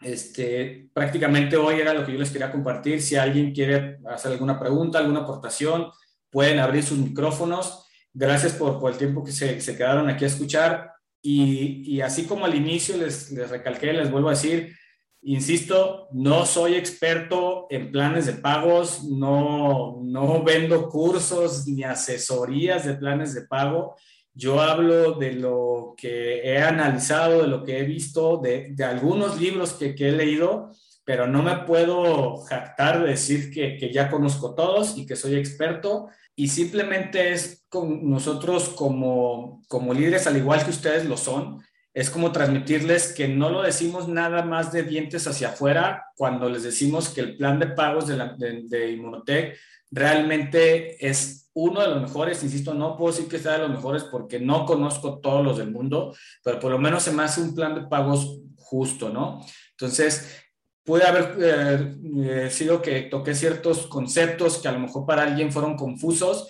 Este, 0.00 0.88
prácticamente 0.92 1.56
hoy 1.56 1.80
era 1.80 1.94
lo 1.94 2.04
que 2.04 2.12
yo 2.12 2.18
les 2.18 2.30
quería 2.30 2.52
compartir. 2.52 3.02
Si 3.02 3.16
alguien 3.16 3.52
quiere 3.52 3.98
hacer 4.06 4.32
alguna 4.32 4.58
pregunta, 4.58 4.98
alguna 4.98 5.20
aportación, 5.20 5.90
pueden 6.30 6.58
abrir 6.58 6.82
sus 6.82 6.98
micrófonos. 6.98 7.85
Gracias 8.18 8.54
por, 8.54 8.80
por 8.80 8.92
el 8.92 8.96
tiempo 8.96 9.22
que 9.22 9.30
se, 9.30 9.60
se, 9.60 9.76
quedaron 9.76 10.08
aquí 10.08 10.24
a 10.24 10.28
escuchar. 10.28 10.90
Y, 11.20 11.82
y 11.84 12.00
así 12.00 12.24
como 12.24 12.46
al 12.46 12.54
inicio 12.54 12.96
les, 12.96 13.30
les, 13.30 13.50
recalqué, 13.50 13.92
les 13.92 14.10
vuelvo 14.10 14.28
a 14.28 14.32
decir, 14.32 14.74
insisto, 15.20 16.08
no 16.12 16.46
soy 16.46 16.76
experto 16.76 17.66
en 17.68 17.92
planes 17.92 18.24
de 18.24 18.32
pagos, 18.32 19.04
no, 19.04 20.00
no 20.02 20.42
vendo 20.42 20.88
cursos 20.88 21.66
ni 21.66 21.84
asesorías 21.84 22.86
de 22.86 22.94
planes 22.94 23.34
de 23.34 23.42
pago. 23.42 23.96
Yo 24.32 24.62
hablo 24.62 25.12
de 25.12 25.34
lo 25.34 25.92
que 25.94 26.38
he 26.38 26.62
analizado, 26.62 27.42
de 27.42 27.48
lo 27.48 27.64
que 27.64 27.80
he 27.80 27.84
visto, 27.84 28.38
de, 28.38 28.68
de 28.70 28.84
algunos 28.84 29.38
libros 29.38 29.74
que, 29.74 29.94
que, 29.94 30.08
he 30.08 30.12
leído, 30.12 30.70
pero 31.04 31.26
no 31.26 31.42
me 31.42 31.54
puedo 31.66 32.38
jactar 32.46 33.02
de 33.02 33.10
decir 33.10 33.50
que, 33.52 33.76
que, 33.76 33.92
ya 33.92 34.08
conozco 34.08 34.54
todos 34.54 34.96
y 34.96 35.04
que 35.04 35.16
soy 35.16 35.34
experto. 35.34 36.08
Y 36.36 36.48
simplemente 36.48 37.32
es 37.32 37.64
con 37.68 38.08
nosotros 38.08 38.68
como, 38.68 39.62
como 39.68 39.94
líderes, 39.94 40.26
al 40.26 40.36
igual 40.36 40.62
que 40.62 40.70
ustedes 40.70 41.06
lo 41.06 41.16
son, 41.16 41.62
es 41.94 42.10
como 42.10 42.30
transmitirles 42.30 43.14
que 43.14 43.26
no 43.26 43.48
lo 43.48 43.62
decimos 43.62 44.06
nada 44.06 44.42
más 44.42 44.70
de 44.70 44.82
dientes 44.82 45.26
hacia 45.26 45.48
afuera 45.48 46.04
cuando 46.14 46.50
les 46.50 46.62
decimos 46.62 47.08
que 47.08 47.22
el 47.22 47.38
plan 47.38 47.58
de 47.58 47.68
pagos 47.68 48.06
de, 48.06 48.18
la, 48.18 48.34
de, 48.36 48.64
de 48.66 48.92
Inmunotech 48.92 49.56
realmente 49.90 51.06
es 51.06 51.50
uno 51.54 51.80
de 51.80 51.88
los 51.88 52.02
mejores, 52.02 52.42
insisto, 52.44 52.74
no 52.74 52.98
puedo 52.98 53.14
decir 53.14 53.30
que 53.30 53.38
sea 53.38 53.52
de 53.52 53.60
los 53.60 53.70
mejores 53.70 54.04
porque 54.04 54.38
no 54.38 54.66
conozco 54.66 55.20
todos 55.20 55.42
los 55.42 55.56
del 55.56 55.70
mundo, 55.70 56.14
pero 56.44 56.60
por 56.60 56.70
lo 56.70 56.78
menos 56.78 57.02
se 57.02 57.12
me 57.12 57.22
hace 57.22 57.40
un 57.40 57.54
plan 57.54 57.74
de 57.74 57.88
pagos 57.88 58.40
justo, 58.58 59.08
¿no? 59.08 59.40
Entonces, 59.70 60.45
puede 60.86 61.04
haber 61.04 61.36
eh, 61.40 61.96
eh, 62.46 62.50
sido 62.50 62.80
que 62.80 63.02
toqué 63.02 63.34
ciertos 63.34 63.86
conceptos 63.88 64.58
que 64.58 64.68
a 64.68 64.72
lo 64.72 64.78
mejor 64.78 65.04
para 65.04 65.22
alguien 65.22 65.52
fueron 65.52 65.76
confusos. 65.76 66.48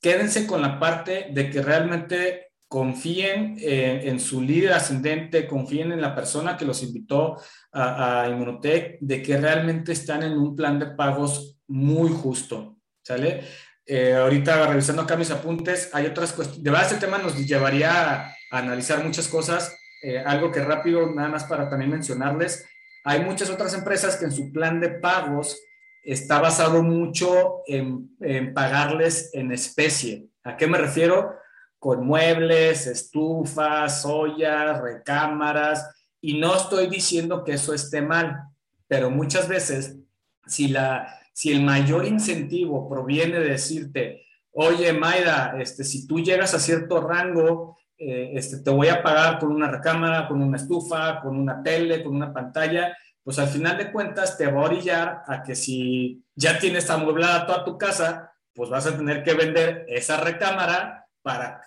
Quédense 0.00 0.46
con 0.46 0.62
la 0.62 0.80
parte 0.80 1.28
de 1.32 1.50
que 1.50 1.62
realmente 1.62 2.46
confíen 2.68 3.56
eh, 3.60 4.02
en 4.04 4.18
su 4.18 4.40
líder 4.40 4.72
ascendente, 4.72 5.46
confíen 5.46 5.92
en 5.92 6.00
la 6.00 6.14
persona 6.14 6.56
que 6.56 6.64
los 6.64 6.82
invitó 6.82 7.36
a, 7.70 8.22
a 8.22 8.28
Inmunotech, 8.28 8.98
de 9.00 9.22
que 9.22 9.36
realmente 9.36 9.92
están 9.92 10.22
en 10.24 10.32
un 10.32 10.56
plan 10.56 10.78
de 10.78 10.86
pagos 10.86 11.58
muy 11.68 12.10
justo, 12.10 12.78
¿sale? 13.02 13.44
Eh, 13.88 14.14
ahorita 14.14 14.66
revisando 14.66 15.02
acá 15.02 15.16
mis 15.16 15.30
apuntes, 15.30 15.90
hay 15.92 16.06
otras 16.06 16.32
cuestiones. 16.32 16.64
De 16.64 16.70
verdad, 16.70 16.86
este 16.86 17.06
tema 17.06 17.18
nos 17.18 17.36
llevaría 17.36 18.14
a, 18.14 18.34
analizar 18.50 19.02
muchas 19.04 19.28
cosas. 19.28 19.78
Eh, 20.02 20.18
algo 20.18 20.50
que 20.50 20.60
rápido, 20.60 21.12
nada 21.14 21.28
más 21.28 21.44
para 21.44 21.68
también 21.68 21.90
mencionarles, 21.90 22.66
hay 23.08 23.20
muchas 23.24 23.50
otras 23.50 23.72
empresas 23.72 24.16
que 24.16 24.24
en 24.24 24.32
su 24.32 24.50
plan 24.50 24.80
de 24.80 24.90
pagos 24.90 25.56
está 26.02 26.40
basado 26.40 26.82
mucho 26.82 27.62
en, 27.64 28.12
pagarles 28.52 29.30
en 29.32 29.52
especie. 29.52 30.26
¿A 30.42 30.56
qué 30.56 30.66
me 30.66 30.76
refiero? 30.76 31.36
Con 31.78 32.04
muebles, 32.04 32.88
estufas, 32.88 34.04
ollas, 34.04 34.82
recámaras. 34.82 35.88
Y 36.20 36.40
no 36.40 36.56
estoy 36.56 36.88
diciendo 36.88 37.44
que 37.44 37.52
eso 37.52 37.72
esté 37.72 38.02
mal, 38.02 38.40
pero 38.88 39.08
muchas 39.08 39.46
veces, 39.46 39.96
si 40.44 40.66
la, 40.66 41.20
si 41.32 41.52
el 41.52 41.62
mayor 41.62 42.06
incentivo 42.06 42.88
proviene 42.88 43.38
de 43.38 43.50
decirte, 43.50 44.26
oye, 44.50 44.92
Maida, 44.92 45.54
este, 45.60 45.84
si 45.84 46.08
tú 46.08 46.18
llegas 46.18 46.54
a 46.54 46.58
cierto 46.58 47.00
rango, 47.00 47.78
eh, 47.98 48.32
este, 48.34 48.58
te 48.58 48.70
voy 48.70 48.88
a 48.88 49.02
pagar 49.02 49.38
con 49.38 49.52
una 49.52 49.70
recámara, 49.70 50.28
con 50.28 50.42
una 50.42 50.56
estufa, 50.56 51.20
con 51.20 51.38
una 51.38 51.62
tele, 51.62 52.02
con 52.02 52.14
una 52.14 52.32
pantalla, 52.32 52.96
pues 53.22 53.38
al 53.38 53.48
final 53.48 53.78
de 53.78 53.90
cuentas 53.90 54.36
te 54.36 54.46
va 54.46 54.60
a 54.60 54.64
orillar 54.64 55.22
a 55.26 55.42
que 55.42 55.54
si 55.54 56.22
ya 56.34 56.58
tienes 56.58 56.88
amueblada 56.90 57.46
toda 57.46 57.64
tu 57.64 57.78
casa, 57.78 58.32
pues 58.54 58.70
vas 58.70 58.86
a 58.86 58.96
tener 58.96 59.22
que 59.22 59.34
vender 59.34 59.84
esa 59.88 60.18
recámara 60.18 61.06
para 61.22 61.60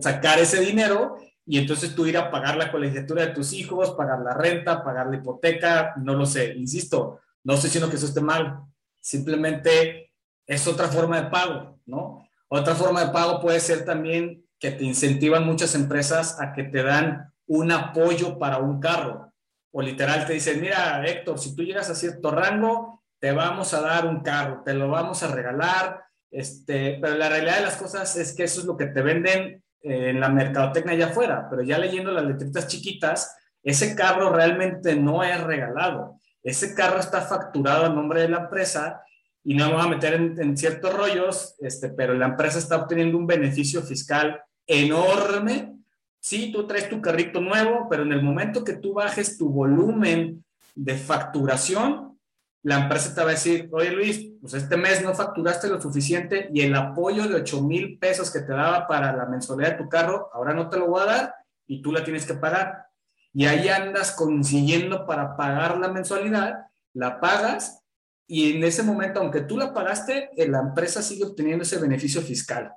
sacar 0.00 0.38
ese 0.38 0.60
dinero 0.60 1.16
y 1.46 1.58
entonces 1.58 1.94
tú 1.94 2.06
ir 2.06 2.16
a 2.16 2.30
pagar 2.30 2.56
la 2.56 2.72
colegiatura 2.72 3.26
de 3.26 3.32
tus 3.32 3.52
hijos, 3.52 3.92
pagar 3.92 4.20
la 4.20 4.34
renta, 4.34 4.82
pagar 4.82 5.08
la 5.08 5.16
hipoteca, 5.16 5.94
no 5.96 6.14
lo 6.14 6.26
sé, 6.26 6.54
insisto, 6.54 7.20
no 7.44 7.54
estoy 7.54 7.68
diciendo 7.68 7.90
que 7.90 7.96
eso 7.96 8.06
esté 8.06 8.20
mal, 8.20 8.60
simplemente 9.00 10.12
es 10.46 10.66
otra 10.66 10.88
forma 10.88 11.20
de 11.20 11.30
pago, 11.30 11.78
¿no? 11.86 12.28
Otra 12.48 12.74
forma 12.74 13.04
de 13.04 13.12
pago 13.12 13.40
puede 13.40 13.60
ser 13.60 13.84
también 13.84 14.44
que 14.62 14.70
te 14.70 14.84
incentivan 14.84 15.44
muchas 15.44 15.74
empresas 15.74 16.40
a 16.40 16.52
que 16.52 16.62
te 16.62 16.84
dan 16.84 17.32
un 17.48 17.72
apoyo 17.72 18.38
para 18.38 18.58
un 18.58 18.78
carro. 18.78 19.32
O 19.72 19.82
literal 19.82 20.24
te 20.24 20.34
dicen, 20.34 20.60
mira, 20.60 21.04
Héctor, 21.04 21.40
si 21.40 21.56
tú 21.56 21.64
llegas 21.64 21.90
a 21.90 21.96
cierto 21.96 22.30
rango, 22.30 23.02
te 23.18 23.32
vamos 23.32 23.74
a 23.74 23.80
dar 23.80 24.06
un 24.06 24.20
carro, 24.20 24.62
te 24.64 24.72
lo 24.72 24.88
vamos 24.88 25.20
a 25.24 25.34
regalar. 25.34 26.04
Este, 26.30 26.96
pero 27.02 27.16
la 27.16 27.28
realidad 27.28 27.56
de 27.56 27.64
las 27.64 27.76
cosas 27.76 28.14
es 28.16 28.36
que 28.36 28.44
eso 28.44 28.60
es 28.60 28.66
lo 28.66 28.76
que 28.76 28.86
te 28.86 29.02
venden 29.02 29.64
en 29.80 30.20
la 30.20 30.28
mercadotecnia 30.28 30.94
allá 30.94 31.06
afuera. 31.06 31.48
Pero 31.50 31.62
ya 31.62 31.76
leyendo 31.76 32.12
las 32.12 32.24
letritas 32.24 32.68
chiquitas, 32.68 33.36
ese 33.64 33.96
carro 33.96 34.30
realmente 34.30 34.94
no 34.94 35.24
es 35.24 35.42
regalado. 35.42 36.20
Ese 36.40 36.72
carro 36.72 37.00
está 37.00 37.22
facturado 37.22 37.86
a 37.86 37.88
nombre 37.88 38.22
de 38.22 38.28
la 38.28 38.42
empresa 38.42 39.02
y 39.42 39.54
no 39.56 39.68
vamos 39.70 39.86
a 39.86 39.88
meter 39.88 40.14
en, 40.14 40.40
en, 40.40 40.56
ciertos 40.56 40.94
rollos, 40.94 41.56
este, 41.58 41.88
pero 41.88 42.14
la 42.14 42.26
empresa 42.26 42.58
está 42.58 42.76
obteniendo 42.76 43.18
un 43.18 43.26
beneficio 43.26 43.82
fiscal 43.82 44.40
enorme. 44.66 45.76
Sí, 46.20 46.52
tú 46.52 46.66
traes 46.66 46.88
tu 46.88 47.00
carrito 47.00 47.40
nuevo, 47.40 47.88
pero 47.90 48.02
en 48.02 48.12
el 48.12 48.22
momento 48.22 48.64
que 48.64 48.74
tú 48.74 48.94
bajes 48.94 49.36
tu 49.36 49.48
volumen 49.48 50.44
de 50.74 50.96
facturación, 50.96 52.18
la 52.62 52.82
empresa 52.82 53.12
te 53.14 53.20
va 53.22 53.30
a 53.30 53.32
decir, 53.32 53.68
oye 53.72 53.90
Luis, 53.90 54.30
pues 54.40 54.54
este 54.54 54.76
mes 54.76 55.02
no 55.02 55.14
facturaste 55.14 55.68
lo 55.68 55.80
suficiente 55.80 56.48
y 56.52 56.60
el 56.60 56.74
apoyo 56.76 57.26
de 57.26 57.34
8 57.36 57.62
mil 57.62 57.98
pesos 57.98 58.30
que 58.30 58.40
te 58.40 58.52
daba 58.52 58.86
para 58.86 59.14
la 59.16 59.26
mensualidad 59.26 59.72
de 59.72 59.78
tu 59.82 59.88
carro, 59.88 60.30
ahora 60.32 60.54
no 60.54 60.68
te 60.68 60.78
lo 60.78 60.86
voy 60.86 61.02
a 61.02 61.06
dar 61.06 61.34
y 61.66 61.82
tú 61.82 61.90
la 61.90 62.04
tienes 62.04 62.24
que 62.24 62.34
pagar. 62.34 62.86
Y 63.32 63.46
ahí 63.46 63.68
andas 63.68 64.12
consiguiendo 64.12 65.06
para 65.06 65.36
pagar 65.36 65.78
la 65.78 65.88
mensualidad, 65.88 66.66
la 66.94 67.18
pagas 67.18 67.82
y 68.28 68.56
en 68.56 68.64
ese 68.64 68.82
momento, 68.82 69.20
aunque 69.20 69.40
tú 69.40 69.56
la 69.56 69.74
pagaste, 69.74 70.30
la 70.36 70.60
empresa 70.60 71.02
sigue 71.02 71.24
obteniendo 71.24 71.64
ese 71.64 71.78
beneficio 71.78 72.22
fiscal. 72.22 72.72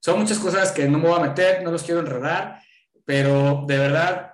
Son 0.00 0.18
muchas 0.18 0.38
cosas 0.38 0.72
que 0.72 0.88
no 0.88 0.98
me 0.98 1.08
voy 1.08 1.18
a 1.18 1.28
meter, 1.28 1.62
no 1.62 1.70
los 1.70 1.82
quiero 1.82 2.00
enredar, 2.00 2.62
pero 3.04 3.64
de 3.66 3.78
verdad, 3.78 4.32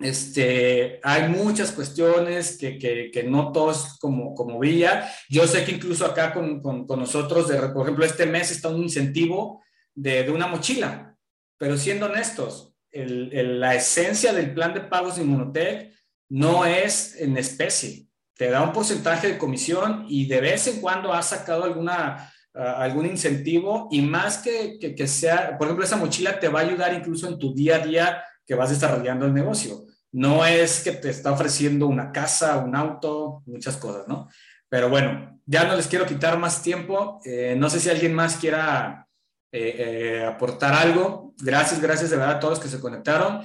este, 0.00 1.00
hay 1.02 1.28
muchas 1.28 1.72
cuestiones 1.72 2.58
que, 2.58 2.78
que, 2.78 3.10
que 3.12 3.22
no 3.22 3.52
todos 3.52 3.96
como, 3.98 4.34
como 4.34 4.58
Villa. 4.58 5.08
Yo 5.28 5.46
sé 5.46 5.64
que 5.64 5.72
incluso 5.72 6.04
acá 6.04 6.32
con, 6.32 6.60
con, 6.60 6.86
con 6.86 6.98
nosotros, 6.98 7.48
de, 7.48 7.58
por 7.68 7.82
ejemplo, 7.82 8.04
este 8.04 8.26
mes 8.26 8.50
está 8.50 8.68
un 8.68 8.82
incentivo 8.82 9.62
de, 9.94 10.24
de 10.24 10.30
una 10.30 10.48
mochila, 10.48 11.16
pero 11.58 11.76
siendo 11.76 12.06
honestos, 12.06 12.74
el, 12.90 13.32
el, 13.32 13.60
la 13.60 13.74
esencia 13.74 14.32
del 14.32 14.52
plan 14.52 14.74
de 14.74 14.80
pagos 14.80 15.16
de 15.16 15.22
Inmunotech 15.22 15.92
no 16.30 16.64
es 16.64 17.16
en 17.20 17.36
especie. 17.36 18.06
Te 18.36 18.50
da 18.50 18.62
un 18.62 18.72
porcentaje 18.72 19.28
de 19.28 19.38
comisión 19.38 20.06
y 20.08 20.26
de 20.26 20.40
vez 20.40 20.66
en 20.66 20.80
cuando 20.80 21.12
has 21.12 21.28
sacado 21.28 21.64
alguna 21.64 22.32
algún 22.54 23.06
incentivo 23.06 23.88
y 23.90 24.00
más 24.00 24.38
que, 24.38 24.78
que, 24.78 24.94
que, 24.94 25.08
sea, 25.08 25.58
por 25.58 25.66
ejemplo, 25.66 25.84
esa 25.84 25.96
mochila 25.96 26.38
te 26.38 26.48
va 26.48 26.60
a 26.60 26.62
ayudar 26.62 26.94
incluso 26.94 27.28
en 27.28 27.38
tu 27.38 27.52
día 27.52 27.76
a 27.76 27.86
día 27.86 28.24
que 28.46 28.54
vas 28.54 28.70
desarrollando 28.70 29.26
el 29.26 29.34
negocio. 29.34 29.84
No 30.12 30.46
es 30.46 30.82
que 30.84 30.92
te 30.92 31.10
está 31.10 31.32
ofreciendo 31.32 31.88
una 31.88 32.12
casa, 32.12 32.58
un 32.58 32.76
auto, 32.76 33.42
muchas 33.46 33.76
cosas, 33.76 34.06
¿no? 34.06 34.28
Pero 34.68 34.88
bueno, 34.88 35.40
ya 35.46 35.64
no 35.64 35.74
les 35.76 35.88
quiero 35.88 36.06
quitar 36.06 36.38
más 36.38 36.62
tiempo. 36.62 37.20
Eh, 37.24 37.54
no 37.58 37.68
sé 37.68 37.80
si 37.80 37.90
alguien 37.90 38.14
más 38.14 38.36
quiera 38.36 39.08
eh, 39.52 39.76
eh, 39.78 40.24
aportar 40.24 40.72
algo. 40.72 41.34
Gracias, 41.38 41.80
gracias 41.80 42.10
de 42.10 42.16
verdad 42.16 42.36
a 42.36 42.40
todos 42.40 42.60
que 42.60 42.68
se 42.68 42.80
conectaron. 42.80 43.42